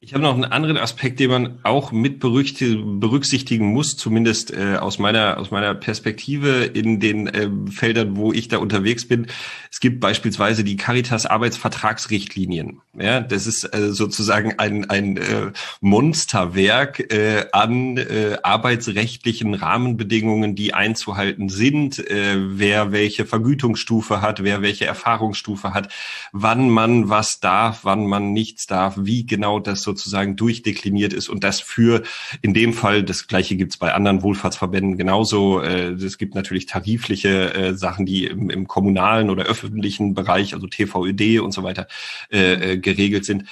Ich 0.00 0.14
habe 0.14 0.22
noch 0.22 0.34
einen 0.34 0.44
anderen 0.44 0.76
Aspekt, 0.76 1.18
den 1.18 1.28
man 1.28 1.58
auch 1.64 1.90
mit 1.90 2.20
berücksichtigen 2.20 3.66
muss, 3.66 3.96
zumindest 3.96 4.52
äh, 4.52 4.76
aus 4.76 5.00
meiner 5.00 5.38
aus 5.38 5.50
meiner 5.50 5.74
Perspektive 5.74 6.66
in 6.66 7.00
den 7.00 7.26
äh, 7.26 7.50
Feldern, 7.68 8.16
wo 8.16 8.32
ich 8.32 8.46
da 8.46 8.58
unterwegs 8.58 9.08
bin. 9.08 9.26
Es 9.72 9.80
gibt 9.80 9.98
beispielsweise 9.98 10.62
die 10.62 10.76
Caritas 10.76 11.26
Arbeitsvertragsrichtlinien. 11.26 12.80
Ja, 12.96 13.20
das 13.20 13.48
ist 13.48 13.64
äh, 13.74 13.90
sozusagen 13.90 14.56
ein 14.60 14.88
ein 14.88 15.16
äh, 15.16 15.50
Monsterwerk 15.80 17.12
äh, 17.12 17.46
an 17.50 17.96
äh, 17.96 18.38
arbeitsrechtlichen 18.40 19.54
Rahmenbedingungen, 19.54 20.54
die 20.54 20.74
einzuhalten 20.74 21.48
sind, 21.48 21.98
äh, 22.08 22.36
wer 22.38 22.92
welche 22.92 23.26
Vergütungsstufe 23.26 24.22
hat, 24.22 24.44
wer 24.44 24.62
welche 24.62 24.86
Erfahrungsstufe 24.86 25.74
hat, 25.74 25.92
wann 26.30 26.70
man 26.70 27.08
was 27.08 27.40
darf, 27.40 27.80
wann 27.82 28.06
man 28.06 28.32
nichts 28.32 28.68
darf, 28.68 28.94
wie 28.96 29.26
genau 29.26 29.58
das 29.58 29.87
sozusagen 29.88 30.36
durchdekliniert 30.36 31.12
ist 31.12 31.28
und 31.28 31.44
das 31.44 31.60
für 31.60 32.02
in 32.42 32.52
dem 32.52 32.72
Fall, 32.74 33.02
das 33.02 33.26
gleiche 33.26 33.56
gibt 33.56 33.72
es 33.72 33.78
bei 33.78 33.94
anderen 33.94 34.22
Wohlfahrtsverbänden 34.22 34.98
genauso. 34.98 35.60
Äh, 35.60 35.92
es 35.92 36.18
gibt 36.18 36.34
natürlich 36.34 36.66
tarifliche 36.66 37.54
äh, 37.54 37.74
Sachen, 37.74 38.04
die 38.04 38.26
im, 38.26 38.50
im 38.50 38.68
kommunalen 38.68 39.30
oder 39.30 39.44
öffentlichen 39.44 40.14
Bereich, 40.14 40.54
also 40.54 40.66
TVÖD 40.66 41.40
und 41.40 41.52
so 41.52 41.62
weiter, 41.62 41.86
äh, 42.28 42.76
geregelt 42.78 43.24
sind 43.24 43.44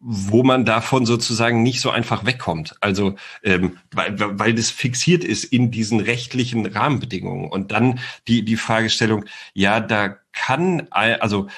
wo 0.00 0.44
man 0.44 0.64
davon 0.64 1.06
sozusagen 1.06 1.62
nicht 1.62 1.80
so 1.80 1.90
einfach 1.90 2.24
wegkommt. 2.24 2.76
Also 2.80 3.16
ähm, 3.42 3.78
weil, 3.92 4.14
weil 4.16 4.54
das 4.54 4.70
fixiert 4.70 5.24
ist 5.24 5.44
in 5.44 5.70
diesen 5.70 6.00
rechtlichen 6.00 6.66
Rahmenbedingungen. 6.66 7.50
Und 7.50 7.72
dann 7.72 7.98
die, 8.28 8.44
die 8.44 8.56
Fragestellung, 8.56 9.24
ja, 9.54 9.80
da 9.80 10.16
kann, 10.32 10.86
also 10.90 11.48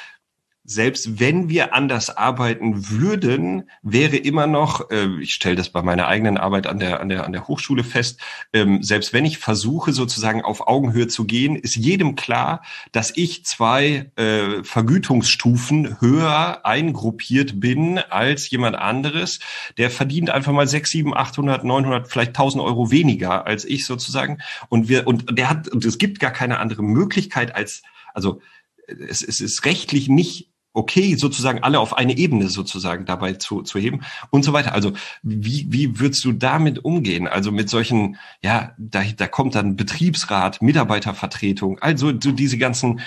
selbst 0.70 1.18
wenn 1.18 1.48
wir 1.48 1.74
anders 1.74 2.16
arbeiten 2.16 2.90
würden, 2.90 3.68
wäre 3.82 4.16
immer 4.16 4.46
noch, 4.46 4.88
äh, 4.92 5.08
ich 5.20 5.34
stelle 5.34 5.56
das 5.56 5.70
bei 5.70 5.82
meiner 5.82 6.06
eigenen 6.06 6.38
Arbeit 6.38 6.68
an 6.68 6.78
der, 6.78 7.00
an 7.00 7.08
der, 7.08 7.24
an 7.24 7.32
der 7.32 7.48
Hochschule 7.48 7.82
fest, 7.82 8.20
ähm, 8.52 8.80
selbst 8.80 9.12
wenn 9.12 9.24
ich 9.24 9.38
versuche 9.38 9.92
sozusagen 9.92 10.42
auf 10.42 10.68
Augenhöhe 10.68 11.08
zu 11.08 11.24
gehen, 11.24 11.56
ist 11.56 11.74
jedem 11.74 12.14
klar, 12.14 12.62
dass 12.92 13.12
ich 13.16 13.44
zwei 13.44 14.12
äh, 14.14 14.62
Vergütungsstufen 14.62 16.00
höher 16.00 16.64
eingruppiert 16.64 17.58
bin 17.58 17.98
als 17.98 18.48
jemand 18.48 18.76
anderes. 18.76 19.40
Der 19.76 19.90
verdient 19.90 20.30
einfach 20.30 20.52
mal 20.52 20.68
sechs, 20.68 20.92
sieben, 20.92 21.16
800, 21.16 21.64
900, 21.64 22.06
vielleicht 22.06 22.30
1000 22.30 22.62
Euro 22.62 22.92
weniger 22.92 23.44
als 23.44 23.64
ich 23.64 23.86
sozusagen. 23.86 24.38
Und 24.68 24.88
wir, 24.88 25.08
und 25.08 25.36
der 25.36 25.50
hat, 25.50 25.66
und 25.66 25.84
es 25.84 25.98
gibt 25.98 26.20
gar 26.20 26.30
keine 26.30 26.60
andere 26.60 26.84
Möglichkeit 26.84 27.56
als, 27.56 27.82
also, 28.14 28.40
es 29.08 29.22
ist 29.22 29.64
rechtlich 29.64 30.08
nicht 30.08 30.49
okay, 30.80 31.14
sozusagen 31.14 31.62
alle 31.62 31.78
auf 31.78 31.96
eine 31.96 32.16
Ebene 32.16 32.48
sozusagen 32.48 33.04
dabei 33.04 33.34
zu, 33.34 33.62
zu 33.62 33.78
heben 33.78 34.00
und 34.30 34.44
so 34.44 34.52
weiter. 34.52 34.72
Also 34.72 34.92
wie, 35.22 35.66
wie 35.68 36.00
würdest 36.00 36.24
du 36.24 36.32
damit 36.32 36.84
umgehen? 36.84 37.28
Also 37.28 37.52
mit 37.52 37.68
solchen, 37.68 38.16
ja, 38.42 38.72
da, 38.78 39.02
da 39.16 39.26
kommt 39.26 39.54
dann 39.54 39.76
Betriebsrat, 39.76 40.62
Mitarbeitervertretung, 40.62 41.78
also 41.80 42.08
so 42.08 42.32
diese 42.32 42.56
ganzen 42.58 43.00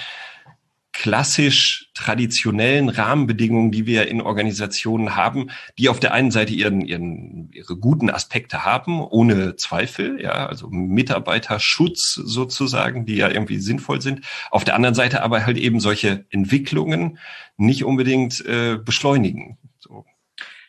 klassisch 0.94 1.90
traditionellen 1.96 2.88
Rahmenbedingungen, 2.88 3.72
die 3.72 3.86
wir 3.86 4.08
in 4.08 4.22
Organisationen 4.22 5.16
haben, 5.16 5.50
die 5.78 5.90
auf 5.90 6.00
der 6.00 6.14
einen 6.14 6.32
Seite 6.32 6.54
ihren, 6.54 6.82
ihren, 6.82 7.50
ihre 7.52 7.76
guten 7.76 8.10
Aspekte 8.10 8.64
haben, 8.64 9.02
ohne 9.02 9.56
Zweifel, 9.56 10.22
ja, 10.22 10.46
also 10.46 10.70
Mitarbeiterschutz 10.70 12.14
sozusagen, 12.14 13.06
die 13.06 13.16
ja 13.16 13.30
irgendwie 13.30 13.58
sinnvoll 13.58 14.02
sind. 14.02 14.22
Auf 14.52 14.64
der 14.64 14.76
anderen 14.76 14.96
Seite 14.96 15.24
aber 15.24 15.46
halt 15.46 15.58
eben 15.58 15.80
solche 15.80 16.26
Entwicklungen 16.30 17.18
nicht 17.58 17.84
unbedingt 17.84 18.46
äh, 18.46 18.78
beschleunigen. 18.78 19.58
So. 19.80 20.06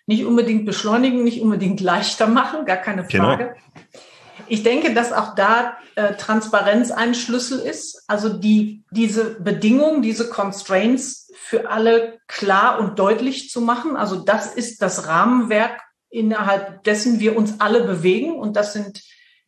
Nicht 0.07 0.25
unbedingt 0.25 0.65
beschleunigen, 0.67 1.23
nicht 1.23 1.41
unbedingt 1.41 1.81
leichter 1.81 2.27
machen, 2.27 2.65
gar 2.65 2.79
keine 2.79 3.07
genau. 3.07 3.25
Frage. 3.25 3.45
Genau. 3.45 4.05
Ich 4.49 4.63
denke, 4.63 4.95
dass 4.95 5.13
auch 5.13 5.35
da 5.35 5.77
äh, 5.97 6.15
Transparenz 6.15 6.91
ein 6.91 7.15
Schlüssel 7.15 7.59
ist. 7.59 8.05
Also 8.07 8.29
die, 8.29 8.85
diese 8.91 9.41
Bedingungen, 9.41 10.03
diese 10.03 10.29
Constraints 10.29 11.31
für 11.35 11.71
alle 11.71 12.19
klar 12.27 12.79
und 12.81 12.99
deutlich 12.99 13.51
zu 13.51 13.61
machen. 13.61 13.97
Also 13.97 14.17
das 14.17 14.55
ist 14.55 14.83
das 14.83 15.07
Rahmenwerk, 15.07 15.81
innerhalb 16.11 16.85
dessen 16.85 17.21
wir 17.21 17.37
uns 17.37 17.61
alle 17.61 17.85
bewegen. 17.85 18.35
Und 18.35 18.57
das 18.57 18.73
sind 18.73 19.03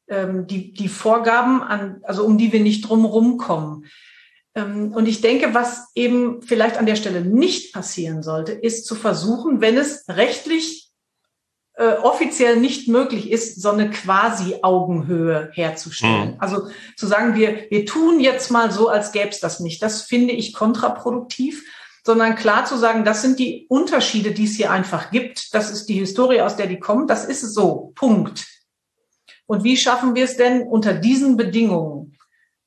ähm, 0.09 0.47
die, 0.47 0.73
die 0.73 0.89
Vorgaben, 0.89 1.63
an, 1.63 2.01
also 2.03 2.25
um 2.25 2.39
die 2.39 2.53
wir 2.53 2.61
nicht 2.61 2.89
drumherum 2.89 3.39
kommen. 3.39 3.87
Ähm, 4.55 4.93
und 4.93 5.07
ich 5.07 5.21
denke, 5.21 5.55
was 5.55 5.89
eben 5.95 6.43
vielleicht 6.43 6.79
an 6.79 6.87
der 6.87 6.97
Stelle 6.97 7.21
nicht 7.21 7.73
passieren 7.73 8.23
sollte, 8.23 8.53
ist 8.53 8.87
zu 8.87 8.95
versuchen, 8.95 9.61
wenn 9.61 9.77
es 9.77 10.05
rechtlich 10.09 10.86
äh, 11.77 11.93
offiziell 12.03 12.57
nicht 12.57 12.89
möglich 12.89 13.31
ist, 13.31 13.61
so 13.61 13.71
eine 13.71 13.91
quasi 13.91 14.57
Augenhöhe 14.63 15.51
herzustellen. 15.53 16.31
Mhm. 16.31 16.37
Also 16.39 16.69
zu 16.97 17.07
sagen, 17.07 17.35
wir, 17.35 17.67
wir 17.69 17.85
tun 17.85 18.19
jetzt 18.19 18.51
mal 18.51 18.71
so, 18.71 18.89
als 18.89 19.13
gäbe 19.13 19.29
es 19.29 19.41
das 19.41 19.61
nicht. 19.61 19.83
Das 19.83 20.03
finde 20.03 20.33
ich 20.33 20.55
kontraproduktiv, 20.55 21.65
sondern 22.03 22.35
klar 22.35 22.65
zu 22.65 22.79
sagen, 22.79 23.05
das 23.05 23.21
sind 23.21 23.39
die 23.39 23.67
Unterschiede, 23.69 24.33
die 24.33 24.45
es 24.45 24.57
hier 24.57 24.71
einfach 24.71 25.11
gibt. 25.11 25.55
Das 25.55 25.71
ist 25.71 25.87
die 25.87 25.99
Historie, 25.99 26.41
aus 26.41 26.57
der 26.57 26.67
die 26.67 26.81
kommen. 26.81 27.07
Das 27.07 27.27
ist 27.27 27.43
so. 27.43 27.93
Punkt. 27.95 28.47
Und 29.47 29.63
wie 29.63 29.77
schaffen 29.77 30.15
wir 30.15 30.25
es 30.25 30.37
denn 30.37 30.63
unter 30.63 30.95
diesen 30.95 31.37
Bedingungen? 31.37 32.17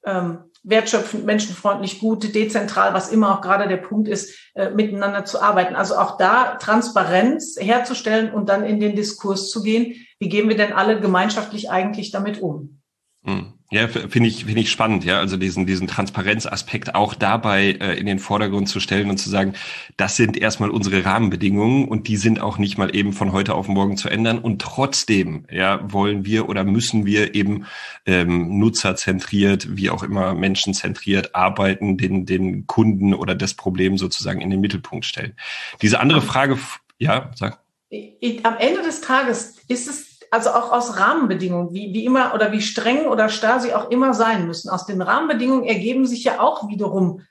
Ähm, 0.06 0.49
wertschöpfend, 0.64 1.26
menschenfreundlich, 1.26 2.00
gut, 2.00 2.34
dezentral, 2.36 2.94
was 2.94 3.12
immer 3.12 3.34
auch 3.34 3.42
gerade 3.42 3.68
der 3.68 3.78
Punkt 3.78 4.08
ist, 4.08 4.38
äh, 4.56 4.70
miteinander 4.70 5.26
zu 5.26 5.42
arbeiten. 5.42 5.76
Also 5.76 5.98
auch 5.98 6.18
da 6.18 6.56
Transparenz 6.56 7.58
herzustellen 7.60 8.32
und 8.34 8.50
dann 8.50 8.66
in 8.66 8.80
den 8.80 8.96
Diskurs 8.96 9.50
zu 9.50 9.64
gehen. 9.64 9.96
Wie 10.20 10.30
gehen 10.30 10.50
wir 10.50 10.58
denn 10.58 10.74
alle 10.74 11.00
gemeinschaftlich 11.00 11.70
eigentlich 11.70 12.12
damit 12.12 12.42
um? 12.42 12.82
Hm. 13.24 13.59
Ja, 13.72 13.88
finde 13.88 14.30
ich, 14.30 14.46
finde 14.46 14.62
ich 14.62 14.72
spannend, 14.72 15.06
ja, 15.06 15.20
also 15.20 15.38
diesen, 15.38 15.68
diesen 15.68 15.88
Transparenzaspekt 15.88 16.96
auch 16.96 17.14
dabei 17.14 17.78
äh, 17.80 18.00
in 18.00 18.08
den 18.08 18.18
Vordergrund 18.18 18.68
zu 18.68 18.80
stellen 18.80 19.12
und 19.12 19.20
zu 19.20 19.30
sagen, 19.30 19.54
das 19.96 20.16
sind 20.16 20.38
erstmal 20.38 20.72
unsere 20.72 21.06
Rahmenbedingungen 21.06 21.88
und 21.88 22.08
die 22.08 22.18
sind 22.18 22.40
auch 22.40 22.58
nicht 22.58 22.80
mal 22.80 22.96
eben 22.96 23.14
von 23.14 23.32
heute 23.32 23.54
auf 23.54 23.68
morgen 23.68 23.96
zu 23.96 24.10
ändern 24.10 24.40
und 24.40 24.60
trotzdem, 24.60 25.46
ja, 25.52 25.80
wollen 25.84 26.26
wir 26.26 26.50
oder 26.50 26.64
müssen 26.64 27.06
wir 27.06 27.36
eben 27.36 27.68
ähm, 28.08 28.58
nutzerzentriert, 28.58 29.78
wie 29.78 29.92
auch 29.92 30.02
immer 30.02 30.34
menschenzentriert 30.34 31.36
arbeiten, 31.36 31.96
den, 31.96 32.26
den 32.26 32.66
Kunden 32.66 33.14
oder 33.14 33.36
das 33.36 33.54
Problem 33.54 34.00
sozusagen 34.00 34.42
in 34.42 34.50
den 34.50 34.62
Mittelpunkt 34.62 35.06
stellen. 35.06 35.36
Diese 35.84 36.00
andere 36.00 36.24
Frage, 36.24 36.58
ja, 36.98 37.30
sag. 37.36 37.60
Am 37.92 38.58
Ende 38.58 38.82
des 38.82 39.02
Tages 39.02 39.58
ist 39.68 39.88
es 39.88 40.09
also 40.32 40.52
auch 40.52 40.72
aus 40.72 40.98
Rahmenbedingungen, 40.98 41.74
wie, 41.74 41.94
wie 41.94 42.06
immer 42.06 42.34
oder 42.34 42.52
wie 42.52 42.62
streng 42.62 43.08
oder 43.08 43.30
starr 43.30 43.60
sie 43.60 43.74
auch 43.74 43.90
immer 43.90 44.14
sein 44.14 44.48
müssen. 44.48 44.70
Aus 44.70 44.86
den 44.86 45.02
Rahmenbedingungen 45.02 45.64
ergeben 45.64 46.06
sich 46.06 46.24
ja 46.24 46.40
auch 46.40 46.68
wiederum 46.68 47.22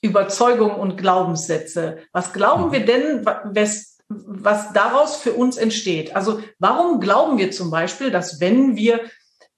Überzeugungen 0.00 0.76
und 0.76 0.96
Glaubenssätze. 0.96 1.98
Was 2.12 2.32
glauben 2.32 2.72
wir 2.72 2.84
denn, 2.84 3.24
was, 3.24 3.98
was 4.08 4.72
daraus 4.72 5.16
für 5.16 5.32
uns 5.32 5.56
entsteht? 5.56 6.14
Also 6.14 6.40
warum 6.58 7.00
glauben 7.00 7.38
wir 7.38 7.50
zum 7.50 7.70
Beispiel, 7.70 8.10
dass 8.10 8.40
wenn 8.40 8.76
wir 8.76 9.00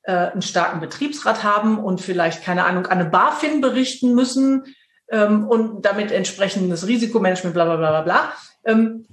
äh, 0.03 0.12
einen 0.12 0.43
starken 0.43 0.81
Betriebsrat 0.81 1.43
haben 1.43 1.79
und 1.79 2.01
vielleicht, 2.01 2.45
keine 2.45 2.64
Ahnung, 2.64 2.87
an 2.87 3.01
eine 3.01 3.11
BaFin 3.11 3.61
berichten 3.61 4.14
müssen 4.14 4.64
ähm, 5.11 5.49
und 5.49 5.83
damit 5.85 6.12
entsprechendes 6.12 6.87
Risikomanagement, 6.87 7.55
bla 7.55 7.64
bla 7.64 7.77
bla 7.77 7.91
bla 7.91 8.03
bla, 8.03 8.33
ähm, 8.64 9.07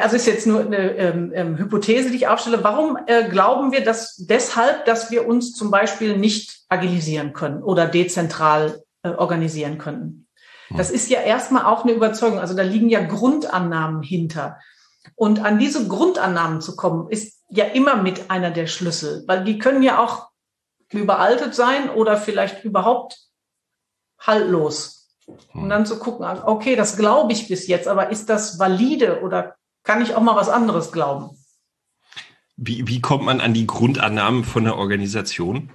also 0.00 0.16
ist 0.16 0.26
jetzt 0.26 0.46
nur 0.46 0.60
eine 0.60 0.90
ähm, 0.96 1.32
ähm, 1.34 1.58
Hypothese, 1.58 2.10
die 2.10 2.16
ich 2.16 2.28
aufstelle. 2.28 2.62
Warum 2.62 2.98
äh, 3.06 3.28
glauben 3.28 3.72
wir, 3.72 3.84
dass 3.84 4.16
deshalb, 4.16 4.84
dass 4.84 5.10
wir 5.10 5.26
uns 5.26 5.52
zum 5.52 5.70
Beispiel 5.70 6.16
nicht 6.16 6.64
agilisieren 6.68 7.32
können 7.32 7.62
oder 7.62 7.86
dezentral 7.86 8.82
äh, 9.02 9.10
organisieren 9.10 9.78
können? 9.78 10.28
Hm. 10.68 10.76
Das 10.76 10.90
ist 10.90 11.10
ja 11.10 11.20
erstmal 11.20 11.64
auch 11.64 11.84
eine 11.84 11.92
Überzeugung. 11.92 12.38
Also 12.38 12.54
da 12.54 12.62
liegen 12.62 12.88
ja 12.88 13.02
Grundannahmen 13.02 14.02
hinter. 14.02 14.58
Und 15.14 15.44
an 15.44 15.58
diese 15.58 15.86
Grundannahmen 15.86 16.60
zu 16.60 16.76
kommen, 16.76 17.08
ist 17.10 17.42
ja 17.48 17.64
immer 17.64 17.96
mit 17.96 18.30
einer 18.30 18.50
der 18.50 18.66
Schlüssel, 18.66 19.24
weil 19.26 19.44
die 19.44 19.58
können 19.58 19.82
ja 19.82 19.98
auch 19.98 20.28
überaltet 20.90 21.54
sein 21.54 21.90
oder 21.90 22.16
vielleicht 22.16 22.64
überhaupt 22.64 23.18
haltlos. 24.18 24.95
Und 25.26 25.68
dann 25.68 25.86
zu 25.86 25.98
gucken, 25.98 26.24
okay, 26.44 26.76
das 26.76 26.96
glaube 26.96 27.32
ich 27.32 27.48
bis 27.48 27.66
jetzt, 27.66 27.88
aber 27.88 28.10
ist 28.10 28.28
das 28.28 28.58
valide 28.58 29.22
oder 29.22 29.56
kann 29.82 30.02
ich 30.02 30.14
auch 30.14 30.22
mal 30.22 30.36
was 30.36 30.48
anderes 30.48 30.92
glauben? 30.92 31.36
Wie, 32.56 32.86
wie 32.86 33.00
kommt 33.00 33.24
man 33.24 33.40
an 33.40 33.52
die 33.52 33.66
Grundannahmen 33.66 34.44
von 34.44 34.64
der 34.64 34.76
Organisation? 34.76 35.70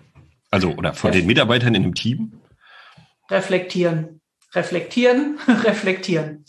Also, 0.49 0.72
oder 0.72 0.93
von 0.93 1.12
den 1.12 1.26
Mitarbeitern 1.26 1.76
in 1.76 1.84
einem 1.84 1.95
Team? 1.95 2.41
Reflektieren. 3.30 4.22
Reflektieren, 4.54 5.38
reflektieren. 5.47 6.45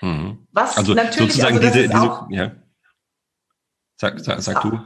Mhm. 0.00 0.46
Was 0.52 0.76
also 0.76 0.94
natürlich, 0.94 1.34
sozusagen 1.34 1.58
also 1.58 1.68
diese, 1.68 1.88
diese, 1.88 2.26
ja. 2.30 2.52
Sag, 3.96 4.20
sag, 4.20 4.40
sag 4.42 4.62
du 4.62 4.80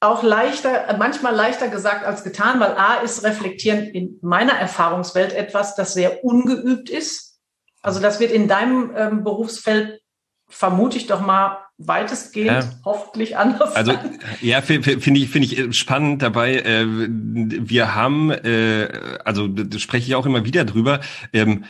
auch 0.00 0.22
leichter, 0.22 0.94
manchmal 0.98 1.34
leichter 1.34 1.68
gesagt 1.68 2.04
als 2.04 2.22
getan, 2.22 2.60
weil 2.60 2.72
A 2.72 2.96
ist 2.96 3.24
Reflektieren 3.24 3.84
in 3.84 4.18
meiner 4.22 4.52
Erfahrungswelt 4.52 5.32
etwas, 5.32 5.74
das 5.74 5.94
sehr 5.94 6.24
ungeübt 6.24 6.88
ist. 6.88 7.40
Also 7.82 8.00
das 8.00 8.20
wird 8.20 8.32
in 8.32 8.48
deinem 8.48 8.92
ähm, 8.96 9.24
Berufsfeld, 9.24 10.00
vermute 10.48 10.98
ich 10.98 11.06
doch 11.06 11.20
mal, 11.20 11.58
weitestgehend 11.78 12.64
ja. 12.64 12.80
hoffentlich 12.84 13.36
anders. 13.36 13.74
Also 13.76 13.92
ja, 14.40 14.62
finde 14.62 14.90
ich 14.90 15.30
finde 15.30 15.46
ich 15.46 15.76
spannend 15.76 16.22
dabei. 16.22 16.56
Äh, 16.56 16.86
wir 16.88 17.94
haben, 17.94 18.30
äh, 18.30 18.88
also 19.24 19.48
spreche 19.78 20.08
ich 20.08 20.14
auch 20.16 20.26
immer 20.26 20.44
wieder 20.44 20.64
drüber. 20.64 21.00
Ähm, 21.32 21.64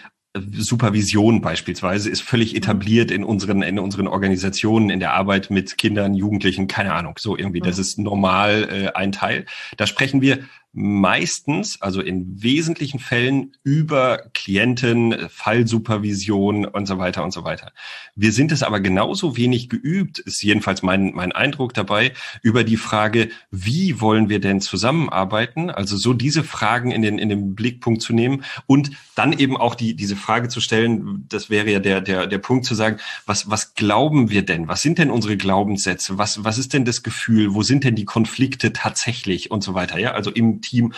Supervision 0.53 1.41
beispielsweise 1.41 2.11
ist 2.11 2.23
völlig 2.23 2.57
etabliert 2.57 3.11
in 3.11 3.25
unseren 3.25 3.63
in 3.63 3.79
unseren 3.79 4.09
Organisationen 4.09 4.91
in 4.91 5.01
der 5.01 5.15
Arbeit 5.15 5.51
mit 5.51 5.79
Kindern, 5.79 6.15
Jugendlichen, 6.15 6.67
keine 6.67 6.95
Ahnung, 6.95 7.15
so 7.19 7.37
irgendwie. 7.37 7.61
Das 7.61 7.77
mhm. 7.77 7.83
ist 7.83 7.99
normal 7.99 8.69
äh, 8.71 8.97
ein 8.97 9.13
Teil. 9.13 9.47
Da 9.77 9.87
sprechen 9.87 10.21
wir 10.21 10.41
meistens, 10.73 11.81
also 11.81 12.01
in 12.01 12.43
wesentlichen 12.43 12.99
Fällen 12.99 13.57
über 13.65 14.23
Klienten, 14.35 15.29
Fallsupervision 15.29 16.67
und 16.67 16.87
so 16.87 16.99
weiter 16.99 17.25
und 17.25 17.33
so 17.33 17.43
weiter. 17.43 17.73
Wir 18.15 18.33
sind 18.33 18.53
es 18.53 18.63
aber 18.63 18.81
genauso 18.81 19.37
wenig 19.37 19.69
geübt, 19.69 20.19
ist 20.19 20.43
jedenfalls 20.43 20.83
mein, 20.83 21.13
mein 21.15 21.33
Eindruck 21.33 21.75
dabei, 21.75 22.13
über 22.43 22.65
die 22.65 22.77
Frage, 22.77 23.31
wie 23.51 24.01
wollen 24.01 24.29
wir 24.29 24.41
denn 24.41 24.61
zusammenarbeiten? 24.61 25.71
Also 25.71 25.97
so 25.97 26.13
diese 26.13 26.45
Fragen 26.45 26.91
in 26.91 27.03
den, 27.03 27.19
in 27.19 27.29
den 27.29 27.55
Blickpunkt 27.55 28.03
zu 28.03 28.13
nehmen 28.13 28.45
und 28.67 28.91
dann 29.15 29.33
eben 29.33 29.57
auch 29.57 29.75
die, 29.75 29.97
diese 29.97 30.17
Frage 30.17 30.49
zu 30.49 30.61
stellen, 30.61 31.27
das 31.29 31.51
wäre 31.51 31.71
ja 31.71 31.81
der, 31.81 32.01
der, 32.01 32.27
der 32.27 32.39
Punkt 32.39 32.67
zu 32.67 32.75
sagen, 32.75 32.99
was, 33.27 33.51
was 33.51 33.75
glauben 33.75 34.31
wir 34.31 34.45
denn? 34.45 34.69
Was 34.69 34.83
sind 34.83 34.99
denn 34.99 35.11
unsere 35.11 35.37
Glaubenssätze? 35.37 36.19
Was, 36.19 36.45
was 36.45 36.59
ist 36.59 36.73
denn 36.75 36.85
das 36.85 37.03
Gefühl? 37.03 37.55
Wo 37.55 37.63
sind 37.63 37.85
denn 37.85 37.97
die 37.97 38.05
Konflikte 38.05 38.73
tatsächlich 38.73 39.51
und 39.51 39.65
so 39.65 39.75
weiter? 39.75 39.99
Ja, 39.99 40.13
also 40.13 40.31
im 40.31 40.58
Team 40.61 40.93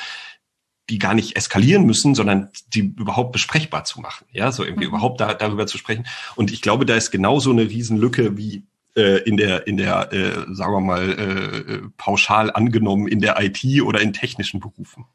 die 0.90 0.98
gar 0.98 1.14
nicht 1.14 1.36
eskalieren 1.36 1.86
müssen, 1.86 2.14
sondern 2.14 2.50
die 2.74 2.80
überhaupt 2.80 3.32
besprechbar 3.32 3.84
zu 3.84 4.00
machen. 4.00 4.26
Ja, 4.32 4.50
so 4.52 4.64
irgendwie 4.64 4.86
mhm. 4.86 4.94
überhaupt 4.94 5.20
da, 5.20 5.34
darüber 5.34 5.66
zu 5.66 5.78
sprechen. 5.78 6.04
Und 6.34 6.52
ich 6.52 6.60
glaube, 6.60 6.84
da 6.84 6.96
ist 6.96 7.12
genauso 7.12 7.50
eine 7.50 7.62
Riesenlücke 7.62 8.36
wie 8.36 8.64
äh, 8.96 9.22
in 9.22 9.36
der, 9.36 9.66
in 9.68 9.76
der, 9.76 10.12
äh, 10.12 10.52
sagen 10.52 10.72
wir 10.72 10.80
mal, 10.80 11.10
äh, 11.12 11.88
pauschal 11.96 12.50
angenommen 12.50 13.06
in 13.06 13.20
der 13.20 13.40
IT 13.40 13.64
oder 13.82 14.00
in 14.00 14.12
technischen 14.12 14.58
Berufen. 14.58 15.06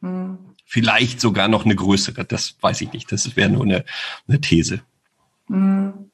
Mhm. 0.00 0.38
Vielleicht 0.64 1.20
sogar 1.20 1.48
noch 1.48 1.64
eine 1.64 1.74
größere, 1.74 2.24
das 2.24 2.56
weiß 2.60 2.80
ich 2.82 2.92
nicht. 2.92 3.10
Das 3.10 3.36
wäre 3.36 3.50
nur 3.50 3.64
eine, 3.64 3.84
eine 4.28 4.40
These. 4.40 4.80
Mhm. 5.48 6.10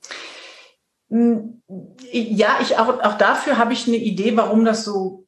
Ja, 2.12 2.58
ich 2.62 2.78
auch, 2.78 3.00
auch 3.00 3.18
dafür 3.18 3.58
habe 3.58 3.74
ich 3.74 3.86
eine 3.86 3.98
Idee, 3.98 4.34
warum 4.36 4.64
das 4.64 4.84
so 4.84 5.21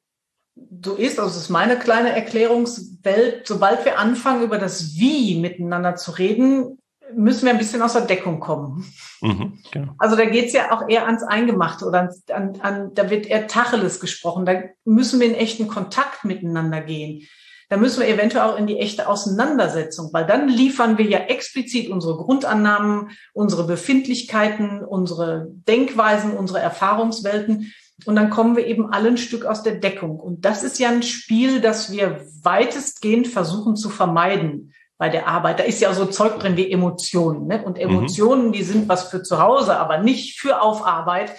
so 0.83 0.95
ist, 0.95 1.19
also 1.19 1.31
das 1.31 1.43
ist 1.43 1.51
meine 1.51 1.79
kleine 1.79 2.15
Erklärungswelt, 2.15 3.47
sobald 3.47 3.85
wir 3.85 3.99
anfangen, 3.99 4.43
über 4.43 4.59
das 4.59 4.97
Wie 4.97 5.39
miteinander 5.41 5.97
zu 5.97 6.13
reden, 6.13 6.79
müssen 7.15 7.45
wir 7.45 7.53
ein 7.53 7.59
bisschen 7.59 7.83
aus 7.83 7.93
der 7.93 8.03
Deckung 8.03 8.41
kommen. 8.41 8.87
Mhm, 9.21 9.59
genau. 9.71 9.93
Also 9.99 10.17
da 10.17 10.25
geht's 10.25 10.53
ja 10.53 10.73
auch 10.73 10.89
eher 10.89 11.07
ans 11.07 11.23
Eingemachte 11.23 11.87
oder 11.87 12.11
an, 12.33 12.61
an, 12.61 12.95
da 12.95 13.11
wird 13.11 13.27
eher 13.27 13.47
Tacheles 13.47 14.01
gesprochen. 14.01 14.47
Da 14.47 14.63
müssen 14.85 15.21
wir 15.21 15.27
in 15.27 15.35
echten 15.35 15.69
Kontakt 15.69 16.25
miteinander 16.25 16.81
gehen. 16.81 17.27
Da 17.71 17.79
müssen 17.79 18.01
wir 18.01 18.09
eventuell 18.09 18.45
auch 18.45 18.59
in 18.59 18.67
die 18.67 18.79
echte 18.79 19.09
Auseinandersetzung, 19.09 20.11
weil 20.13 20.27
dann 20.27 20.49
liefern 20.49 20.99
wir 20.99 21.07
ja 21.07 21.19
explizit 21.19 21.89
unsere 21.89 22.17
Grundannahmen, 22.17 23.11
unsere 23.33 23.65
Befindlichkeiten, 23.65 24.85
unsere 24.85 25.49
Denkweisen, 25.67 26.37
unsere 26.37 26.61
Erfahrungswelten. 26.61 27.73
Und 28.07 28.17
dann 28.17 28.31
kommen 28.31 28.57
wir 28.57 28.67
eben 28.67 28.93
alle 28.93 29.09
ein 29.09 29.17
Stück 29.17 29.45
aus 29.45 29.63
der 29.63 29.77
Deckung. 29.77 30.19
Und 30.19 30.45
das 30.45 30.63
ist 30.65 30.79
ja 30.79 30.91
ein 30.91 31.03
Spiel, 31.03 31.61
das 31.61 31.93
wir 31.93 32.27
weitestgehend 32.43 33.29
versuchen 33.29 33.77
zu 33.77 33.89
vermeiden 33.89 34.75
bei 34.99 35.09
der 35.09 35.29
Arbeit. 35.29 35.61
Da 35.61 35.65
ist 35.65 35.81
ja 35.81 35.93
so 35.95 36.07
Zeug 36.07 36.39
drin 36.39 36.57
wie 36.57 36.71
Emotionen. 36.71 37.47
Ne? 37.47 37.63
Und 37.65 37.79
Emotionen, 37.79 38.49
mhm. 38.49 38.53
die 38.53 38.63
sind 38.63 38.89
was 38.89 39.11
für 39.11 39.23
zu 39.23 39.41
Hause, 39.41 39.77
aber 39.77 39.99
nicht 39.99 40.39
für 40.39 40.61
auf 40.61 40.85
Arbeit. 40.85 41.33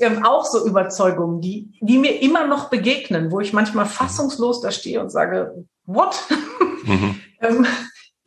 Ähm, 0.00 0.24
auch 0.24 0.44
so 0.44 0.66
Überzeugungen, 0.66 1.40
die, 1.40 1.78
die 1.80 1.98
mir 1.98 2.20
immer 2.20 2.46
noch 2.46 2.68
begegnen, 2.68 3.32
wo 3.32 3.40
ich 3.40 3.54
manchmal 3.54 3.86
fassungslos 3.86 4.60
da 4.60 4.70
stehe 4.70 5.00
und 5.00 5.10
sage, 5.10 5.64
what? 5.86 6.22
Mhm. 6.84 7.18
ähm, 7.40 7.66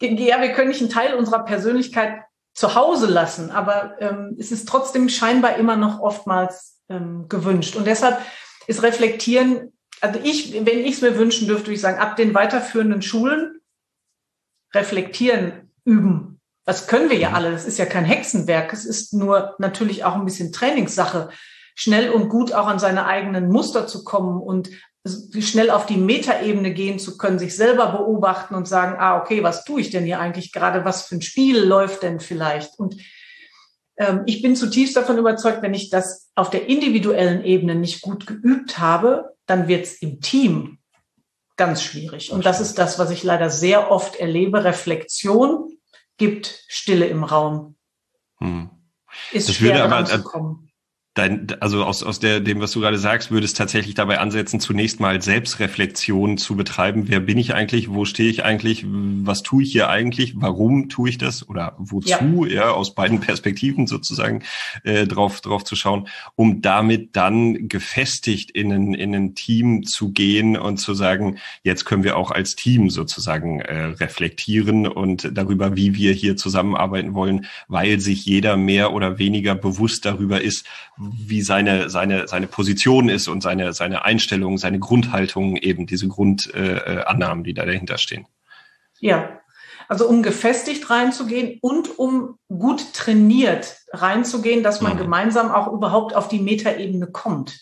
ja, 0.01 0.41
wir 0.41 0.53
können 0.53 0.69
nicht 0.69 0.81
einen 0.81 0.89
Teil 0.89 1.13
unserer 1.13 1.45
Persönlichkeit 1.45 2.23
zu 2.53 2.75
Hause 2.75 3.05
lassen, 3.07 3.51
aber 3.51 3.95
ähm, 3.99 4.35
es 4.39 4.51
ist 4.51 4.67
trotzdem 4.67 5.07
scheinbar 5.07 5.55
immer 5.57 5.77
noch 5.77 5.99
oftmals 5.99 6.80
ähm, 6.91 7.25
gewünscht. 7.29 7.75
Und 7.75 7.85
deshalb 7.85 8.21
ist 8.67 8.83
Reflektieren, 8.83 9.71
also 10.01 10.19
ich, 10.23 10.53
wenn 10.53 10.79
ich 10.79 10.95
es 10.95 11.01
mir 11.01 11.17
wünschen 11.17 11.47
dürfte, 11.47 11.67
würde 11.67 11.75
ich 11.75 11.81
sagen, 11.81 11.99
ab 11.99 12.15
den 12.15 12.33
weiterführenden 12.33 13.01
Schulen 13.01 13.59
reflektieren, 14.73 15.71
üben. 15.83 16.39
Das 16.65 16.87
können 16.87 17.09
wir 17.09 17.17
ja 17.17 17.29
mhm. 17.29 17.35
alle. 17.35 17.51
Das 17.51 17.65
ist 17.65 17.77
ja 17.77 17.85
kein 17.85 18.05
Hexenwerk. 18.05 18.73
Es 18.73 18.85
ist 18.85 19.13
nur 19.13 19.55
natürlich 19.59 20.03
auch 20.03 20.15
ein 20.15 20.25
bisschen 20.25 20.51
Trainingssache, 20.51 21.29
schnell 21.75 22.09
und 22.11 22.29
gut 22.29 22.53
auch 22.53 22.67
an 22.67 22.79
seine 22.79 23.05
eigenen 23.05 23.49
Muster 23.49 23.87
zu 23.87 24.03
kommen 24.03 24.41
und 24.41 24.69
schnell 25.39 25.71
auf 25.71 25.87
die 25.87 25.97
Metaebene 25.97 26.73
gehen 26.73 26.99
zu 26.99 27.17
können, 27.17 27.39
sich 27.39 27.55
selber 27.55 27.87
beobachten 27.87 28.53
und 28.53 28.67
sagen, 28.67 28.97
ah, 28.99 29.19
okay, 29.19 29.41
was 29.41 29.63
tue 29.63 29.81
ich 29.81 29.89
denn 29.89 30.05
hier 30.05 30.19
eigentlich 30.19 30.51
gerade? 30.51 30.85
Was 30.85 31.07
für 31.07 31.15
ein 31.15 31.23
Spiel 31.23 31.59
läuft 31.59 32.03
denn 32.03 32.19
vielleicht? 32.19 32.77
Und 32.77 32.97
ich 34.25 34.41
bin 34.41 34.55
zutiefst 34.55 34.95
davon 34.95 35.17
überzeugt, 35.17 35.61
wenn 35.61 35.73
ich 35.73 35.89
das 35.89 36.31
auf 36.35 36.49
der 36.49 36.67
individuellen 36.67 37.43
Ebene 37.43 37.75
nicht 37.75 38.01
gut 38.01 38.25
geübt 38.25 38.79
habe, 38.79 39.35
dann 39.45 39.67
wird 39.67 39.85
es 39.85 40.01
im 40.01 40.21
Team 40.21 40.79
ganz 41.57 41.83
schwierig. 41.83 42.31
Und 42.31 42.45
das 42.45 42.61
ist 42.61 42.77
das, 42.77 42.97
was 42.97 43.11
ich 43.11 43.23
leider 43.23 43.49
sehr 43.49 43.91
oft 43.91 44.15
erlebe. 44.15 44.63
Reflexion 44.63 45.77
gibt 46.17 46.63
Stille 46.67 47.05
im 47.07 47.23
Raum. 47.23 47.75
Hm. 48.37 48.69
Ist 49.31 49.49
das 49.49 49.55
schwer 49.55 49.73
würde 49.73 49.83
aber, 49.83 50.03
dein, 51.21 51.47
also 51.59 51.85
aus, 51.85 52.03
aus 52.03 52.19
der, 52.19 52.39
dem, 52.39 52.59
was 52.61 52.71
du 52.71 52.81
gerade 52.81 52.97
sagst, 52.97 53.31
würde 53.31 53.45
es 53.45 53.53
tatsächlich 53.53 53.93
dabei 53.93 54.19
ansetzen, 54.19 54.59
zunächst 54.59 54.99
mal 54.99 55.21
Selbstreflexion 55.21 56.37
zu 56.37 56.55
betreiben. 56.55 57.03
Wer 57.07 57.19
bin 57.19 57.37
ich 57.37 57.53
eigentlich? 57.53 57.89
Wo 57.89 58.05
stehe 58.05 58.29
ich 58.29 58.43
eigentlich? 58.43 58.85
Was 58.87 59.43
tue 59.43 59.63
ich 59.63 59.71
hier 59.71 59.89
eigentlich? 59.89 60.33
Warum 60.37 60.89
tue 60.89 61.09
ich 61.09 61.17
das? 61.19 61.47
Oder 61.47 61.75
wozu? 61.77 62.09
Ja, 62.09 62.47
ja 62.47 62.71
aus 62.71 62.95
beiden 62.95 63.19
Perspektiven 63.19 63.85
sozusagen 63.85 64.43
äh, 64.83 65.05
drauf, 65.05 65.41
drauf 65.41 65.63
zu 65.63 65.75
schauen, 65.75 66.07
um 66.35 66.61
damit 66.61 67.15
dann 67.15 67.67
gefestigt 67.67 68.51
in 68.51 68.71
ein, 68.71 68.93
in 68.95 69.13
ein 69.13 69.35
Team 69.35 69.83
zu 69.83 70.11
gehen 70.11 70.57
und 70.57 70.77
zu 70.77 70.95
sagen, 70.95 71.37
jetzt 71.63 71.85
können 71.85 72.03
wir 72.03 72.17
auch 72.17 72.31
als 72.31 72.55
Team 72.55 72.89
sozusagen 72.89 73.61
äh, 73.61 73.83
reflektieren 73.83 74.87
und 74.87 75.29
darüber, 75.37 75.75
wie 75.75 75.93
wir 75.93 76.13
hier 76.13 76.35
zusammenarbeiten 76.35 77.13
wollen, 77.13 77.45
weil 77.67 77.99
sich 77.99 78.25
jeder 78.25 78.57
mehr 78.57 78.93
oder 78.93 79.19
weniger 79.19 79.53
bewusst 79.53 80.05
darüber 80.05 80.41
ist, 80.41 80.65
wie 81.13 81.41
seine, 81.41 81.89
seine, 81.89 82.27
seine 82.27 82.47
Position 82.47 83.09
ist 83.09 83.27
und 83.27 83.41
seine, 83.41 83.73
seine 83.73 84.05
Einstellung, 84.05 84.57
seine 84.57 84.79
Grundhaltung, 84.79 85.57
eben 85.57 85.85
diese 85.85 86.07
Grundannahmen, 86.07 87.43
äh, 87.43 87.47
die 87.47 87.53
da 87.53 87.65
dahinter 87.65 87.97
stehen. 87.97 88.25
Ja, 88.99 89.41
also 89.87 90.07
um 90.07 90.23
gefestigt 90.23 90.89
reinzugehen 90.89 91.57
und 91.61 91.99
um 91.99 92.37
gut 92.47 92.93
trainiert 92.93 93.77
reinzugehen, 93.91 94.63
dass 94.63 94.79
man 94.79 94.93
mhm. 94.93 94.99
gemeinsam 94.99 95.51
auch 95.51 95.71
überhaupt 95.73 96.15
auf 96.15 96.29
die 96.29 96.39
Metaebene 96.39 97.07
kommt. 97.07 97.59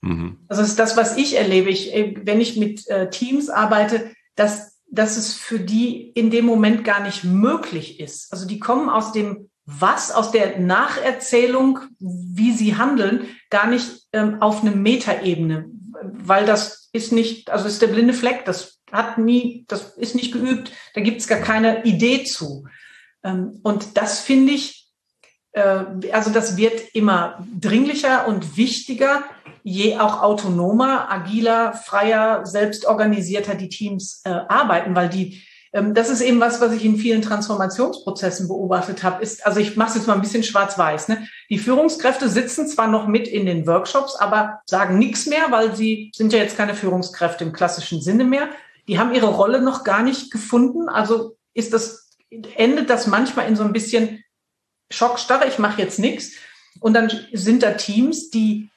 Mhm. 0.00 0.38
Also 0.48 0.62
das 0.62 0.70
ist 0.70 0.78
das, 0.78 0.96
was 0.96 1.16
ich 1.16 1.36
erlebe. 1.36 1.70
Ich, 1.70 1.92
äh, 1.92 2.14
wenn 2.22 2.40
ich 2.40 2.56
mit 2.56 2.86
äh, 2.88 3.10
Teams 3.10 3.50
arbeite, 3.50 4.12
dass, 4.36 4.78
dass 4.88 5.16
es 5.16 5.34
für 5.34 5.58
die 5.58 6.10
in 6.10 6.30
dem 6.30 6.44
Moment 6.44 6.84
gar 6.84 7.02
nicht 7.02 7.24
möglich 7.24 7.98
ist. 7.98 8.32
Also 8.32 8.46
die 8.46 8.60
kommen 8.60 8.88
aus 8.88 9.12
dem 9.12 9.48
was 9.66 10.10
aus 10.10 10.30
der 10.30 10.58
Nacherzählung, 10.58 11.80
wie 11.98 12.52
sie 12.52 12.76
handeln, 12.76 13.28
gar 13.50 13.66
nicht 13.66 14.02
ähm, 14.12 14.42
auf 14.42 14.62
eine 14.62 14.72
Metaebene, 14.72 15.66
weil 16.02 16.44
das 16.44 16.90
ist 16.92 17.12
nicht, 17.12 17.50
also 17.50 17.66
ist 17.66 17.80
der 17.80 17.88
blinde 17.88 18.14
Fleck, 18.14 18.44
das 18.44 18.80
hat 18.92 19.18
nie, 19.18 19.64
das 19.68 19.96
ist 19.96 20.14
nicht 20.14 20.32
geübt, 20.32 20.70
da 20.94 21.00
gibt 21.00 21.20
es 21.20 21.28
gar 21.28 21.40
keine 21.40 21.84
Idee 21.84 22.24
zu. 22.24 22.66
Ähm, 23.22 23.60
und 23.62 23.96
das 23.96 24.20
finde 24.20 24.52
ich, 24.52 24.88
äh, 25.52 25.84
also 26.12 26.30
das 26.30 26.56
wird 26.56 26.94
immer 26.94 27.44
dringlicher 27.58 28.28
und 28.28 28.56
wichtiger, 28.56 29.24
je 29.62 29.96
auch 29.96 30.22
autonomer, 30.22 31.10
agiler, 31.10 31.72
freier, 31.72 32.44
selbstorganisierter 32.44 33.54
die 33.54 33.70
Teams 33.70 34.20
äh, 34.24 34.28
arbeiten, 34.28 34.94
weil 34.94 35.08
die 35.08 35.42
das 35.74 36.08
ist 36.08 36.20
eben 36.20 36.38
was, 36.38 36.60
was 36.60 36.72
ich 36.72 36.84
in 36.84 36.96
vielen 36.96 37.20
Transformationsprozessen 37.20 38.46
beobachtet 38.46 39.02
habe. 39.02 39.20
Ist, 39.20 39.44
also 39.44 39.58
ich 39.58 39.76
mache 39.76 39.88
es 39.88 39.94
jetzt 39.96 40.06
mal 40.06 40.14
ein 40.14 40.20
bisschen 40.20 40.44
schwarz-weiß. 40.44 41.08
Ne? 41.08 41.26
Die 41.50 41.58
Führungskräfte 41.58 42.28
sitzen 42.28 42.68
zwar 42.68 42.86
noch 42.86 43.08
mit 43.08 43.26
in 43.26 43.44
den 43.44 43.66
Workshops, 43.66 44.14
aber 44.14 44.60
sagen 44.66 45.00
nichts 45.00 45.26
mehr, 45.26 45.50
weil 45.50 45.74
sie 45.74 46.12
sind 46.14 46.32
ja 46.32 46.38
jetzt 46.38 46.56
keine 46.56 46.76
Führungskräfte 46.76 47.42
im 47.42 47.52
klassischen 47.52 48.00
Sinne 48.00 48.22
mehr. 48.22 48.50
Die 48.86 49.00
haben 49.00 49.12
ihre 49.12 49.26
Rolle 49.26 49.60
noch 49.60 49.82
gar 49.82 50.04
nicht 50.04 50.30
gefunden. 50.30 50.88
Also 50.88 51.36
ist 51.54 51.72
das, 51.72 52.10
endet 52.54 52.88
das 52.88 53.08
manchmal 53.08 53.48
in 53.48 53.56
so 53.56 53.64
ein 53.64 53.72
bisschen 53.72 54.22
Schockstarre, 54.90 55.48
ich 55.48 55.58
mache 55.58 55.82
jetzt 55.82 55.98
nichts. 55.98 56.34
Und 56.78 56.94
dann 56.94 57.10
sind 57.32 57.64
da 57.64 57.72
Teams, 57.72 58.30
die 58.30 58.70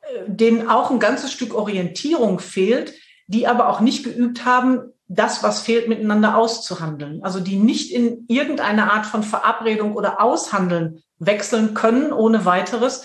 äh, 0.00 0.06
denen 0.26 0.68
auch 0.68 0.90
ein 0.90 0.98
ganzes 0.98 1.30
Stück 1.30 1.54
Orientierung 1.54 2.40
fehlt, 2.40 2.92
die 3.28 3.46
aber 3.46 3.68
auch 3.68 3.80
nicht 3.80 4.02
geübt 4.02 4.44
haben, 4.44 4.92
das, 5.12 5.42
was 5.42 5.60
fehlt, 5.60 5.88
miteinander 5.88 6.36
auszuhandeln. 6.36 7.22
Also 7.24 7.40
die 7.40 7.56
nicht 7.56 7.92
in 7.92 8.24
irgendeine 8.28 8.92
Art 8.92 9.06
von 9.06 9.22
Verabredung 9.22 9.94
oder 9.96 10.20
Aushandeln 10.22 11.02
wechseln 11.18 11.74
können 11.74 12.12
ohne 12.12 12.44
weiteres, 12.44 13.02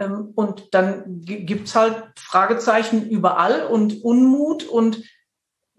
Ähm, 0.00 0.32
und 0.36 0.74
dann 0.74 1.02
gibt's 1.24 1.74
halt 1.74 2.04
Fragezeichen 2.16 3.10
überall 3.10 3.66
und 3.66 4.04
Unmut 4.04 4.62
und 4.64 5.02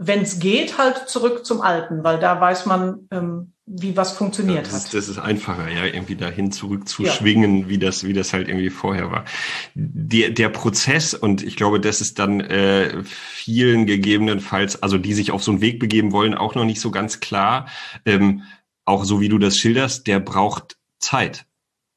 wenn 0.02 0.22
es 0.22 0.40
geht, 0.40 0.78
halt 0.78 1.10
zurück 1.10 1.46
zum 1.46 1.60
Alten, 1.60 2.06
weil 2.06 2.20
da 2.20 2.40
weiß 2.40 2.66
man, 2.66 3.08
ähm, 3.12 3.52
wie 3.66 3.98
was 3.98 4.14
funktioniert 4.14 4.56
ja, 4.56 4.64
das 4.64 4.74
hat. 4.74 4.86
Ist, 4.86 4.94
das 4.94 5.10
ist 5.10 5.20
einfacher, 5.20 5.70
ja, 5.70 5.86
irgendwie 5.86 6.16
dahin 6.16 6.54
zurückzuschwingen, 6.54 7.64
ja. 7.64 7.70
wie 7.70 7.78
das, 7.78 8.08
wie 8.08 8.14
das 8.14 8.32
halt 8.32 8.48
irgendwie 8.48 8.70
vorher 8.70 9.12
war. 9.12 9.26
Der, 9.76 10.30
der 10.30 10.48
Prozess, 10.50 11.14
und 11.14 11.44
ich 11.44 11.58
glaube, 11.58 11.82
das 11.82 12.00
ist 12.00 12.18
dann 12.18 12.40
äh, 12.40 13.04
vielen 13.04 13.86
gegebenenfalls, 13.86 14.82
also 14.82 14.98
die 14.98 15.14
sich 15.14 15.32
auf 15.32 15.44
so 15.44 15.52
einen 15.52 15.62
Weg 15.62 15.80
begeben 15.80 16.14
wollen, 16.14 16.34
auch 16.34 16.56
noch 16.56 16.66
nicht 16.66 16.80
so 16.80 16.92
ganz 16.92 17.20
klar. 17.20 17.68
Ähm, 18.06 18.44
auch 18.86 19.04
so 19.04 19.20
wie 19.20 19.30
du 19.30 19.38
das 19.38 19.58
schilderst, 19.58 20.08
der 20.08 20.22
braucht 20.22 20.78
Zeit. 20.98 21.46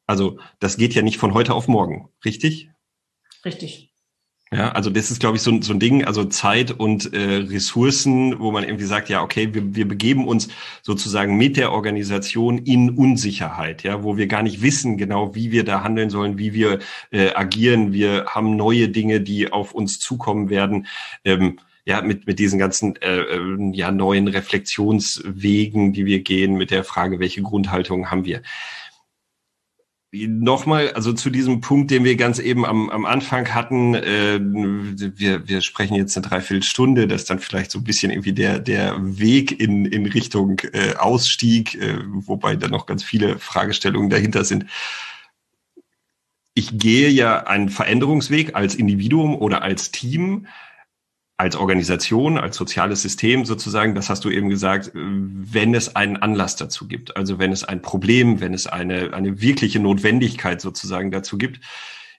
Also 0.06 0.40
das 0.58 0.76
geht 0.76 0.94
ja 0.94 1.02
nicht 1.02 1.18
von 1.18 1.34
heute 1.34 1.54
auf 1.54 1.68
morgen, 1.68 2.08
richtig? 2.24 2.68
Richtig. 3.44 3.91
Ja, 4.52 4.72
also 4.72 4.90
das 4.90 5.10
ist, 5.10 5.18
glaube 5.18 5.38
ich, 5.38 5.42
so, 5.42 5.62
so 5.62 5.72
ein 5.72 5.80
Ding, 5.80 6.04
also 6.04 6.24
Zeit 6.24 6.72
und 6.72 7.14
äh, 7.14 7.36
Ressourcen, 7.36 8.38
wo 8.38 8.52
man 8.52 8.64
irgendwie 8.64 8.84
sagt, 8.84 9.08
ja, 9.08 9.22
okay, 9.22 9.54
wir, 9.54 9.74
wir 9.74 9.88
begeben 9.88 10.28
uns 10.28 10.48
sozusagen 10.82 11.38
mit 11.38 11.56
der 11.56 11.72
Organisation 11.72 12.58
in 12.58 12.90
Unsicherheit, 12.90 13.82
ja, 13.82 14.02
wo 14.02 14.18
wir 14.18 14.26
gar 14.26 14.42
nicht 14.42 14.60
wissen 14.60 14.98
genau, 14.98 15.34
wie 15.34 15.52
wir 15.52 15.64
da 15.64 15.82
handeln 15.82 16.10
sollen, 16.10 16.36
wie 16.36 16.52
wir 16.52 16.80
äh, 17.12 17.32
agieren. 17.32 17.94
Wir 17.94 18.26
haben 18.26 18.54
neue 18.56 18.90
Dinge, 18.90 19.22
die 19.22 19.50
auf 19.50 19.72
uns 19.72 19.98
zukommen 19.98 20.50
werden. 20.50 20.86
Ähm, 21.24 21.58
ja, 21.86 22.02
mit, 22.02 22.26
mit 22.26 22.38
diesen 22.38 22.58
ganzen 22.58 22.96
äh, 22.96 23.20
äh 23.20 23.70
ja, 23.72 23.90
neuen 23.90 24.28
Reflexionswegen, 24.28 25.94
die 25.94 26.04
wir 26.04 26.20
gehen, 26.20 26.56
mit 26.56 26.70
der 26.70 26.84
Frage, 26.84 27.20
welche 27.20 27.42
Grundhaltung 27.42 28.10
haben 28.10 28.26
wir 28.26 28.42
nochmal, 30.12 30.92
also 30.92 31.12
zu 31.12 31.30
diesem 31.30 31.60
Punkt, 31.60 31.90
den 31.90 32.04
wir 32.04 32.16
ganz 32.16 32.38
eben 32.38 32.66
am, 32.66 32.90
am 32.90 33.06
Anfang 33.06 33.54
hatten, 33.54 33.94
äh, 33.94 34.38
wir, 34.38 35.48
wir 35.48 35.62
sprechen 35.62 35.94
jetzt 35.94 36.16
eine 36.16 36.26
Dreiviertelstunde, 36.26 37.08
das 37.08 37.22
ist 37.22 37.30
dann 37.30 37.38
vielleicht 37.38 37.70
so 37.70 37.78
ein 37.78 37.84
bisschen 37.84 38.10
irgendwie 38.10 38.34
der, 38.34 38.58
der 38.58 38.96
Weg 39.00 39.58
in, 39.58 39.86
in 39.86 40.04
Richtung 40.06 40.60
äh, 40.72 40.96
Ausstieg, 40.96 41.76
äh, 41.76 41.98
wobei 42.06 42.56
da 42.56 42.68
noch 42.68 42.84
ganz 42.84 43.02
viele 43.02 43.38
Fragestellungen 43.38 44.10
dahinter 44.10 44.44
sind. 44.44 44.66
Ich 46.54 46.78
gehe 46.78 47.08
ja 47.08 47.46
einen 47.46 47.70
Veränderungsweg 47.70 48.54
als 48.54 48.74
Individuum 48.74 49.34
oder 49.34 49.62
als 49.62 49.90
Team 49.92 50.46
als 51.42 51.56
Organisation, 51.56 52.38
als 52.38 52.54
soziales 52.54 53.02
System 53.02 53.44
sozusagen, 53.44 53.96
das 53.96 54.08
hast 54.08 54.24
du 54.24 54.30
eben 54.30 54.48
gesagt, 54.48 54.92
wenn 54.94 55.74
es 55.74 55.96
einen 55.96 56.16
Anlass 56.16 56.54
dazu 56.54 56.86
gibt, 56.86 57.16
also 57.16 57.40
wenn 57.40 57.50
es 57.50 57.64
ein 57.64 57.82
Problem, 57.82 58.40
wenn 58.40 58.54
es 58.54 58.68
eine, 58.68 59.12
eine 59.12 59.40
wirkliche 59.40 59.80
Notwendigkeit 59.80 60.60
sozusagen 60.60 61.10
dazu 61.10 61.38
gibt. 61.38 61.58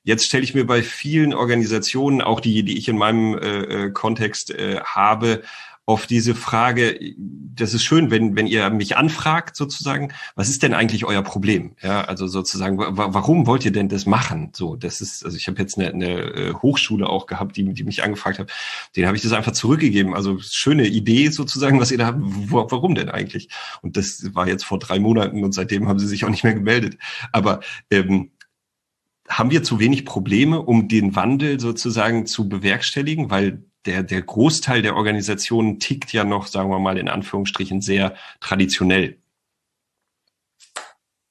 Jetzt 0.04 0.26
stelle 0.26 0.44
ich 0.44 0.54
mir 0.54 0.68
bei 0.68 0.84
vielen 0.84 1.34
Organisationen, 1.34 2.22
auch 2.22 2.42
die, 2.42 2.64
die 2.64 2.78
ich 2.78 2.90
in 2.90 2.98
meinem 2.98 3.38
äh, 3.38 3.86
äh 3.86 3.92
Kontext 3.92 4.52
äh, 4.52 4.82
habe, 4.82 5.42
auf 5.86 6.08
diese 6.08 6.34
Frage, 6.34 6.98
das 7.18 7.74
ist 7.74 7.84
schön, 7.84 8.10
wenn, 8.10 8.38
wenn 8.38 8.48
ihr 8.48 8.70
mich 8.70 8.96
anfragt 8.96 9.58
sozusagen, 9.58 10.14
was 10.36 10.48
ist 10.48 10.64
denn 10.64 10.74
eigentlich 10.74 11.04
euer 11.04 11.22
Problem? 11.24 11.76
Ja, 11.82 12.06
also 12.06 12.26
sozusagen, 12.28 12.78
warum 12.78 13.48
wollt 13.48 13.66
ihr 13.66 13.72
denn 13.72 13.90
das 13.90 14.06
machen? 14.06 14.52
So, 14.54 14.78
das 14.78 15.02
ist, 15.02 15.26
also 15.26 15.36
ich 15.36 15.48
habe 15.48 15.60
jetzt 15.60 15.78
eine, 15.78 15.90
eine 15.90 16.20
äh, 16.20 16.54
Hochschule 16.54 17.08
auch 17.08 17.26
gehabt, 17.26 17.58
die, 17.58 17.74
die 17.74 17.84
mich 17.84 18.02
angefragt 18.02 18.40
hat, 18.40 18.52
den 18.96 19.08
habe 19.08 19.18
ich 19.18 19.24
das 19.24 19.34
einfach 19.34 19.52
zurückgegeben. 19.52 20.14
Also 20.16 20.40
schöne 20.40 20.88
Idee 20.88 21.30
sozusagen, 21.30 21.82
was 21.82 21.92
ihr 21.92 21.98
da 21.98 22.08
habt, 22.08 22.20
warum 22.22 22.96
denn 22.96 23.10
eigentlich? 23.10 23.50
Und 23.82 23.98
das 23.98 24.34
war 24.34 24.48
jetzt 24.48 24.64
vor 24.64 24.80
drei 24.80 25.00
Monaten 25.00 25.44
und 25.44 25.54
seitdem 25.54 25.90
haben 25.90 26.00
sie 26.00 26.08
sich 26.08 26.24
auch 26.24 26.30
nicht 26.30 26.46
mehr 26.46 26.54
gemeldet. 26.54 26.98
Aber 27.34 27.60
ähm, 27.92 28.32
haben 29.28 29.52
wir 29.52 29.64
zu 29.64 29.80
wenig 29.80 30.06
Probleme, 30.06 30.62
um 30.62 30.88
den 30.88 31.16
Wandel 31.16 31.60
sozusagen 31.60 32.26
zu 32.26 32.48
bewerkstelligen, 32.48 33.30
weil 33.30 33.66
der, 33.86 34.04
der 34.04 34.22
Großteil 34.22 34.82
der 34.82 34.96
Organisationen 34.96 35.80
tickt 35.80 36.14
ja 36.14 36.24
noch, 36.24 36.48
sagen 36.48 36.70
wir 36.70 36.80
mal 36.80 36.98
in 36.98 37.10
Anführungsstrichen, 37.10 37.82
sehr 37.82 38.16
traditionell. 38.40 39.18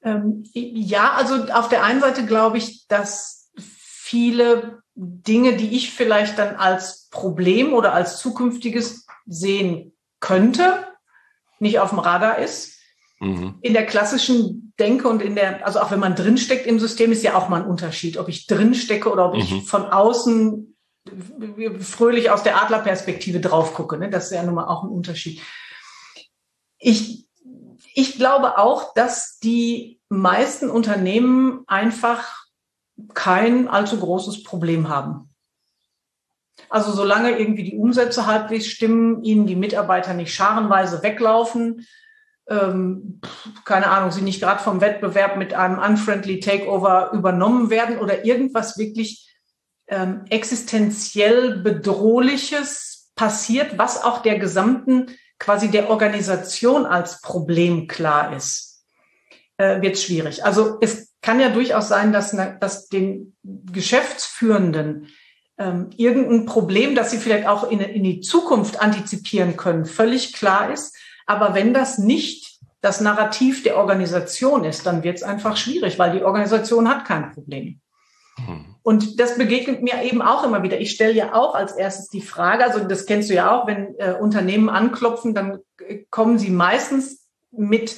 Ähm, 0.03 0.44
ja, 0.53 1.12
also 1.12 1.44
auf 1.53 1.68
der 1.68 1.84
einen 1.84 2.00
Seite 2.00 2.26
glaube 2.26 2.59
ich, 2.59 2.86
dass 2.88 3.50
viele 3.57 4.82
Dinge, 4.94 5.57
die 5.57 5.76
ich 5.76 5.92
vielleicht 5.92 6.38
dann 6.38 6.57
als 6.57 7.09
Problem 7.11 7.72
oder 7.72 7.94
als 7.94 8.18
zukünftiges 8.18 9.07
sehen 9.26 9.92
könnte, 10.20 10.86
nicht 11.61 11.78
auf 11.78 11.90
dem 11.90 12.00
Radar 12.00 12.38
ist. 12.38 12.78
Mhm. 13.20 13.55
In 13.62 13.72
der 13.72 13.86
klassischen 13.86 14.74
Denke 14.78 15.09
und 15.09 15.22
in 15.22 15.36
der, 15.36 15.64
also 15.64 15.80
auch 15.80 15.92
wenn 15.92 16.00
man 16.00 16.16
drinsteckt 16.16 16.66
im 16.66 16.80
System, 16.80 17.12
ist 17.12 17.22
ja 17.22 17.36
auch 17.36 17.48
mal 17.48 17.62
ein 17.62 17.68
Unterschied, 17.68 18.18
ob 18.18 18.28
ich 18.28 18.46
drinstecke 18.46 19.11
oder 19.11 19.26
ob 19.26 19.34
mhm. 19.34 19.40
ich 19.40 19.64
von 19.64 19.84
außen 19.84 20.72
fröhlich 21.80 22.30
aus 22.30 22.42
der 22.42 22.62
Adlerperspektive 22.62 23.40
drauf 23.40 23.74
gucke. 23.74 23.98
Ne? 23.98 24.11
Das 24.11 24.26
ist 24.26 24.32
ja 24.32 24.42
nun 24.42 24.55
mal 24.55 24.66
auch 24.66 24.84
ein 24.84 24.90
Unterschied. 24.90 25.40
Ich, 26.78 27.26
ich 27.94 28.16
glaube 28.16 28.59
auch, 28.59 28.94
dass 28.94 29.38
die 29.38 30.00
meisten 30.09 30.70
Unternehmen 30.70 31.64
einfach 31.66 32.46
kein 33.14 33.68
allzu 33.68 33.98
großes 33.98 34.42
Problem 34.44 34.88
haben. 34.88 35.30
Also 36.68 36.92
solange 36.92 37.38
irgendwie 37.38 37.64
die 37.64 37.76
Umsätze 37.76 38.26
halbwegs 38.26 38.66
stimmen, 38.66 39.22
ihnen 39.24 39.46
die 39.46 39.57
Mitarbeiter 39.57 40.14
nicht 40.14 40.32
scharenweise 40.32 41.03
weglaufen, 41.03 41.86
ähm, 42.48 43.20
keine 43.64 43.88
Ahnung, 43.88 44.11
sie 44.11 44.22
nicht 44.22 44.40
gerade 44.40 44.62
vom 44.62 44.80
Wettbewerb 44.80 45.36
mit 45.36 45.55
einem 45.55 45.78
unfriendly 45.78 46.40
Takeover 46.40 47.11
übernommen 47.12 47.70
werden 47.70 47.98
oder 47.98 48.24
irgendwas 48.24 48.78
wirklich 48.78 49.32
ähm, 49.89 50.24
existenziell 50.30 51.59
bedrohliches 51.59 53.12
passiert, 53.14 53.78
was 53.78 54.03
auch 54.03 54.22
der 54.22 54.39
gesamten 54.39 55.07
quasi 55.39 55.70
der 55.70 55.91
Organisation 55.91 56.87
als 56.87 57.20
Problem 57.20 57.89
klar 57.89 58.35
ist, 58.35 58.85
äh, 59.57 59.80
wird 59.83 59.99
schwierig. 59.99 60.45
Also 60.45 60.78
es 60.80 61.12
kann 61.20 61.41
ja 61.41 61.49
durchaus 61.49 61.89
sein, 61.89 62.12
dass, 62.12 62.37
dass 62.61 62.89
den 62.89 63.37
Geschäftsführenden 63.43 65.09
ähm, 65.59 65.91
irgendein 65.97 66.47
Problem, 66.47 66.95
das 66.95 67.11
sie 67.11 67.18
vielleicht 67.18 67.47
auch 67.47 67.70
in, 67.70 67.80
in 67.80 68.05
die 68.05 68.20
Zukunft 68.20 68.80
antizipieren 68.80 69.57
können, 69.57 69.85
völlig 69.85 70.33
klar 70.33 70.72
ist. 70.72 70.97
Aber 71.26 71.55
wenn 71.55 71.74
das 71.74 71.99
nicht 71.99 72.61
das 72.80 73.01
Narrativ 73.01 73.62
der 73.62 73.76
Organisation 73.76 74.64
ist, 74.64 74.87
dann 74.87 75.05
wird 75.05 75.16
es 75.16 75.22
einfach 75.22 75.57
schwierig, 75.57 75.99
weil 75.99 76.12
die 76.12 76.24
Organisation 76.24 76.89
hat 76.89 77.05
kein 77.05 77.33
Problem. 77.33 77.80
Mhm. 78.39 78.72
Und 78.83 79.20
das 79.20 79.39
begegnet 79.39 79.83
mir 79.83 80.03
eben 80.03 80.22
auch 80.22 80.45
immer 80.45 80.62
wieder. 80.62 80.80
Ich 80.80 80.91
stelle 80.91 81.12
ja 81.12 81.35
auch 81.35 81.55
als 81.55 81.72
erstes 81.72 82.09
die 82.09 82.20
Frage, 82.20 82.64
also 82.64 82.80
das 82.80 83.07
kennst 83.07 83.30
du 83.30 83.35
ja 83.35 83.53
auch, 83.53 83.66
wenn 83.66 83.95
äh, 83.99 84.14
Unternehmen 84.18 84.68
anklopfen, 84.68 85.35
dann 85.35 85.61
äh, 85.87 86.05
kommen 86.11 86.39
sie 86.39 86.51
meistens 86.51 87.26
mit, 87.53 87.97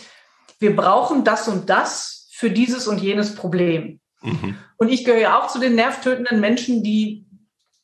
wir 0.59 0.77
brauchen 0.77 1.25
das 1.25 1.49
und 1.49 1.71
das 1.71 2.29
für 2.33 2.51
dieses 2.51 2.87
und 2.87 3.01
jenes 3.01 3.35
Problem. 3.35 4.01
Mhm. 4.23 4.57
Und 4.77 4.91
ich 4.91 5.05
gehöre 5.05 5.21
ja 5.21 5.41
auch 5.41 5.49
zu 5.49 5.59
den 5.59 5.75
nervtötenden 5.75 6.41
Menschen, 6.41 6.83
die 6.83 7.25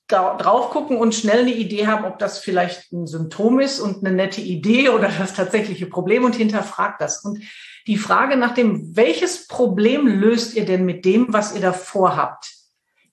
da 0.08 0.36
drauf 0.36 0.70
gucken 0.70 0.96
und 0.96 1.14
schnell 1.14 1.40
eine 1.40 1.54
Idee 1.54 1.86
haben, 1.86 2.04
ob 2.04 2.18
das 2.18 2.40
vielleicht 2.40 2.92
ein 2.92 3.06
Symptom 3.06 3.60
ist 3.60 3.80
und 3.80 4.04
eine 4.04 4.14
nette 4.14 4.40
Idee 4.40 4.88
oder 4.88 5.08
das 5.08 5.34
tatsächliche 5.34 5.86
Problem 5.86 6.24
und 6.24 6.34
hinterfragt 6.34 7.00
das. 7.00 7.24
Und 7.24 7.42
die 7.86 7.96
Frage 7.96 8.36
nach 8.36 8.54
dem, 8.54 8.96
welches 8.96 9.46
Problem 9.46 10.06
löst 10.06 10.54
ihr 10.54 10.66
denn 10.66 10.84
mit 10.84 11.04
dem, 11.04 11.32
was 11.32 11.54
ihr 11.54 11.60
da 11.60 11.72
vorhabt? 11.72 12.59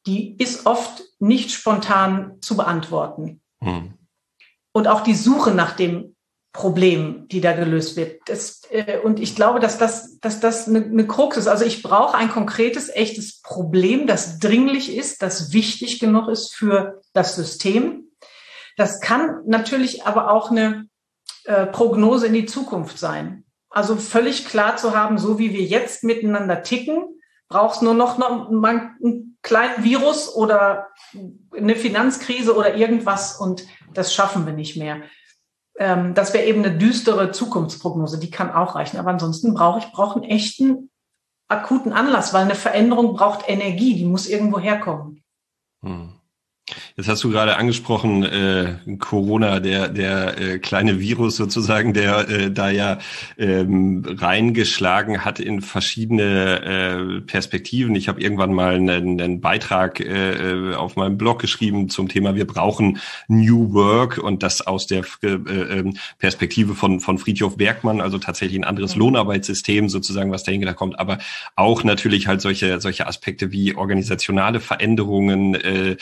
Die 0.08 0.36
ist 0.38 0.66
oft 0.66 1.04
nicht 1.20 1.52
spontan 1.52 2.38
zu 2.42 2.56
beantworten. 2.56 3.42
Hm. 3.62 3.94
Und 4.72 4.88
auch 4.88 5.02
die 5.02 5.16
Suche 5.16 5.52
nach 5.52 5.76
dem 5.76 6.16
Problem, 6.54 7.28
die 7.28 7.42
da 7.42 7.52
gelöst 7.54 7.98
wird. 7.98 8.22
Das, 8.26 8.62
äh, 8.72 8.98
und 9.00 9.20
ich 9.20 9.36
glaube, 9.36 9.60
dass 9.60 9.78
das, 9.78 10.18
dass 10.20 10.40
das 10.40 10.68
eine, 10.68 10.84
eine 10.84 11.06
Krux 11.06 11.38
ist. 11.38 11.48
Also 11.48 11.66
ich 11.66 11.84
brauche 11.84 12.18
ein 12.18 12.30
konkretes, 12.30 12.90
echtes 12.90 13.42
Problem, 13.42 14.08
das 14.08 14.40
dringlich 14.40 14.96
ist, 14.96 15.22
das 15.22 15.54
wichtig 15.54 16.00
genug 16.00 16.30
ist 16.30 16.56
für 16.56 17.02
das 17.14 17.36
System. 17.36 18.10
Das 18.76 19.02
kann 19.02 19.42
natürlich 19.46 20.06
aber 20.06 20.32
auch 20.32 20.50
eine 20.50 20.88
äh, 21.44 21.68
Prognose 21.68 22.28
in 22.28 22.34
die 22.34 22.46
Zukunft 22.46 22.98
sein. 22.98 23.44
Also 23.70 23.96
völlig 23.98 24.46
klar 24.48 24.78
zu 24.78 24.96
haben, 24.96 25.18
so 25.18 25.38
wie 25.38 25.54
wir 25.54 25.64
jetzt 25.64 26.04
miteinander 26.04 26.64
ticken, 26.64 27.04
brauchst 27.50 27.82
nur 27.82 27.94
noch, 27.94 28.18
noch 28.18 28.50
mal 28.50 28.96
einen 29.04 29.37
kleinen 29.48 29.84
Virus 29.84 30.36
oder 30.36 30.90
eine 31.56 31.76
Finanzkrise 31.76 32.56
oder 32.56 32.76
irgendwas 32.76 33.40
und 33.40 33.66
das 33.94 34.14
schaffen 34.14 34.46
wir 34.46 34.52
nicht 34.52 34.76
mehr. 34.76 35.04
Ähm, 35.80 36.14
das 36.14 36.34
wäre 36.34 36.44
eben 36.46 36.66
eine 36.66 36.78
düstere 36.78 37.32
Zukunftsprognose, 37.32 38.20
die 38.20 38.30
kann 38.30 38.52
auch 38.52 38.76
reichen. 38.76 38.98
Aber 38.98 39.10
ansonsten 39.10 39.54
brauche 39.54 39.80
ich 39.80 39.92
brauche 39.94 40.20
einen 40.20 40.30
echten 40.30 40.90
akuten 41.48 41.94
Anlass, 41.94 42.34
weil 42.34 42.44
eine 42.44 42.56
Veränderung 42.56 43.16
braucht 43.16 43.48
Energie, 43.48 43.96
die 43.96 44.04
muss 44.04 44.28
irgendwo 44.28 44.60
herkommen. 44.60 45.24
Hm. 45.82 46.17
Jetzt 46.98 47.08
hast 47.08 47.24
du 47.24 47.30
gerade 47.30 47.56
angesprochen, 47.56 48.24
äh, 48.24 48.76
Corona, 49.00 49.62
der, 49.62 49.88
der 49.88 50.38
äh, 50.38 50.60
kleine 50.60 51.00
Virus 51.00 51.38
sozusagen, 51.38 51.94
der 51.94 52.28
äh, 52.28 52.52
da 52.52 52.70
ja 52.70 52.98
ähm, 53.38 54.04
reingeschlagen 54.06 55.24
hat 55.24 55.40
in 55.40 55.62
verschiedene 55.62 56.62
äh, 56.64 57.22
Perspektiven. 57.22 57.96
Ich 57.96 58.10
habe 58.10 58.20
irgendwann 58.20 58.54
mal 58.54 58.76
einen, 58.76 59.22
einen 59.22 59.40
Beitrag 59.40 60.02
äh, 60.02 60.74
auf 60.76 60.98
meinem 60.98 61.18
Blog 61.18 61.40
geschrieben 61.40 61.88
zum 61.88 62.10
Thema, 62.10 62.36
wir 62.36 62.46
brauchen 62.46 63.00
New 63.30 63.74
Work 63.74 64.18
und 64.18 64.44
das 64.44 64.66
aus 64.66 64.88
der 64.88 65.04
äh, 65.24 65.28
ähm, 65.28 65.98
Perspektive 66.20 66.76
von, 66.76 67.00
von 67.00 67.18
Friedhof 67.18 67.56
Bergmann, 67.56 68.02
also 68.02 68.18
tatsächlich 68.18 68.60
ein 68.60 68.66
anderes 68.66 68.98
Lohnarbeitssystem 68.98 69.88
sozusagen, 69.88 70.32
was 70.32 70.44
dahinter 70.44 70.74
kommt, 70.74 71.00
aber 71.00 71.20
auch 71.56 71.86
natürlich 71.86 72.28
halt 72.28 72.42
solche, 72.42 72.82
solche 72.82 73.08
Aspekte 73.08 73.54
wie 73.54 73.76
organisationale 73.76 74.60
Veränderungen, 74.60 75.56
äh, 75.56 75.96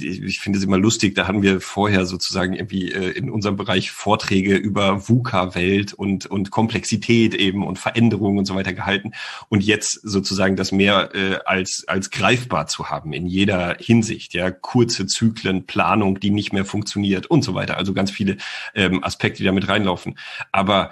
ich 0.00 0.40
finde 0.40 0.58
es 0.58 0.64
immer 0.64 0.78
lustig, 0.78 1.14
da 1.14 1.26
hatten 1.26 1.42
wir 1.42 1.60
vorher 1.60 2.06
sozusagen 2.06 2.54
irgendwie 2.54 2.92
äh, 2.92 3.10
in 3.10 3.30
unserem 3.30 3.56
Bereich 3.56 3.90
Vorträge 3.90 4.56
über 4.56 5.08
VUCA-Welt 5.08 5.92
und, 5.92 6.26
und 6.26 6.50
Komplexität 6.50 7.34
eben 7.34 7.66
und 7.66 7.78
Veränderungen 7.78 8.38
und 8.38 8.46
so 8.46 8.54
weiter 8.54 8.72
gehalten. 8.72 9.12
Und 9.48 9.62
jetzt 9.62 10.00
sozusagen 10.02 10.56
das 10.56 10.72
mehr 10.72 11.14
äh, 11.14 11.38
als, 11.44 11.84
als 11.86 12.10
greifbar 12.10 12.66
zu 12.66 12.88
haben 12.88 13.12
in 13.12 13.26
jeder 13.26 13.76
Hinsicht, 13.78 14.34
ja, 14.34 14.50
kurze 14.50 15.06
Zyklen, 15.06 15.66
Planung, 15.66 16.20
die 16.20 16.30
nicht 16.30 16.52
mehr 16.52 16.64
funktioniert 16.64 17.26
und 17.26 17.42
so 17.42 17.54
weiter. 17.54 17.76
Also 17.76 17.92
ganz 17.92 18.10
viele 18.10 18.38
ähm, 18.74 19.04
Aspekte, 19.04 19.38
die 19.38 19.44
da 19.44 19.52
mit 19.52 19.68
reinlaufen. 19.68 20.18
Aber 20.52 20.90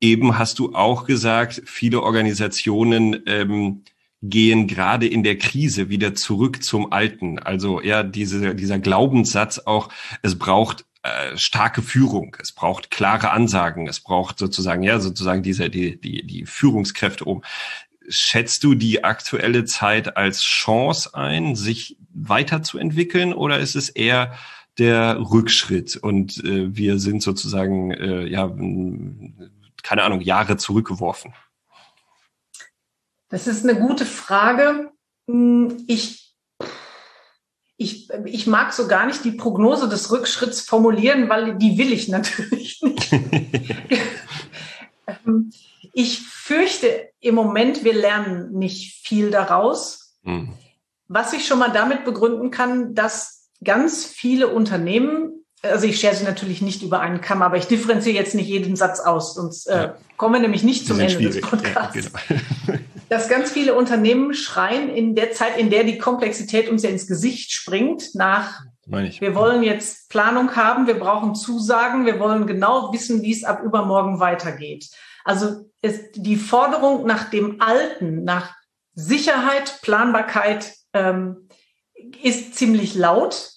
eben 0.00 0.38
hast 0.38 0.58
du 0.58 0.74
auch 0.74 1.04
gesagt, 1.04 1.62
viele 1.66 2.02
Organisationen 2.02 3.22
ähm, 3.26 3.84
gehen 4.22 4.66
gerade 4.66 5.06
in 5.06 5.22
der 5.22 5.38
Krise 5.38 5.88
wieder 5.90 6.14
zurück 6.14 6.62
zum 6.62 6.92
Alten. 6.92 7.38
Also 7.38 7.80
ja, 7.80 8.02
diese, 8.02 8.54
dieser 8.54 8.78
Glaubenssatz 8.78 9.60
auch, 9.60 9.90
es 10.22 10.38
braucht 10.38 10.84
äh, 11.02 11.36
starke 11.36 11.82
Führung, 11.82 12.36
es 12.40 12.52
braucht 12.52 12.90
klare 12.90 13.30
Ansagen, 13.30 13.86
es 13.86 14.00
braucht 14.00 14.38
sozusagen, 14.38 14.82
ja, 14.82 14.98
sozusagen 14.98 15.42
diese, 15.42 15.70
die, 15.70 16.00
die, 16.00 16.26
die 16.26 16.46
Führungskräfte 16.46 17.24
um. 17.24 17.44
Schätzt 18.08 18.64
du 18.64 18.74
die 18.74 19.04
aktuelle 19.04 19.64
Zeit 19.64 20.16
als 20.16 20.40
Chance 20.40 21.14
ein, 21.14 21.54
sich 21.54 21.98
weiterzuentwickeln 22.12 23.32
oder 23.32 23.58
ist 23.58 23.76
es 23.76 23.90
eher 23.90 24.34
der 24.78 25.18
Rückschritt 25.20 25.96
und 25.96 26.42
äh, 26.44 26.74
wir 26.74 26.98
sind 26.98 27.22
sozusagen, 27.22 27.90
äh, 27.92 28.26
ja, 28.26 28.48
keine 29.82 30.02
Ahnung, 30.02 30.20
Jahre 30.20 30.56
zurückgeworfen? 30.56 31.34
Das 33.28 33.46
ist 33.46 33.64
eine 33.64 33.78
gute 33.78 34.06
Frage. 34.06 34.90
Hm, 35.28 35.84
ich, 35.86 36.34
ich, 37.76 38.08
ich 38.24 38.46
mag 38.46 38.72
so 38.72 38.88
gar 38.88 39.06
nicht 39.06 39.24
die 39.24 39.32
Prognose 39.32 39.88
des 39.88 40.10
Rückschritts 40.10 40.62
formulieren, 40.62 41.28
weil 41.28 41.56
die 41.56 41.78
will 41.78 41.92
ich 41.92 42.08
natürlich 42.08 42.82
nicht. 42.82 43.10
Ähm, 45.26 45.50
ich 45.94 46.20
fürchte 46.20 47.08
im 47.20 47.34
Moment, 47.34 47.82
wir 47.82 47.94
lernen 47.94 48.52
nicht 48.52 49.06
viel 49.06 49.30
daraus. 49.30 50.18
Mhm. 50.22 50.52
Was 51.08 51.32
ich 51.32 51.46
schon 51.46 51.58
mal 51.58 51.72
damit 51.72 52.04
begründen 52.04 52.50
kann, 52.50 52.94
dass 52.94 53.48
ganz 53.64 54.04
viele 54.04 54.48
Unternehmen, 54.48 55.46
also 55.62 55.86
ich 55.86 55.98
schere 55.98 56.14
sie 56.14 56.24
natürlich 56.24 56.60
nicht 56.60 56.82
über 56.82 57.00
einen 57.00 57.22
Kamm, 57.22 57.40
aber 57.40 57.56
ich 57.56 57.68
differenziere 57.68 58.16
jetzt 58.16 58.34
nicht 58.34 58.48
jeden 58.48 58.76
Satz 58.76 59.00
aus, 59.00 59.34
sonst 59.34 59.66
äh, 59.66 59.76
ja. 59.76 59.96
kommen 60.18 60.34
wir 60.34 60.40
nämlich 60.40 60.62
nicht 60.62 60.86
zum 60.86 61.00
Ende 61.00 61.14
schwierig. 61.14 61.40
des 61.40 61.50
Podcasts. 61.50 62.10
Ja, 62.28 62.36
genau. 62.66 62.78
dass 63.08 63.28
ganz 63.28 63.50
viele 63.50 63.74
Unternehmen 63.74 64.34
schreien 64.34 64.88
in 64.88 65.14
der 65.14 65.32
Zeit, 65.32 65.56
in 65.56 65.70
der 65.70 65.84
die 65.84 65.98
Komplexität 65.98 66.68
uns 66.68 66.82
ja 66.82 66.90
ins 66.90 67.06
Gesicht 67.06 67.52
springt, 67.52 68.14
nach, 68.14 68.62
wir 68.86 69.34
wollen 69.34 69.62
jetzt 69.62 70.08
Planung 70.08 70.56
haben, 70.56 70.86
wir 70.86 70.98
brauchen 70.98 71.34
Zusagen, 71.34 72.06
wir 72.06 72.18
wollen 72.20 72.46
genau 72.46 72.92
wissen, 72.92 73.22
wie 73.22 73.32
es 73.32 73.44
ab 73.44 73.62
übermorgen 73.62 74.18
weitergeht. 74.20 74.88
Also 75.24 75.70
ist 75.82 76.12
die 76.14 76.36
Forderung 76.36 77.06
nach 77.06 77.30
dem 77.30 77.60
Alten, 77.60 78.24
nach 78.24 78.54
Sicherheit, 78.94 79.80
Planbarkeit 79.82 80.74
ähm, 80.92 81.48
ist 82.22 82.54
ziemlich 82.54 82.94
laut, 82.94 83.52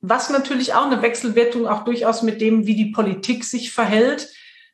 was 0.00 0.30
natürlich 0.30 0.74
auch 0.74 0.86
eine 0.86 1.02
Wechselwirkung 1.02 1.66
auch 1.66 1.84
durchaus 1.84 2.22
mit 2.22 2.40
dem, 2.40 2.66
wie 2.66 2.76
die 2.76 2.90
Politik 2.90 3.44
sich 3.44 3.72
verhält, 3.72 4.28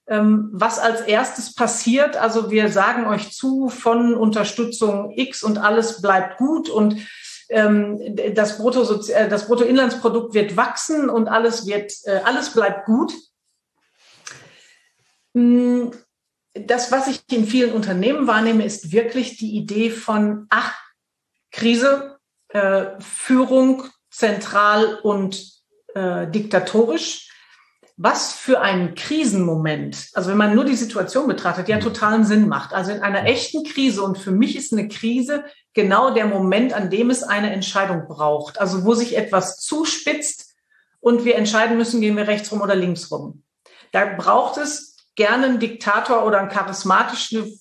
was 0.06 0.78
als 0.78 1.00
erstes 1.02 1.54
passiert. 1.54 2.16
Also 2.16 2.50
wir 2.50 2.68
sagen 2.68 3.06
euch 3.06 3.32
zu 3.32 3.68
von 3.68 4.14
Unterstützung 4.14 5.12
X 5.16 5.42
und 5.42 5.58
alles 5.58 6.02
bleibt 6.02 6.36
gut 6.36 6.68
und 6.68 6.98
ähm, 7.48 8.16
das, 8.34 8.58
Brutto, 8.58 8.82
äh, 9.08 9.28
das 9.28 9.46
Bruttoinlandsprodukt 9.46 10.34
wird 10.34 10.56
wachsen 10.56 11.08
und 11.08 11.28
alles 11.28 11.66
wird, 11.66 11.92
äh, 12.04 12.20
alles 12.24 12.50
bleibt 12.50 12.86
gut. 12.86 13.12
Hm, 15.34 15.92
das, 16.54 16.92
was 16.92 17.08
ich 17.08 17.22
in 17.30 17.46
vielen 17.46 17.72
Unternehmen 17.72 18.26
wahrnehme, 18.26 18.64
ist 18.64 18.92
wirklich 18.92 19.36
die 19.36 19.56
Idee 19.56 19.90
von, 19.90 20.46
ach, 20.50 20.74
Krise, 21.50 22.18
äh, 22.48 22.86
Führung 23.00 23.84
zentral 24.10 24.98
und 25.02 25.52
äh, 25.94 26.28
diktatorisch 26.28 27.30
was 27.96 28.32
für 28.32 28.60
ein 28.60 28.94
Krisenmoment, 28.96 30.08
also 30.14 30.30
wenn 30.30 30.36
man 30.36 30.54
nur 30.54 30.64
die 30.64 30.74
Situation 30.74 31.28
betrachtet, 31.28 31.68
ja 31.68 31.76
mhm. 31.76 31.82
totalen 31.82 32.24
Sinn 32.24 32.48
macht. 32.48 32.72
Also 32.72 32.90
in 32.90 33.02
einer 33.02 33.26
echten 33.26 33.62
Krise 33.64 34.02
und 34.02 34.18
für 34.18 34.32
mich 34.32 34.56
ist 34.56 34.72
eine 34.72 34.88
Krise 34.88 35.44
genau 35.74 36.12
der 36.12 36.26
Moment, 36.26 36.72
an 36.72 36.90
dem 36.90 37.10
es 37.10 37.22
eine 37.22 37.52
Entscheidung 37.52 38.08
braucht. 38.08 38.60
Also 38.60 38.84
wo 38.84 38.94
sich 38.94 39.16
etwas 39.16 39.58
zuspitzt 39.60 40.54
und 41.00 41.24
wir 41.24 41.36
entscheiden 41.36 41.76
müssen, 41.76 42.00
gehen 42.00 42.16
wir 42.16 42.26
rechts 42.26 42.50
rum 42.50 42.62
oder 42.62 42.74
links 42.74 43.10
rum. 43.12 43.44
Da 43.92 44.06
braucht 44.16 44.56
es 44.56 44.96
gerne 45.14 45.46
einen 45.46 45.60
Diktator 45.60 46.26
oder 46.26 46.40
einen 46.40 46.48
charismatischen 46.48 47.60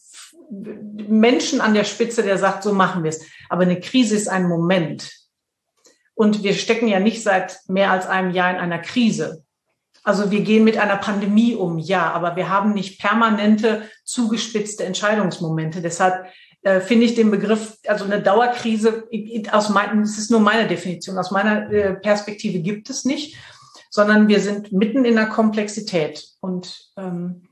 Menschen 0.49 1.61
an 1.61 1.75
der 1.75 1.83
Spitze, 1.83 2.23
der 2.23 2.39
sagt, 2.39 2.63
so 2.63 2.73
machen 2.73 3.03
wir 3.03 3.09
es. 3.09 3.21
Aber 3.49 3.63
eine 3.63 3.79
Krise 3.79 4.15
ist 4.15 4.27
ein 4.27 4.47
Moment. 4.47 5.11
Und 6.15 6.43
wir 6.43 6.55
stecken 6.55 6.87
ja 6.87 6.99
nicht 6.99 7.21
seit 7.21 7.59
mehr 7.67 7.91
als 7.91 8.07
einem 8.07 8.31
Jahr 8.31 8.51
in 8.51 8.57
einer 8.57 8.79
Krise. 8.79 9.43
Also 10.03 10.31
wir 10.31 10.41
gehen 10.41 10.63
mit 10.63 10.77
einer 10.77 10.97
Pandemie 10.97 11.55
um, 11.55 11.79
ja, 11.79 12.11
aber 12.11 12.35
wir 12.35 12.49
haben 12.49 12.73
nicht 12.73 12.99
permanente 12.99 13.89
zugespitzte 14.03 14.83
Entscheidungsmomente. 14.83 15.81
Deshalb 15.81 16.25
äh, 16.63 16.81
finde 16.81 17.05
ich 17.05 17.15
den 17.15 17.31
Begriff, 17.31 17.77
also 17.87 18.05
eine 18.05 18.21
Dauerkrise, 18.21 19.07
aus 19.51 19.69
meinem, 19.69 20.01
das 20.01 20.17
ist 20.17 20.31
nur 20.31 20.41
meine 20.41 20.67
Definition, 20.67 21.17
aus 21.17 21.31
meiner 21.31 21.71
äh, 21.71 21.93
Perspektive 21.93 22.59
gibt 22.59 22.89
es 22.89 23.05
nicht, 23.05 23.37
sondern 23.89 24.27
wir 24.27 24.39
sind 24.39 24.71
mitten 24.71 25.05
in 25.05 25.15
der 25.15 25.27
Komplexität 25.27 26.25
und 26.41 26.91
ähm, 26.97 27.43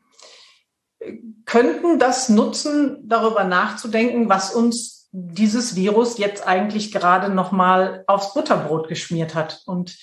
könnten 1.45 1.99
das 1.99 2.29
nutzen, 2.29 2.97
darüber 3.03 3.43
nachzudenken, 3.43 4.29
was 4.29 4.53
uns 4.53 5.09
dieses 5.11 5.75
Virus 5.75 6.17
jetzt 6.17 6.47
eigentlich 6.47 6.91
gerade 6.91 7.33
nochmal 7.33 8.03
aufs 8.07 8.33
Butterbrot 8.33 8.87
geschmiert 8.87 9.35
hat. 9.35 9.61
Und 9.65 9.97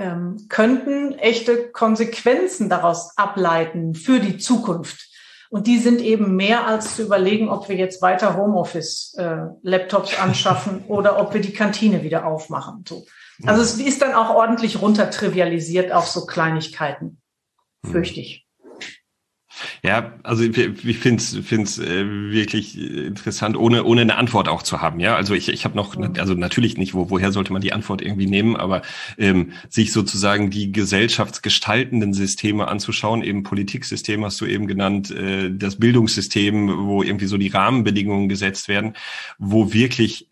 ähm, 0.00 0.46
könnten 0.48 1.12
echte 1.18 1.68
Konsequenzen 1.68 2.70
daraus 2.70 3.16
ableiten 3.16 3.94
für 3.94 4.18
die 4.18 4.38
Zukunft. 4.38 5.08
Und 5.50 5.66
die 5.66 5.78
sind 5.78 6.00
eben 6.00 6.36
mehr 6.36 6.66
als 6.66 6.96
zu 6.96 7.02
überlegen, 7.02 7.48
ob 7.48 7.68
wir 7.68 7.76
jetzt 7.76 8.00
weiter 8.02 8.36
Homeoffice-Laptops 8.36 10.12
äh, 10.12 10.16
anschaffen 10.20 10.84
oder 10.86 11.20
ob 11.20 11.34
wir 11.34 11.40
die 11.40 11.52
Kantine 11.52 12.02
wieder 12.02 12.26
aufmachen. 12.26 12.84
So. 12.88 13.04
Also 13.44 13.62
es 13.62 13.78
ist 13.78 14.00
dann 14.00 14.14
auch 14.14 14.34
ordentlich 14.34 14.80
runtertrivialisiert 14.80 15.92
auf 15.92 16.06
so 16.06 16.26
Kleinigkeiten, 16.26 17.20
fürchte 17.84 18.20
ich. 18.20 18.46
Ja, 19.82 20.14
also 20.22 20.42
ich, 20.44 20.56
ich 20.56 20.98
finde 20.98 21.22
es 21.22 21.36
find's, 21.44 21.78
äh, 21.78 22.04
wirklich 22.06 22.78
interessant, 22.78 23.56
ohne, 23.56 23.84
ohne 23.84 24.02
eine 24.02 24.16
Antwort 24.16 24.48
auch 24.48 24.62
zu 24.62 24.80
haben. 24.80 25.00
Ja, 25.00 25.16
also 25.16 25.34
ich, 25.34 25.48
ich 25.48 25.64
habe 25.64 25.76
noch, 25.76 25.96
also 26.18 26.34
natürlich 26.34 26.76
nicht, 26.76 26.94
wo, 26.94 27.10
woher 27.10 27.32
sollte 27.32 27.52
man 27.52 27.62
die 27.62 27.72
Antwort 27.72 28.02
irgendwie 28.02 28.26
nehmen, 28.26 28.56
aber 28.56 28.82
ähm, 29.18 29.52
sich 29.68 29.92
sozusagen 29.92 30.50
die 30.50 30.72
gesellschaftsgestaltenden 30.72 32.12
Systeme 32.14 32.68
anzuschauen, 32.68 33.22
eben 33.22 33.42
Politiksystem 33.42 34.24
hast 34.24 34.40
du 34.40 34.46
eben 34.46 34.66
genannt, 34.66 35.10
äh, 35.10 35.50
das 35.50 35.76
Bildungssystem, 35.76 36.86
wo 36.86 37.02
irgendwie 37.02 37.26
so 37.26 37.36
die 37.36 37.48
Rahmenbedingungen 37.48 38.28
gesetzt 38.28 38.68
werden, 38.68 38.94
wo 39.38 39.72
wirklich 39.72 40.28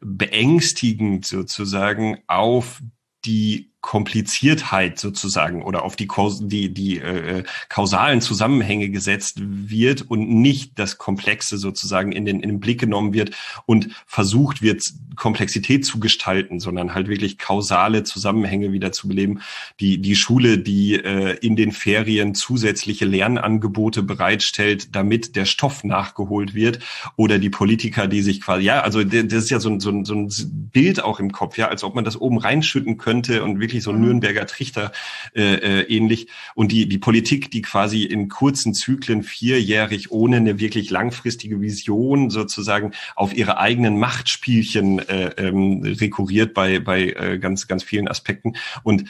beängstigend 0.00 1.26
sozusagen 1.26 2.18
auf 2.26 2.80
die 3.24 3.72
Kompliziertheit 3.80 4.98
sozusagen 4.98 5.62
oder 5.62 5.84
auf 5.84 5.94
die, 5.94 6.08
die, 6.42 6.74
die 6.74 6.98
äh, 6.98 7.44
kausalen 7.68 8.20
Zusammenhänge 8.20 8.90
gesetzt 8.90 9.38
wird 9.40 10.02
und 10.02 10.28
nicht 10.28 10.78
das 10.78 10.98
Komplexe 10.98 11.58
sozusagen 11.58 12.10
in 12.10 12.24
den, 12.24 12.40
in 12.40 12.48
den 12.48 12.60
Blick 12.60 12.80
genommen 12.80 13.14
wird 13.14 13.36
und 13.66 13.88
versucht 14.04 14.62
wird, 14.62 14.82
Komplexität 15.14 15.84
zu 15.84 16.00
gestalten, 16.00 16.60
sondern 16.60 16.94
halt 16.94 17.08
wirklich 17.08 17.38
kausale 17.38 18.02
Zusammenhänge 18.02 18.72
wieder 18.72 18.92
zu 18.92 19.08
beleben. 19.08 19.40
Die, 19.80 19.98
die 19.98 20.16
Schule, 20.16 20.58
die 20.58 20.94
äh, 20.94 21.36
in 21.40 21.54
den 21.56 21.72
Ferien 21.72 22.34
zusätzliche 22.34 23.04
Lernangebote 23.04 24.02
bereitstellt, 24.02 24.94
damit 24.94 25.36
der 25.36 25.44
Stoff 25.44 25.84
nachgeholt 25.84 26.54
wird 26.54 26.80
oder 27.16 27.38
die 27.38 27.50
Politiker, 27.50 28.06
die 28.06 28.22
sich 28.22 28.40
quasi, 28.40 28.64
ja, 28.64 28.80
also 28.80 29.04
das 29.04 29.32
ist 29.32 29.50
ja 29.50 29.60
so 29.60 29.70
ein, 29.70 29.80
so 29.80 29.90
ein, 29.90 30.04
so 30.04 30.14
ein 30.14 30.28
Bild 30.72 31.02
auch 31.02 31.20
im 31.20 31.32
Kopf, 31.32 31.58
ja, 31.58 31.68
als 31.68 31.84
ob 31.84 31.94
man 31.94 32.04
das 32.04 32.20
oben 32.20 32.38
reinschütten 32.38 32.96
könnte 32.96 33.42
und 33.44 33.60
wirklich 33.60 33.67
so 33.82 33.90
ein 33.90 33.96
mhm. 33.96 34.02
Nürnberger 34.02 34.46
Trichter 34.46 34.92
äh, 35.34 35.54
äh, 35.54 35.82
ähnlich. 35.82 36.28
Und 36.54 36.72
die, 36.72 36.88
die 36.88 36.98
Politik, 36.98 37.50
die 37.50 37.62
quasi 37.62 38.04
in 38.04 38.28
kurzen 38.28 38.74
Zyklen 38.74 39.22
vierjährig 39.22 40.10
ohne 40.10 40.36
eine 40.36 40.58
wirklich 40.58 40.90
langfristige 40.90 41.60
Vision 41.60 42.30
sozusagen 42.30 42.92
auf 43.14 43.36
ihre 43.36 43.58
eigenen 43.58 43.98
Machtspielchen 43.98 44.98
äh, 45.08 45.28
ähm, 45.36 45.82
rekurriert 45.82 46.54
bei, 46.54 46.80
bei 46.80 47.10
äh, 47.10 47.38
ganz, 47.38 47.68
ganz 47.68 47.82
vielen 47.82 48.08
Aspekten. 48.08 48.54
Und 48.82 49.04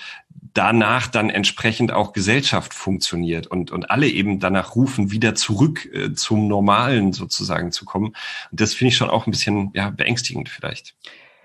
danach 0.54 1.06
dann 1.06 1.30
entsprechend 1.30 1.92
auch 1.92 2.12
Gesellschaft 2.12 2.74
funktioniert 2.74 3.46
und, 3.46 3.70
und 3.70 3.90
alle 3.90 4.08
eben 4.08 4.40
danach 4.40 4.74
rufen, 4.74 5.10
wieder 5.10 5.34
zurück 5.34 5.88
äh, 5.92 6.12
zum 6.14 6.48
Normalen 6.48 7.12
sozusagen 7.12 7.72
zu 7.72 7.84
kommen. 7.84 8.14
Und 8.50 8.60
das 8.60 8.74
finde 8.74 8.90
ich 8.90 8.96
schon 8.96 9.10
auch 9.10 9.26
ein 9.26 9.30
bisschen 9.30 9.70
ja, 9.74 9.90
beängstigend 9.90 10.48
vielleicht. 10.48 10.94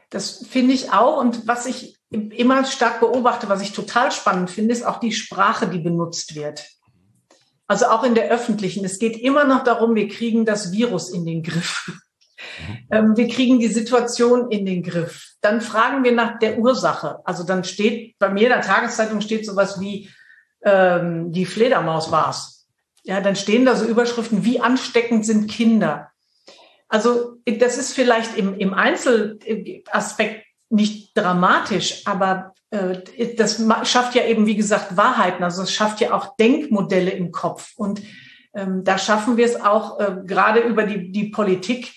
Das 0.10 0.46
finde 0.48 0.74
ich 0.74 0.92
auch. 0.92 1.20
Und 1.20 1.48
was 1.48 1.66
ich 1.66 1.96
immer 2.14 2.64
stark 2.66 3.00
beobachte, 3.00 3.50
was 3.50 3.62
ich 3.62 3.74
total 3.74 4.12
spannend 4.12 4.50
finde, 4.50 4.74
ist 4.74 4.86
auch 4.86 5.00
die 5.00 5.12
Sprache, 5.12 5.68
die 5.68 5.80
benutzt 5.80 6.36
wird. 6.36 6.66
Also 7.68 7.88
auch 7.88 8.04
in 8.04 8.14
der 8.14 8.30
öffentlichen. 8.30 8.86
Es 8.86 9.00
geht 9.00 9.18
immer 9.18 9.46
noch 9.46 9.64
darum, 9.64 9.96
wir 9.96 10.08
kriegen 10.08 10.46
das 10.46 10.72
Virus 10.72 11.10
in 11.10 11.26
den 11.26 11.44
Griff. 11.44 11.88
Mhm. 11.88 12.88
Ähm, 12.92 13.18
wir 13.18 13.28
kriegen 13.28 13.60
die 13.60 13.68
Situation 13.68 14.52
in 14.52 14.66
den 14.66 14.84
Griff. 14.84 15.34
Dann 15.42 15.62
fragen 15.62 16.04
wir 16.04 16.12
nach 16.12 16.40
der 16.40 16.60
Ursache. 16.60 17.20
Also 17.26 17.44
dann 17.44 17.64
steht 17.64 18.18
bei 18.20 18.30
mir 18.30 18.44
in 18.44 18.50
der 18.50 18.62
Tageszeitung 18.62 19.22
steht 19.22 19.46
sowas 19.46 19.80
wie 19.80 20.10
ähm, 20.64 21.32
die 21.32 21.46
Fledermaus 21.46 22.12
war's. 22.12 22.68
Ja, 23.04 23.22
dann 23.22 23.36
stehen 23.36 23.66
da 23.66 23.76
so 23.76 23.86
Überschriften, 23.86 24.46
wie 24.46 24.60
ansteckend 24.60 25.26
sind 25.26 25.50
Kinder. 25.50 26.12
Also 26.88 27.38
das 27.46 27.78
ist 27.78 27.94
vielleicht 27.94 28.38
im, 28.38 28.58
im 28.58 28.74
Einzelaspekt 28.74 30.46
nicht 30.74 31.16
dramatisch, 31.16 32.02
aber 32.06 32.54
äh, 32.72 32.98
das 33.38 33.64
schafft 33.84 34.16
ja 34.16 34.26
eben, 34.26 34.48
wie 34.48 34.56
gesagt, 34.56 34.98
Wahrheiten. 34.98 35.44
Also 35.44 35.62
es 35.62 35.72
schafft 35.72 36.02
ja 36.02 36.14
auch 36.14 36.36
Denkmodelle 36.36 37.12
im 37.12 37.32
Kopf. 37.32 37.74
Und 37.76 38.02
ähm, 38.56 38.84
da 38.84 38.98
schaffen 38.98 39.38
wir 39.38 39.46
es 39.46 39.62
auch 39.62 40.00
äh, 40.00 40.16
gerade 40.26 40.62
über 40.62 40.82
die, 40.84 41.12
die 41.12 41.26
Politik, 41.26 41.94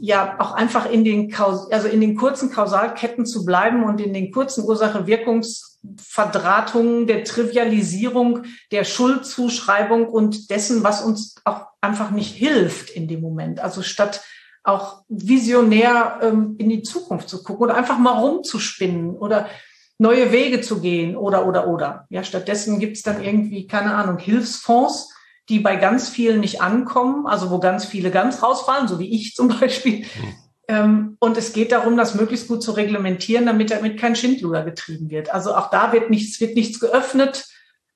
ja 0.00 0.34
auch 0.38 0.52
einfach 0.52 0.90
in 0.90 1.04
den, 1.04 1.34
also 1.34 1.88
in 1.88 2.02
den 2.02 2.14
kurzen 2.16 2.50
Kausalketten 2.50 3.24
zu 3.24 3.46
bleiben 3.46 3.84
und 3.84 4.00
in 4.00 4.12
den 4.12 4.32
kurzen 4.32 4.64
Ursache-Wirkungsverdratungen 4.64 7.06
der 7.06 7.22
Trivialisierung, 7.24 8.44
der 8.70 8.84
Schuldzuschreibung 8.84 10.06
und 10.06 10.50
dessen, 10.50 10.84
was 10.84 11.02
uns 11.02 11.36
auch 11.44 11.68
einfach 11.80 12.10
nicht 12.10 12.34
hilft 12.34 12.90
in 12.90 13.08
dem 13.08 13.22
Moment. 13.22 13.60
Also 13.60 13.80
statt 13.82 14.20
auch 14.68 15.02
visionär 15.08 16.18
ähm, 16.22 16.56
in 16.58 16.68
die 16.68 16.82
Zukunft 16.82 17.28
zu 17.28 17.42
gucken 17.42 17.64
oder 17.64 17.74
einfach 17.74 17.98
mal 17.98 18.18
rumzuspinnen 18.18 19.16
oder 19.16 19.48
neue 19.98 20.30
Wege 20.30 20.60
zu 20.60 20.80
gehen 20.80 21.16
oder 21.16 21.46
oder 21.46 21.66
oder. 21.66 22.06
Ja, 22.10 22.22
stattdessen 22.22 22.78
gibt's 22.78 23.02
dann 23.02 23.22
irgendwie, 23.22 23.66
keine 23.66 23.94
Ahnung, 23.94 24.18
Hilfsfonds, 24.18 25.12
die 25.48 25.58
bei 25.60 25.76
ganz 25.76 26.08
vielen 26.08 26.40
nicht 26.40 26.60
ankommen, 26.60 27.26
also 27.26 27.50
wo 27.50 27.58
ganz 27.58 27.86
viele 27.86 28.10
ganz 28.10 28.42
rausfallen, 28.42 28.86
so 28.88 28.98
wie 28.98 29.10
ich 29.14 29.34
zum 29.34 29.48
Beispiel. 29.48 30.00
Mhm. 30.00 31.16
Und 31.18 31.38
es 31.38 31.54
geht 31.54 31.72
darum, 31.72 31.96
das 31.96 32.14
möglichst 32.14 32.46
gut 32.46 32.62
zu 32.62 32.72
reglementieren, 32.72 33.46
damit 33.46 33.70
damit 33.70 33.98
kein 33.98 34.14
Schindluder 34.14 34.64
getrieben 34.64 35.08
wird. 35.08 35.32
Also 35.32 35.54
auch 35.54 35.70
da 35.70 35.92
wird 35.92 36.10
nichts, 36.10 36.38
wird 36.42 36.56
nichts 36.56 36.78
geöffnet. 36.78 37.46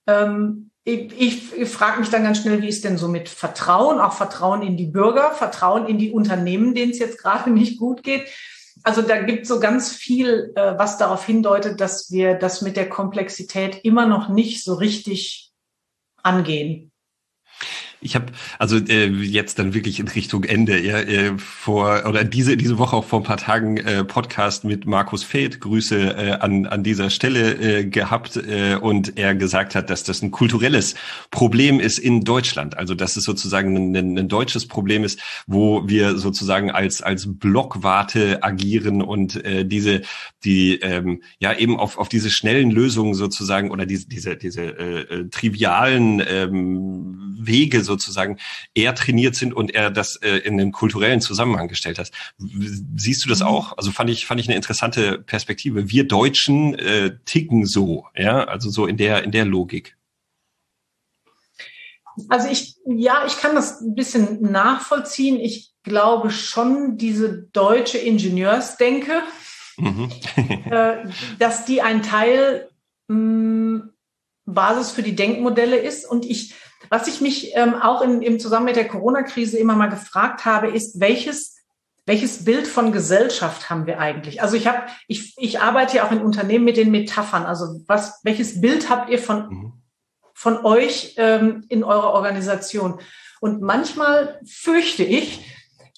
Ähm, 0.06 0.70
ich, 0.84 1.52
ich, 1.56 1.68
frage 1.68 2.00
mich 2.00 2.10
dann 2.10 2.24
ganz 2.24 2.38
schnell, 2.38 2.60
wie 2.60 2.68
ist 2.68 2.84
denn 2.84 2.98
so 2.98 3.08
mit 3.08 3.28
Vertrauen, 3.28 4.00
auch 4.00 4.14
Vertrauen 4.14 4.62
in 4.62 4.76
die 4.76 4.86
Bürger, 4.86 5.30
Vertrauen 5.30 5.86
in 5.86 5.98
die 5.98 6.10
Unternehmen, 6.10 6.74
denen 6.74 6.92
es 6.92 6.98
jetzt 6.98 7.18
gerade 7.18 7.50
nicht 7.52 7.78
gut 7.78 8.02
geht. 8.02 8.28
Also 8.82 9.02
da 9.02 9.20
gibt 9.22 9.46
so 9.46 9.60
ganz 9.60 9.92
viel, 9.92 10.52
äh, 10.56 10.78
was 10.78 10.98
darauf 10.98 11.24
hindeutet, 11.24 11.80
dass 11.80 12.10
wir 12.10 12.34
das 12.34 12.62
mit 12.62 12.76
der 12.76 12.88
Komplexität 12.88 13.84
immer 13.84 14.06
noch 14.06 14.28
nicht 14.28 14.64
so 14.64 14.74
richtig 14.74 15.52
angehen. 16.22 16.91
Ich 18.02 18.16
habe 18.16 18.26
also 18.58 18.76
äh, 18.78 19.06
jetzt 19.06 19.60
dann 19.60 19.74
wirklich 19.74 20.00
in 20.00 20.08
Richtung 20.08 20.42
Ende 20.42 20.80
ja, 20.80 20.98
äh, 20.98 21.38
vor 21.38 22.02
oder 22.08 22.24
diese 22.24 22.56
diese 22.56 22.76
Woche 22.78 22.96
auch 22.96 23.04
vor 23.04 23.20
ein 23.20 23.24
paar 23.24 23.36
Tagen 23.36 23.76
äh, 23.76 24.04
Podcast 24.04 24.64
mit 24.64 24.86
Markus 24.86 25.22
Feld 25.22 25.60
Grüße 25.60 26.16
äh, 26.16 26.30
an 26.32 26.66
an 26.66 26.82
dieser 26.82 27.10
Stelle 27.10 27.54
äh, 27.54 27.84
gehabt 27.84 28.36
äh, 28.36 28.74
und 28.74 29.16
er 29.18 29.36
gesagt 29.36 29.76
hat, 29.76 29.88
dass 29.88 30.02
das 30.02 30.20
ein 30.20 30.32
kulturelles 30.32 30.96
Problem 31.30 31.78
ist 31.78 31.98
in 31.98 32.24
Deutschland. 32.24 32.76
Also 32.76 32.96
dass 32.96 33.16
es 33.16 33.22
sozusagen 33.22 33.76
ein, 33.76 33.96
ein, 33.96 34.18
ein 34.18 34.28
deutsches 34.28 34.66
Problem 34.66 35.04
ist, 35.04 35.20
wo 35.46 35.88
wir 35.88 36.18
sozusagen 36.18 36.72
als 36.72 37.02
als 37.02 37.28
Blockwarte 37.28 38.42
agieren 38.42 39.00
und 39.00 39.44
äh, 39.44 39.64
diese 39.64 40.02
die 40.44 40.80
ähm, 40.80 41.22
ja 41.38 41.56
eben 41.56 41.78
auf 41.78 41.98
auf 41.98 42.08
diese 42.08 42.30
schnellen 42.30 42.72
Lösungen 42.72 43.14
sozusagen 43.14 43.70
oder 43.70 43.86
diese 43.86 44.08
diese 44.08 44.36
diese 44.36 44.62
äh, 44.62 45.00
äh 45.02 45.28
trivialen 45.28 46.20
ähm, 46.26 47.36
Wege 47.38 47.82
sozusagen 47.92 48.38
eher 48.74 48.94
trainiert 48.94 49.34
sind 49.34 49.52
und 49.52 49.74
er 49.74 49.90
das 49.90 50.16
äh, 50.16 50.38
in 50.38 50.56
den 50.58 50.72
kulturellen 50.72 51.20
Zusammenhang 51.20 51.68
gestellt 51.68 51.98
hat. 51.98 52.10
Siehst 52.96 53.24
du 53.24 53.28
das 53.28 53.40
mhm. 53.40 53.46
auch? 53.46 53.76
Also 53.76 53.92
fand 53.92 54.10
ich 54.10 54.26
fand 54.26 54.40
ich 54.40 54.48
eine 54.48 54.56
interessante 54.56 55.18
Perspektive. 55.18 55.90
Wir 55.90 56.06
Deutschen 56.06 56.74
äh, 56.78 57.16
ticken 57.24 57.66
so, 57.66 58.06
ja, 58.16 58.44
also 58.44 58.70
so 58.70 58.86
in 58.86 58.96
der 58.96 59.24
in 59.24 59.30
der 59.30 59.44
Logik. 59.44 59.96
Also 62.28 62.48
ich 62.48 62.76
ja, 62.86 63.24
ich 63.26 63.38
kann 63.38 63.54
das 63.54 63.80
ein 63.80 63.94
bisschen 63.94 64.42
nachvollziehen. 64.42 65.38
Ich 65.38 65.72
glaube 65.82 66.30
schon 66.30 66.96
diese 66.96 67.32
deutsche 67.52 67.98
Ingenieursdenke, 67.98 69.22
mhm. 69.76 70.10
äh, 70.70 71.08
dass 71.38 71.64
die 71.64 71.82
ein 71.82 72.02
Teil 72.02 72.68
mh, 73.08 73.16
mm, 73.16 73.92
Basis 74.44 74.90
für 74.90 75.02
die 75.02 75.14
Denkmodelle 75.14 75.76
ist 75.76 76.04
und 76.04 76.24
ich 76.24 76.54
was 76.88 77.08
ich 77.08 77.20
mich 77.20 77.52
ähm, 77.54 77.74
auch 77.74 78.02
in, 78.02 78.22
im 78.22 78.38
Zusammenhang 78.38 78.74
mit 78.74 78.76
der 78.76 78.88
Corona-Krise 78.88 79.58
immer 79.58 79.74
mal 79.74 79.88
gefragt 79.88 80.44
habe, 80.44 80.68
ist, 80.68 81.00
welches 81.00 81.56
welches 82.04 82.44
Bild 82.44 82.66
von 82.66 82.90
Gesellschaft 82.90 83.70
haben 83.70 83.86
wir 83.86 84.00
eigentlich? 84.00 84.42
Also 84.42 84.56
ich 84.56 84.66
habe, 84.66 84.86
ich, 85.06 85.34
ich 85.38 85.60
arbeite 85.60 85.98
ja 85.98 86.06
auch 86.06 86.10
in 86.10 86.20
Unternehmen 86.20 86.64
mit 86.64 86.76
den 86.76 86.90
Metaphern. 86.90 87.44
Also 87.44 87.80
was, 87.86 88.20
welches 88.24 88.60
Bild 88.60 88.90
habt 88.90 89.08
ihr 89.08 89.20
von 89.20 89.48
mhm. 89.48 89.72
von 90.34 90.64
euch 90.64 91.14
ähm, 91.16 91.64
in 91.68 91.84
eurer 91.84 92.12
Organisation? 92.12 93.00
Und 93.40 93.60
manchmal 93.60 94.40
fürchte 94.44 95.04
ich, 95.04 95.44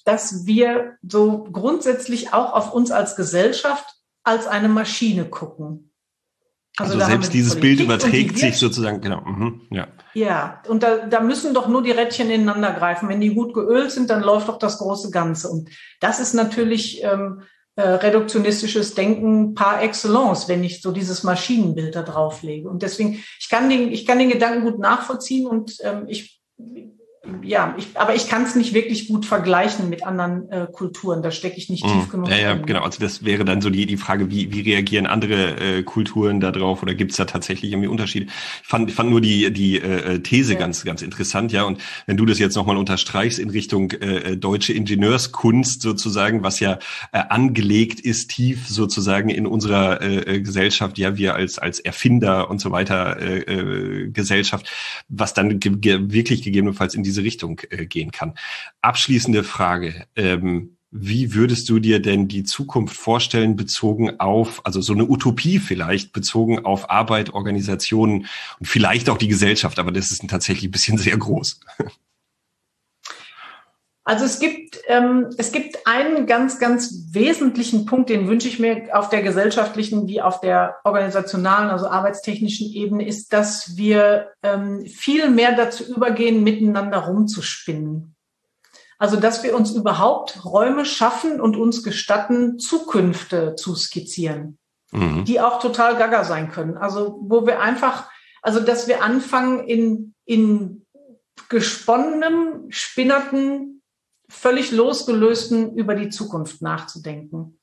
dass 0.03 0.45
wir 0.45 0.97
so 1.01 1.43
grundsätzlich 1.51 2.33
auch 2.33 2.53
auf 2.53 2.73
uns 2.73 2.91
als 2.91 3.15
Gesellschaft 3.15 3.85
als 4.23 4.47
eine 4.47 4.69
Maschine 4.69 5.25
gucken. 5.25 5.91
Also, 6.77 6.95
also 6.95 7.05
selbst 7.05 7.33
dieses 7.33 7.57
Bild 7.57 7.79
überträgt 7.79 8.37
sich 8.37 8.57
sozusagen, 8.57 8.99
genau. 8.99 9.21
Mhm, 9.21 9.61
ja. 9.71 9.87
ja, 10.13 10.61
und 10.67 10.83
da, 10.83 11.05
da 11.05 11.21
müssen 11.21 11.53
doch 11.53 11.69
nur 11.69 11.81
die 11.81 11.91
Rädchen 11.91 12.29
ineinander 12.29 12.73
greifen. 12.73 13.07
Wenn 13.07 13.21
die 13.21 13.33
gut 13.33 13.53
geölt 13.53 13.91
sind, 13.91 14.09
dann 14.09 14.21
läuft 14.21 14.49
doch 14.49 14.59
das 14.59 14.79
große 14.79 15.09
Ganze. 15.09 15.49
Und 15.49 15.69
das 16.01 16.19
ist 16.19 16.33
natürlich 16.33 17.01
ähm, 17.03 17.43
äh, 17.77 17.81
reduktionistisches 17.81 18.93
Denken 18.93 19.53
par 19.53 19.81
excellence, 19.83 20.49
wenn 20.49 20.63
ich 20.63 20.81
so 20.81 20.91
dieses 20.91 21.23
Maschinenbild 21.23 21.95
da 21.95 22.03
drauflege. 22.03 22.69
Und 22.69 22.83
deswegen, 22.83 23.23
ich 23.39 23.49
kann 23.49 23.69
den, 23.69 23.91
ich 23.91 24.05
kann 24.05 24.19
den 24.19 24.29
Gedanken 24.29 24.65
gut 24.65 24.79
nachvollziehen 24.79 25.47
und 25.47 25.77
ähm, 25.81 26.05
ich 26.07 26.41
ja, 27.41 27.75
ich, 27.77 27.87
aber 27.95 28.15
ich 28.15 28.27
kann 28.27 28.43
es 28.43 28.55
nicht 28.55 28.73
wirklich 28.73 29.07
gut 29.07 29.25
vergleichen 29.25 29.89
mit 29.89 30.05
anderen 30.05 30.49
äh, 30.49 30.67
Kulturen. 30.71 31.23
Da 31.23 31.31
stecke 31.31 31.57
ich 31.57 31.69
nicht 31.69 31.85
mhm. 31.85 31.91
tief 31.91 32.09
genug. 32.09 32.29
Ja, 32.29 32.37
ja, 32.37 32.53
genau. 32.55 32.81
Also 32.81 32.99
das 32.99 33.23
wäre 33.23 33.45
dann 33.45 33.61
so 33.61 33.69
die, 33.69 33.85
die 33.85 33.97
Frage, 33.97 34.29
wie, 34.29 34.51
wie 34.51 34.61
reagieren 34.61 35.05
andere 35.05 35.59
äh, 35.59 35.83
Kulturen 35.83 36.39
da 36.39 36.51
drauf 36.51 36.83
oder 36.83 36.93
gibt 36.93 37.11
es 37.11 37.17
da 37.17 37.25
tatsächlich 37.25 37.71
irgendwie 37.71 37.87
Unterschiede? 37.87 38.27
Ich 38.61 38.67
fand, 38.67 38.89
ich 38.89 38.95
fand 38.95 39.09
nur 39.09 39.21
die, 39.21 39.51
die 39.51 39.79
äh, 39.79 40.19
These 40.19 40.53
ja. 40.53 40.59
ganz, 40.59 40.83
ganz 40.83 41.01
interessant, 41.01 41.51
ja. 41.51 41.63
Und 41.63 41.81
wenn 42.05 42.17
du 42.17 42.25
das 42.25 42.39
jetzt 42.39 42.55
nochmal 42.55 42.77
unterstreichst 42.77 43.39
in 43.39 43.49
Richtung 43.49 43.91
äh, 43.91 44.17
äh, 44.17 44.37
deutsche 44.37 44.73
Ingenieurskunst 44.73 45.81
sozusagen, 45.81 46.43
was 46.43 46.59
ja 46.59 46.79
äh, 47.11 47.23
angelegt 47.29 47.99
ist, 47.99 48.31
tief 48.31 48.67
sozusagen 48.67 49.29
in 49.29 49.47
unserer 49.47 50.01
äh, 50.01 50.35
äh 50.35 50.41
Gesellschaft, 50.41 50.97
ja, 50.97 51.17
wir 51.17 51.35
als, 51.35 51.59
als 51.59 51.79
Erfinder 51.79 52.49
und 52.49 52.59
so 52.59 52.71
weiter 52.71 53.19
äh, 53.19 53.39
äh, 53.39 54.09
Gesellschaft, 54.09 54.69
was 55.09 55.33
dann 55.33 55.59
ge 55.59 55.71
ge 55.75 55.99
wirklich 56.11 56.43
gegebenenfalls 56.43 56.93
in 56.93 57.03
diese 57.03 57.14
Richtung 57.23 57.61
äh, 57.69 57.85
gehen 57.85 58.11
kann. 58.11 58.33
Abschließende 58.81 59.43
Frage. 59.43 60.05
Ähm, 60.15 60.77
wie 60.97 61.33
würdest 61.33 61.67
du 61.67 61.79
dir 61.79 62.01
denn 62.01 62.29
die 62.29 62.45
Zukunft 62.45 62.95
vorstellen, 62.95 63.57
bezogen 63.57 64.19
auf, 64.21 64.65
also 64.65 64.79
so 64.79 64.93
eine 64.93 65.03
Utopie 65.03 65.59
vielleicht, 65.59 66.13
bezogen 66.13 66.63
auf 66.63 66.89
Arbeit, 66.89 67.33
Organisationen 67.33 68.27
und 68.59 68.65
vielleicht 68.65 69.09
auch 69.09 69.17
die 69.17 69.27
Gesellschaft, 69.27 69.77
aber 69.77 69.91
das 69.91 70.11
ist 70.11 70.25
tatsächlich 70.29 70.69
ein 70.69 70.71
bisschen 70.71 70.97
sehr 70.97 71.17
groß. 71.17 71.59
Also 74.07 74.23
es 74.23 74.37
gibt, 74.37 74.79
ähm, 74.85 75.31
es 75.37 75.51
gibt 75.51 75.87
einen 75.87 76.27
ganz, 76.27 76.59
ganz 76.59 77.07
wesentlichen 77.11 77.87
Punkt, 77.87 78.11
den 78.11 78.27
wünsche 78.27 78.47
ich 78.47 78.59
mir 78.59 78.87
auf 78.93 79.09
der 79.09 79.23
gesellschaftlichen 79.23 80.07
wie 80.07 80.21
auf 80.21 80.41
der 80.41 80.75
organisationalen, 80.83 81.71
also 81.71 81.87
arbeitstechnischen 81.87 82.71
Ebene, 82.71 83.07
ist, 83.07 83.33
dass 83.33 83.75
wir 83.77 84.29
ähm, 84.43 84.85
viel 84.85 85.31
mehr 85.31 85.53
dazu 85.53 85.83
übergehen, 85.83 86.43
miteinander 86.43 86.99
rumzuspinnen. 86.99 88.15
Also, 88.99 89.17
dass 89.17 89.43
wir 89.43 89.55
uns 89.55 89.71
überhaupt 89.71 90.45
Räume 90.45 90.85
schaffen 90.85 91.41
und 91.41 91.57
uns 91.57 91.81
gestatten, 91.81 92.59
Zukünfte 92.59 93.55
zu 93.55 93.75
skizzieren, 93.75 94.59
mhm. 94.91 95.25
die 95.25 95.41
auch 95.41 95.59
total 95.59 95.97
gaga 95.97 96.23
sein 96.23 96.51
können. 96.51 96.77
Also, 96.77 97.19
wo 97.23 97.47
wir 97.47 97.59
einfach, 97.59 98.07
also, 98.43 98.59
dass 98.59 98.87
wir 98.87 99.03
anfangen, 99.03 99.67
in, 99.67 100.13
in 100.25 100.85
gesponnenem, 101.49 102.67
spinnerten, 102.69 103.74
völlig 104.35 104.71
losgelösten 104.71 105.75
über 105.75 105.95
die 105.95 106.09
Zukunft 106.09 106.61
nachzudenken. 106.61 107.59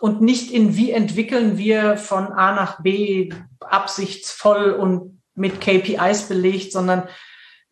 Und 0.00 0.20
nicht 0.20 0.50
in, 0.50 0.76
wie 0.76 0.90
entwickeln 0.90 1.56
wir 1.56 1.96
von 1.96 2.26
A 2.26 2.54
nach 2.54 2.82
B 2.82 3.32
absichtsvoll 3.60 4.72
und 4.72 5.22
mit 5.34 5.60
KPIs 5.60 6.28
belegt, 6.28 6.72
sondern 6.72 7.08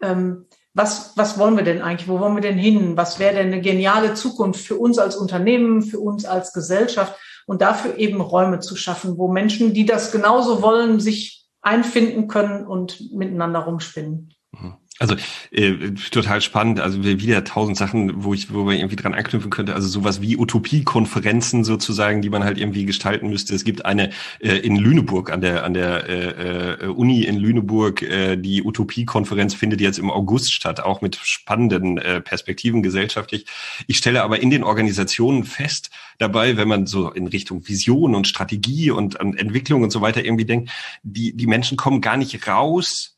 ähm, 0.00 0.46
was, 0.72 1.12
was 1.16 1.38
wollen 1.38 1.56
wir 1.56 1.64
denn 1.64 1.82
eigentlich? 1.82 2.08
Wo 2.08 2.18
wollen 2.18 2.34
wir 2.34 2.42
denn 2.42 2.58
hin? 2.58 2.96
Was 2.96 3.18
wäre 3.18 3.34
denn 3.34 3.48
eine 3.48 3.60
geniale 3.60 4.14
Zukunft 4.14 4.64
für 4.64 4.76
uns 4.76 4.98
als 4.98 5.16
Unternehmen, 5.16 5.82
für 5.82 5.98
uns 5.98 6.24
als 6.24 6.52
Gesellschaft? 6.52 7.14
Und 7.46 7.60
dafür 7.60 7.98
eben 7.98 8.20
Räume 8.20 8.60
zu 8.60 8.74
schaffen, 8.74 9.18
wo 9.18 9.28
Menschen, 9.28 9.74
die 9.74 9.84
das 9.84 10.10
genauso 10.10 10.62
wollen, 10.62 10.98
sich 10.98 11.44
einfinden 11.60 12.26
können 12.26 12.66
und 12.66 13.12
miteinander 13.12 13.60
rumspinnen. 13.60 14.34
Also 15.00 15.16
äh, 15.50 15.90
total 16.12 16.40
spannend. 16.40 16.78
Also 16.78 17.02
wieder 17.02 17.42
tausend 17.42 17.76
Sachen, 17.76 18.22
wo 18.22 18.32
ich, 18.32 18.52
wo 18.54 18.62
man 18.62 18.76
irgendwie 18.76 18.94
dran 18.94 19.12
anknüpfen 19.12 19.50
könnte. 19.50 19.74
Also 19.74 19.88
sowas 19.88 20.22
wie 20.22 20.36
Utopiekonferenzen 20.36 21.64
sozusagen, 21.64 22.22
die 22.22 22.30
man 22.30 22.44
halt 22.44 22.58
irgendwie 22.58 22.84
gestalten 22.84 23.28
müsste. 23.28 23.56
Es 23.56 23.64
gibt 23.64 23.84
eine 23.84 24.10
äh, 24.38 24.54
in 24.58 24.76
Lüneburg 24.76 25.32
an 25.32 25.40
der 25.40 25.64
an 25.64 25.74
der 25.74 26.08
äh, 26.08 26.84
äh, 26.84 26.86
Uni 26.86 27.24
in 27.24 27.36
Lüneburg. 27.38 28.02
Äh, 28.02 28.36
die 28.36 28.62
Utopiekonferenz 28.62 29.52
findet 29.54 29.80
jetzt 29.80 29.98
im 29.98 30.12
August 30.12 30.52
statt, 30.52 30.78
auch 30.78 31.00
mit 31.00 31.16
spannenden 31.16 31.98
äh, 31.98 32.20
Perspektiven 32.20 32.84
gesellschaftlich. 32.84 33.46
Ich 33.88 33.96
stelle 33.96 34.22
aber 34.22 34.40
in 34.40 34.50
den 34.50 34.62
Organisationen 34.62 35.42
fest 35.42 35.90
dabei, 36.18 36.56
wenn 36.56 36.68
man 36.68 36.86
so 36.86 37.10
in 37.10 37.26
Richtung 37.26 37.66
Vision 37.66 38.14
und 38.14 38.28
Strategie 38.28 38.92
und, 38.92 39.18
und 39.18 39.36
Entwicklung 39.36 39.82
und 39.82 39.90
so 39.90 40.00
weiter 40.00 40.24
irgendwie 40.24 40.44
denkt, 40.44 40.70
die 41.02 41.36
die 41.36 41.48
Menschen 41.48 41.76
kommen 41.76 42.00
gar 42.00 42.16
nicht 42.16 42.46
raus 42.46 43.13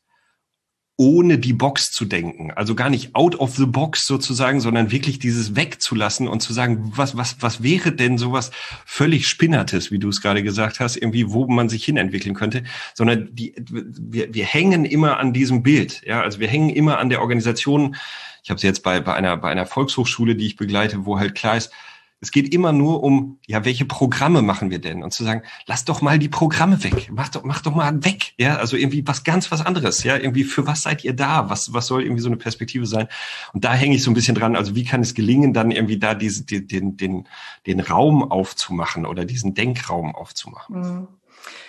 ohne 0.97 1.37
die 1.37 1.53
Box 1.53 1.91
zu 1.91 2.05
denken. 2.05 2.51
Also 2.51 2.73
gar 2.73 2.89
nicht 2.89 3.15
out 3.15 3.35
of 3.35 3.55
the 3.55 3.67
box 3.67 4.07
sozusagen, 4.07 4.59
sondern 4.59 4.91
wirklich 4.91 5.19
dieses 5.19 5.55
wegzulassen 5.55 6.27
und 6.27 6.41
zu 6.41 6.53
sagen, 6.53 6.91
was, 6.95 7.15
was, 7.15 7.37
was 7.39 7.61
wäre 7.61 7.91
denn 7.91 8.17
sowas 8.17 8.49
völlig 8.83 9.27
Spinnertes, 9.27 9.91
wie 9.91 9.99
du 9.99 10.09
es 10.09 10.21
gerade 10.21 10.41
gesagt 10.41 10.79
hast, 10.79 10.95
irgendwie, 10.95 11.29
wo 11.29 11.45
man 11.47 11.69
sich 11.69 11.85
hinentwickeln 11.85 12.33
könnte, 12.33 12.63
sondern 12.95 13.29
die, 13.31 13.53
wir, 13.69 14.33
wir 14.33 14.45
hängen 14.45 14.85
immer 14.85 15.19
an 15.19 15.33
diesem 15.33 15.61
Bild. 15.61 16.01
Ja, 16.03 16.21
also 16.21 16.39
wir 16.39 16.47
hängen 16.47 16.71
immer 16.71 16.97
an 16.97 17.09
der 17.09 17.21
Organisation. 17.21 17.95
Ich 18.43 18.49
habe 18.49 18.57
es 18.57 18.63
jetzt 18.63 18.81
bei, 18.81 18.99
bei 18.99 19.13
einer, 19.13 19.37
bei 19.37 19.51
einer 19.51 19.67
Volkshochschule, 19.67 20.35
die 20.35 20.47
ich 20.47 20.55
begleite, 20.55 21.05
wo 21.05 21.19
halt 21.19 21.35
klar 21.35 21.57
ist, 21.57 21.71
es 22.19 22.31
geht 22.31 22.51
immer 22.51 22.71
nur 22.71 23.03
um, 23.03 23.39
ja, 23.45 23.63
welche 23.63 23.85
Programme 23.85 24.41
machen 24.41 24.71
wir 24.71 24.79
denn? 24.79 25.03
Und 25.03 25.13
zu 25.13 25.23
sagen, 25.23 25.43
lass 25.67 25.85
doch 25.85 26.01
mal 26.01 26.17
die 26.17 26.29
Programme 26.29 26.83
weg. 26.83 27.09
Mach 27.11 27.29
doch, 27.29 27.43
mach 27.43 27.61
doch 27.61 27.75
mal 27.75 28.03
weg. 28.03 28.33
Ja, 28.37 28.57
also 28.57 28.75
irgendwie 28.75 29.05
was 29.05 29.23
ganz 29.23 29.51
was 29.51 29.63
anderes. 29.63 30.03
Ja, 30.03 30.17
irgendwie 30.17 30.43
für 30.43 30.65
was 30.65 30.81
seid 30.81 31.03
ihr 31.03 31.13
da? 31.13 31.49
Was, 31.49 31.73
was 31.73 31.85
soll 31.85 32.01
irgendwie 32.01 32.21
so 32.21 32.29
eine 32.29 32.37
Perspektive 32.37 32.87
sein? 32.87 33.07
Und 33.53 33.65
da 33.65 33.73
hänge 33.73 33.95
ich 33.95 34.03
so 34.03 34.09
ein 34.09 34.15
bisschen 34.15 34.33
dran. 34.33 34.55
Also 34.55 34.73
wie 34.73 34.83
kann 34.83 35.01
es 35.01 35.13
gelingen, 35.13 35.53
dann 35.53 35.69
irgendwie 35.69 35.99
da 35.99 36.15
diese, 36.15 36.43
den, 36.43 36.67
den, 36.67 36.97
den, 36.97 37.27
den 37.67 37.79
Raum 37.81 38.31
aufzumachen 38.31 39.05
oder 39.05 39.23
diesen 39.23 39.53
Denkraum 39.53 40.15
aufzumachen? 40.15 40.79
Mhm. 40.79 41.07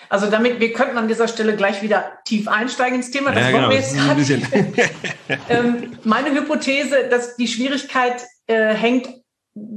Also 0.08 0.30
damit, 0.30 0.60
wir 0.60 0.72
könnten 0.72 0.96
an 0.96 1.08
dieser 1.08 1.28
Stelle 1.28 1.54
gleich 1.56 1.82
wieder 1.82 2.20
tief 2.24 2.48
einsteigen 2.48 2.96
ins 2.96 3.10
Thema. 3.10 3.32
Das 3.32 3.42
ja, 3.42 3.50
genau, 3.50 3.68
wir 3.68 3.76
jetzt 3.76 3.94
das 3.94 4.30
ähm, 5.50 5.98
Meine 6.04 6.30
Hypothese, 6.30 7.08
dass 7.10 7.36
die 7.36 7.46
Schwierigkeit 7.46 8.24
äh, 8.46 8.72
hängt 8.72 9.08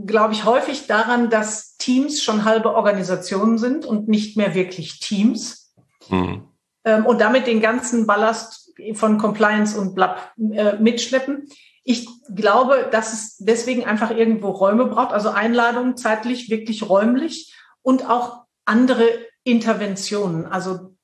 glaube 0.06 0.34
ich, 0.34 0.46
häufig 0.46 0.88
daran, 0.88 1.30
dass 1.30 1.78
Teams 1.78 2.22
schon 2.22 2.46
halbe 2.46 2.74
Organisationen 2.74 3.58
sind 3.58 3.86
und 3.86 4.08
nicht 4.08 4.38
mehr 4.38 4.54
wirklich 4.54 5.00
Teams. 5.00 5.74
Mhm. 6.10 6.48
Ähm, 6.84 7.06
und 7.06 7.22
damit 7.22 7.48
den 7.48 7.62
ganzen 7.62 8.08
Ballast 8.08 8.74
von 8.94 9.18
Compliance 9.18 9.80
und 9.80 9.96
Blab 9.96 10.34
äh, 10.38 10.78
mitschleppen. 10.78 11.48
Ich 11.84 12.08
glaube, 12.34 12.90
dass 12.92 13.14
es 13.14 13.38
deswegen 13.38 13.86
einfach 13.86 14.12
irgendwo 14.12 14.50
Räume 14.50 14.86
braucht, 14.86 15.14
also 15.14 15.30
Einladungen 15.30 15.98
zeitlich, 15.98 16.50
wirklich 16.50 16.88
räumlich 16.88 17.56
und 17.82 18.10
auch 18.10 18.44
andere 18.66 19.08
Interventionen. 19.44 20.46
Also, 20.46 20.96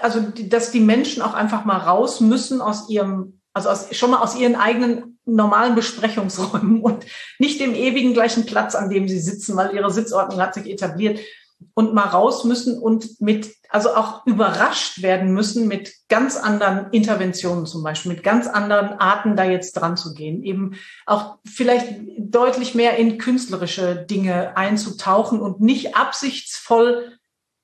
also, 0.00 0.20
dass 0.20 0.70
die 0.70 0.80
Menschen 0.80 1.22
auch 1.22 1.34
einfach 1.34 1.64
mal 1.64 1.78
raus 1.78 2.20
müssen 2.20 2.60
aus 2.60 2.88
ihrem, 2.88 3.40
also 3.52 3.68
aus, 3.68 3.94
schon 3.96 4.10
mal 4.10 4.22
aus 4.22 4.36
ihren 4.36 4.54
eigenen 4.54 5.15
normalen 5.26 5.74
Besprechungsräumen 5.74 6.80
und 6.80 7.04
nicht 7.38 7.60
dem 7.60 7.74
ewigen 7.74 8.14
gleichen 8.14 8.46
Platz, 8.46 8.74
an 8.74 8.88
dem 8.88 9.08
sie 9.08 9.18
sitzen, 9.18 9.56
weil 9.56 9.74
ihre 9.74 9.90
Sitzordnung 9.90 10.40
hat 10.40 10.54
sich 10.54 10.66
etabliert 10.66 11.20
und 11.74 11.94
mal 11.94 12.06
raus 12.06 12.44
müssen 12.44 12.78
und 12.78 13.20
mit, 13.20 13.54
also 13.68 13.94
auch 13.94 14.26
überrascht 14.26 15.02
werden 15.02 15.32
müssen 15.32 15.68
mit 15.68 15.94
ganz 16.08 16.36
anderen 16.36 16.90
Interventionen 16.92 17.66
zum 17.66 17.82
Beispiel, 17.82 18.12
mit 18.12 18.22
ganz 18.22 18.46
anderen 18.46 18.98
Arten 19.00 19.36
da 19.36 19.44
jetzt 19.44 19.72
dran 19.72 19.96
zu 19.96 20.14
gehen, 20.14 20.42
eben 20.42 20.76
auch 21.06 21.38
vielleicht 21.44 21.86
deutlich 22.18 22.74
mehr 22.74 22.96
in 22.96 23.18
künstlerische 23.18 23.96
Dinge 23.96 24.56
einzutauchen 24.56 25.40
und 25.40 25.60
nicht 25.60 25.96
absichtsvoll 25.96 27.18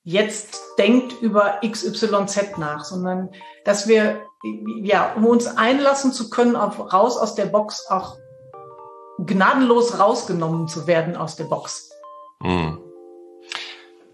jetzt 0.04 0.60
denkt 0.78 1.20
über 1.20 1.60
XYZ 1.64 2.58
nach, 2.58 2.84
sondern 2.84 3.30
dass 3.64 3.86
wir 3.86 4.22
ja, 4.82 5.12
um 5.14 5.26
uns 5.26 5.46
einlassen 5.46 6.12
zu 6.12 6.28
können, 6.28 6.56
auf, 6.56 6.92
raus 6.92 7.16
aus 7.16 7.34
der 7.34 7.46
Box 7.46 7.88
auch 7.88 8.16
gnadenlos 9.18 9.98
rausgenommen 10.00 10.66
zu 10.66 10.86
werden 10.86 11.16
aus 11.16 11.36
der 11.36 11.44
Box. 11.44 11.90
Mhm. 12.40 12.81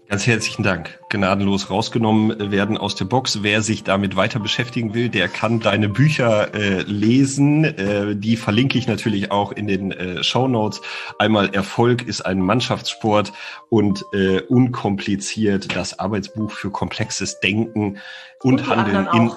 Ganz 0.09 0.25
herzlichen 0.25 0.63
Dank. 0.63 0.97
Gnadenlos 1.09 1.69
rausgenommen 1.69 2.51
werden 2.51 2.79
aus 2.79 2.95
der 2.95 3.05
Box. 3.05 3.43
Wer 3.43 3.61
sich 3.61 3.83
damit 3.83 4.15
weiter 4.15 4.39
beschäftigen 4.39 4.95
will, 4.95 5.09
der 5.09 5.27
kann 5.27 5.59
deine 5.59 5.87
Bücher 5.87 6.51
äh, 6.55 6.81
lesen. 6.81 7.63
Äh, 7.63 8.15
die 8.15 8.35
verlinke 8.35 8.79
ich 8.79 8.87
natürlich 8.87 9.29
auch 9.29 9.51
in 9.51 9.67
den 9.67 9.91
äh, 9.91 10.23
Show 10.23 10.47
Notes. 10.47 10.81
Einmal 11.19 11.53
Erfolg 11.53 12.07
ist 12.07 12.21
ein 12.21 12.41
Mannschaftssport 12.41 13.33
und 13.69 14.03
äh, 14.11 14.41
unkompliziert 14.41 15.75
das 15.75 15.99
Arbeitsbuch 15.99 16.49
für 16.49 16.71
komplexes 16.71 17.39
Denken 17.39 17.99
und, 18.41 18.61
und 18.61 18.67
Handeln 18.67 19.07
in 19.13 19.31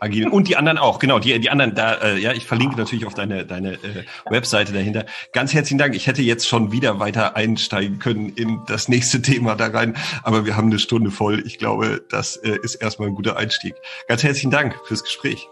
agilen 0.00 0.30
und 0.30 0.48
die 0.48 0.56
anderen 0.56 0.78
auch. 0.78 0.98
Genau, 0.98 1.18
die 1.18 1.38
die 1.38 1.50
anderen 1.50 1.74
da. 1.74 1.94
Äh, 1.94 2.18
ja, 2.18 2.32
ich 2.32 2.46
verlinke 2.46 2.76
natürlich 2.76 3.06
auf 3.06 3.14
deine 3.14 3.44
deine 3.44 3.74
äh, 3.74 4.04
Webseite 4.28 4.72
dahinter. 4.72 5.06
Ganz 5.32 5.54
herzlichen 5.54 5.78
Dank. 5.78 5.94
Ich 5.94 6.06
hätte 6.06 6.22
jetzt 6.22 6.48
schon 6.48 6.72
wieder 6.72 6.98
weiter 7.00 7.36
einsteigen 7.36 7.98
können 7.98 8.30
in 8.30 8.60
das 8.66 8.88
nächste 8.88 9.22
Thema 9.22 9.54
da 9.54 9.66
rein 9.66 9.94
aber 10.22 10.46
wir 10.46 10.56
haben 10.56 10.66
eine 10.66 10.78
Stunde 10.78 11.10
voll. 11.10 11.42
Ich 11.46 11.58
glaube, 11.58 12.02
das 12.10 12.36
äh, 12.36 12.58
ist 12.62 12.76
erstmal 12.76 13.08
ein 13.08 13.14
guter 13.14 13.36
Einstieg. 13.36 13.74
Ganz 14.08 14.22
herzlichen 14.22 14.50
Dank 14.50 14.74
fürs 14.86 15.04
Gespräch. 15.04 15.48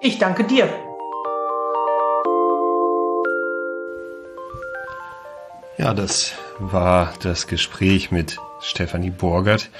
Ich 0.00 0.18
danke 0.18 0.44
dir. 0.44 0.68
Ja, 5.78 5.92
das 5.92 6.32
war 6.58 7.12
das 7.20 7.46
Gespräch 7.46 8.10
mit 8.10 8.38
Stefanie 8.60 9.10
Borgert. 9.10 9.70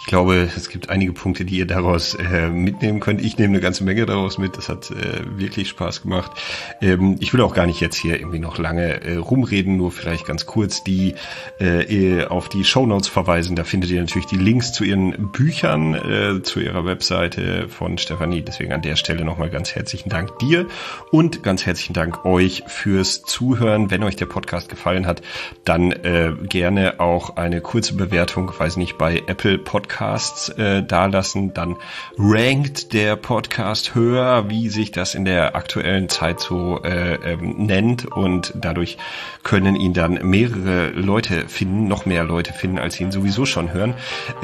Ich 0.00 0.06
glaube, 0.06 0.48
es 0.56 0.70
gibt 0.70 0.88
einige 0.88 1.12
Punkte, 1.12 1.44
die 1.44 1.58
ihr 1.58 1.66
daraus 1.66 2.14
äh, 2.14 2.48
mitnehmen 2.48 3.00
könnt. 3.00 3.20
Ich 3.20 3.36
nehme 3.36 3.52
eine 3.52 3.60
ganze 3.60 3.84
Menge 3.84 4.06
daraus 4.06 4.38
mit. 4.38 4.56
Das 4.56 4.70
hat 4.70 4.90
äh, 4.90 5.38
wirklich 5.38 5.68
Spaß 5.68 6.02
gemacht. 6.02 6.32
Ähm, 6.80 7.16
ich 7.20 7.34
will 7.34 7.42
auch 7.42 7.54
gar 7.54 7.66
nicht 7.66 7.80
jetzt 7.80 7.96
hier 7.96 8.18
irgendwie 8.18 8.38
noch 8.38 8.56
lange 8.56 9.02
äh, 9.04 9.16
rumreden, 9.16 9.76
nur 9.76 9.92
vielleicht 9.92 10.26
ganz 10.26 10.46
kurz 10.46 10.82
die 10.82 11.14
äh, 11.60 12.24
auf 12.24 12.48
die 12.48 12.64
Show 12.64 12.86
Notes 12.86 13.08
verweisen. 13.08 13.56
Da 13.56 13.64
findet 13.64 13.90
ihr 13.90 14.00
natürlich 14.00 14.26
die 14.26 14.38
Links 14.38 14.72
zu 14.72 14.84
ihren 14.84 15.30
Büchern, 15.32 15.94
äh, 15.94 16.42
zu 16.42 16.60
ihrer 16.60 16.86
Webseite 16.86 17.68
von 17.68 17.98
Stefanie. 17.98 18.40
Deswegen 18.40 18.72
an 18.72 18.80
der 18.80 18.96
Stelle 18.96 19.24
nochmal 19.24 19.50
ganz 19.50 19.74
herzlichen 19.74 20.08
Dank 20.08 20.38
dir 20.38 20.66
und 21.10 21.42
ganz 21.42 21.66
herzlichen 21.66 21.92
Dank 21.92 22.24
euch 22.24 22.64
fürs 22.68 23.22
Zuhören. 23.22 23.90
Wenn 23.90 24.02
euch 24.02 24.16
der 24.16 24.26
Podcast 24.26 24.70
gefallen 24.70 25.06
hat, 25.06 25.20
dann 25.66 25.92
äh, 25.92 26.32
gerne 26.48 27.00
auch 27.00 27.36
eine 27.36 27.60
kurze 27.60 27.94
Bewertung, 27.94 28.50
weiß 28.58 28.78
nicht, 28.78 28.96
bei 28.96 29.22
Apple 29.26 29.58
Podcast 29.58 29.89
Podcasts 29.90 30.50
äh, 30.50 30.84
dalassen, 30.84 31.52
dann 31.52 31.76
rankt 32.16 32.92
der 32.92 33.16
Podcast 33.16 33.96
höher, 33.96 34.48
wie 34.48 34.68
sich 34.68 34.92
das 34.92 35.16
in 35.16 35.24
der 35.24 35.56
aktuellen 35.56 36.08
Zeit 36.08 36.38
so 36.38 36.80
äh, 36.84 37.14
ähm, 37.14 37.66
nennt 37.66 38.06
und 38.06 38.52
dadurch 38.54 38.98
können 39.42 39.74
ihn 39.74 39.92
dann 39.92 40.20
mehrere 40.22 40.90
Leute 40.90 41.48
finden, 41.48 41.88
noch 41.88 42.06
mehr 42.06 42.22
Leute 42.22 42.52
finden, 42.52 42.78
als 42.78 43.00
ihn 43.00 43.10
sowieso 43.10 43.46
schon 43.46 43.72
hören. 43.72 43.94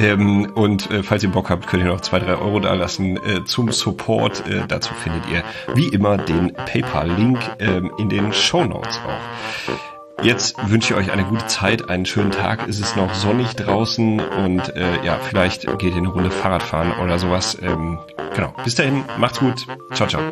Ähm, 0.01 0.51
und 0.53 0.91
äh, 0.91 1.05
falls 1.05 1.23
ihr 1.23 1.31
Bock 1.31 1.49
habt, 1.49 1.69
könnt 1.69 1.85
ihr 1.85 1.91
noch 1.91 2.01
zwei, 2.01 2.19
drei 2.19 2.35
Euro 2.35 2.59
dalassen 2.59 3.17
äh, 3.17 3.45
zum 3.45 3.71
Support. 3.71 4.49
Äh, 4.49 4.67
dazu 4.67 4.95
findet 4.95 5.31
ihr 5.31 5.45
wie 5.75 5.87
immer 5.87 6.17
den 6.17 6.53
PayPal-Link 6.55 7.39
ähm, 7.61 7.93
in 7.99 8.09
den 8.09 8.33
Show 8.33 8.65
Notes 8.65 8.99
auch. 9.07 9.96
Jetzt 10.23 10.57
wünsche 10.69 10.95
ich 10.95 10.99
euch 10.99 11.12
eine 11.12 11.25
gute 11.25 11.47
Zeit, 11.47 11.89
einen 11.89 12.07
schönen 12.07 12.31
Tag. 12.31 12.67
Es 12.69 12.81
ist 12.81 12.97
noch 12.97 13.14
sonnig 13.14 13.55
draußen 13.55 14.21
und 14.21 14.75
äh, 14.75 15.05
ja, 15.05 15.19
vielleicht 15.19 15.67
geht 15.79 15.93
ihr 15.93 15.97
eine 15.97 16.09
Runde 16.09 16.31
Fahrrad 16.31 16.62
fahren 16.62 16.93
oder 17.03 17.19
sowas. 17.19 17.57
Ähm, 17.61 17.99
genau. 18.35 18.55
Bis 18.64 18.75
dahin, 18.75 19.05
macht's 19.19 19.41
gut. 19.41 19.67
Ciao, 19.93 20.09
ciao. 20.09 20.23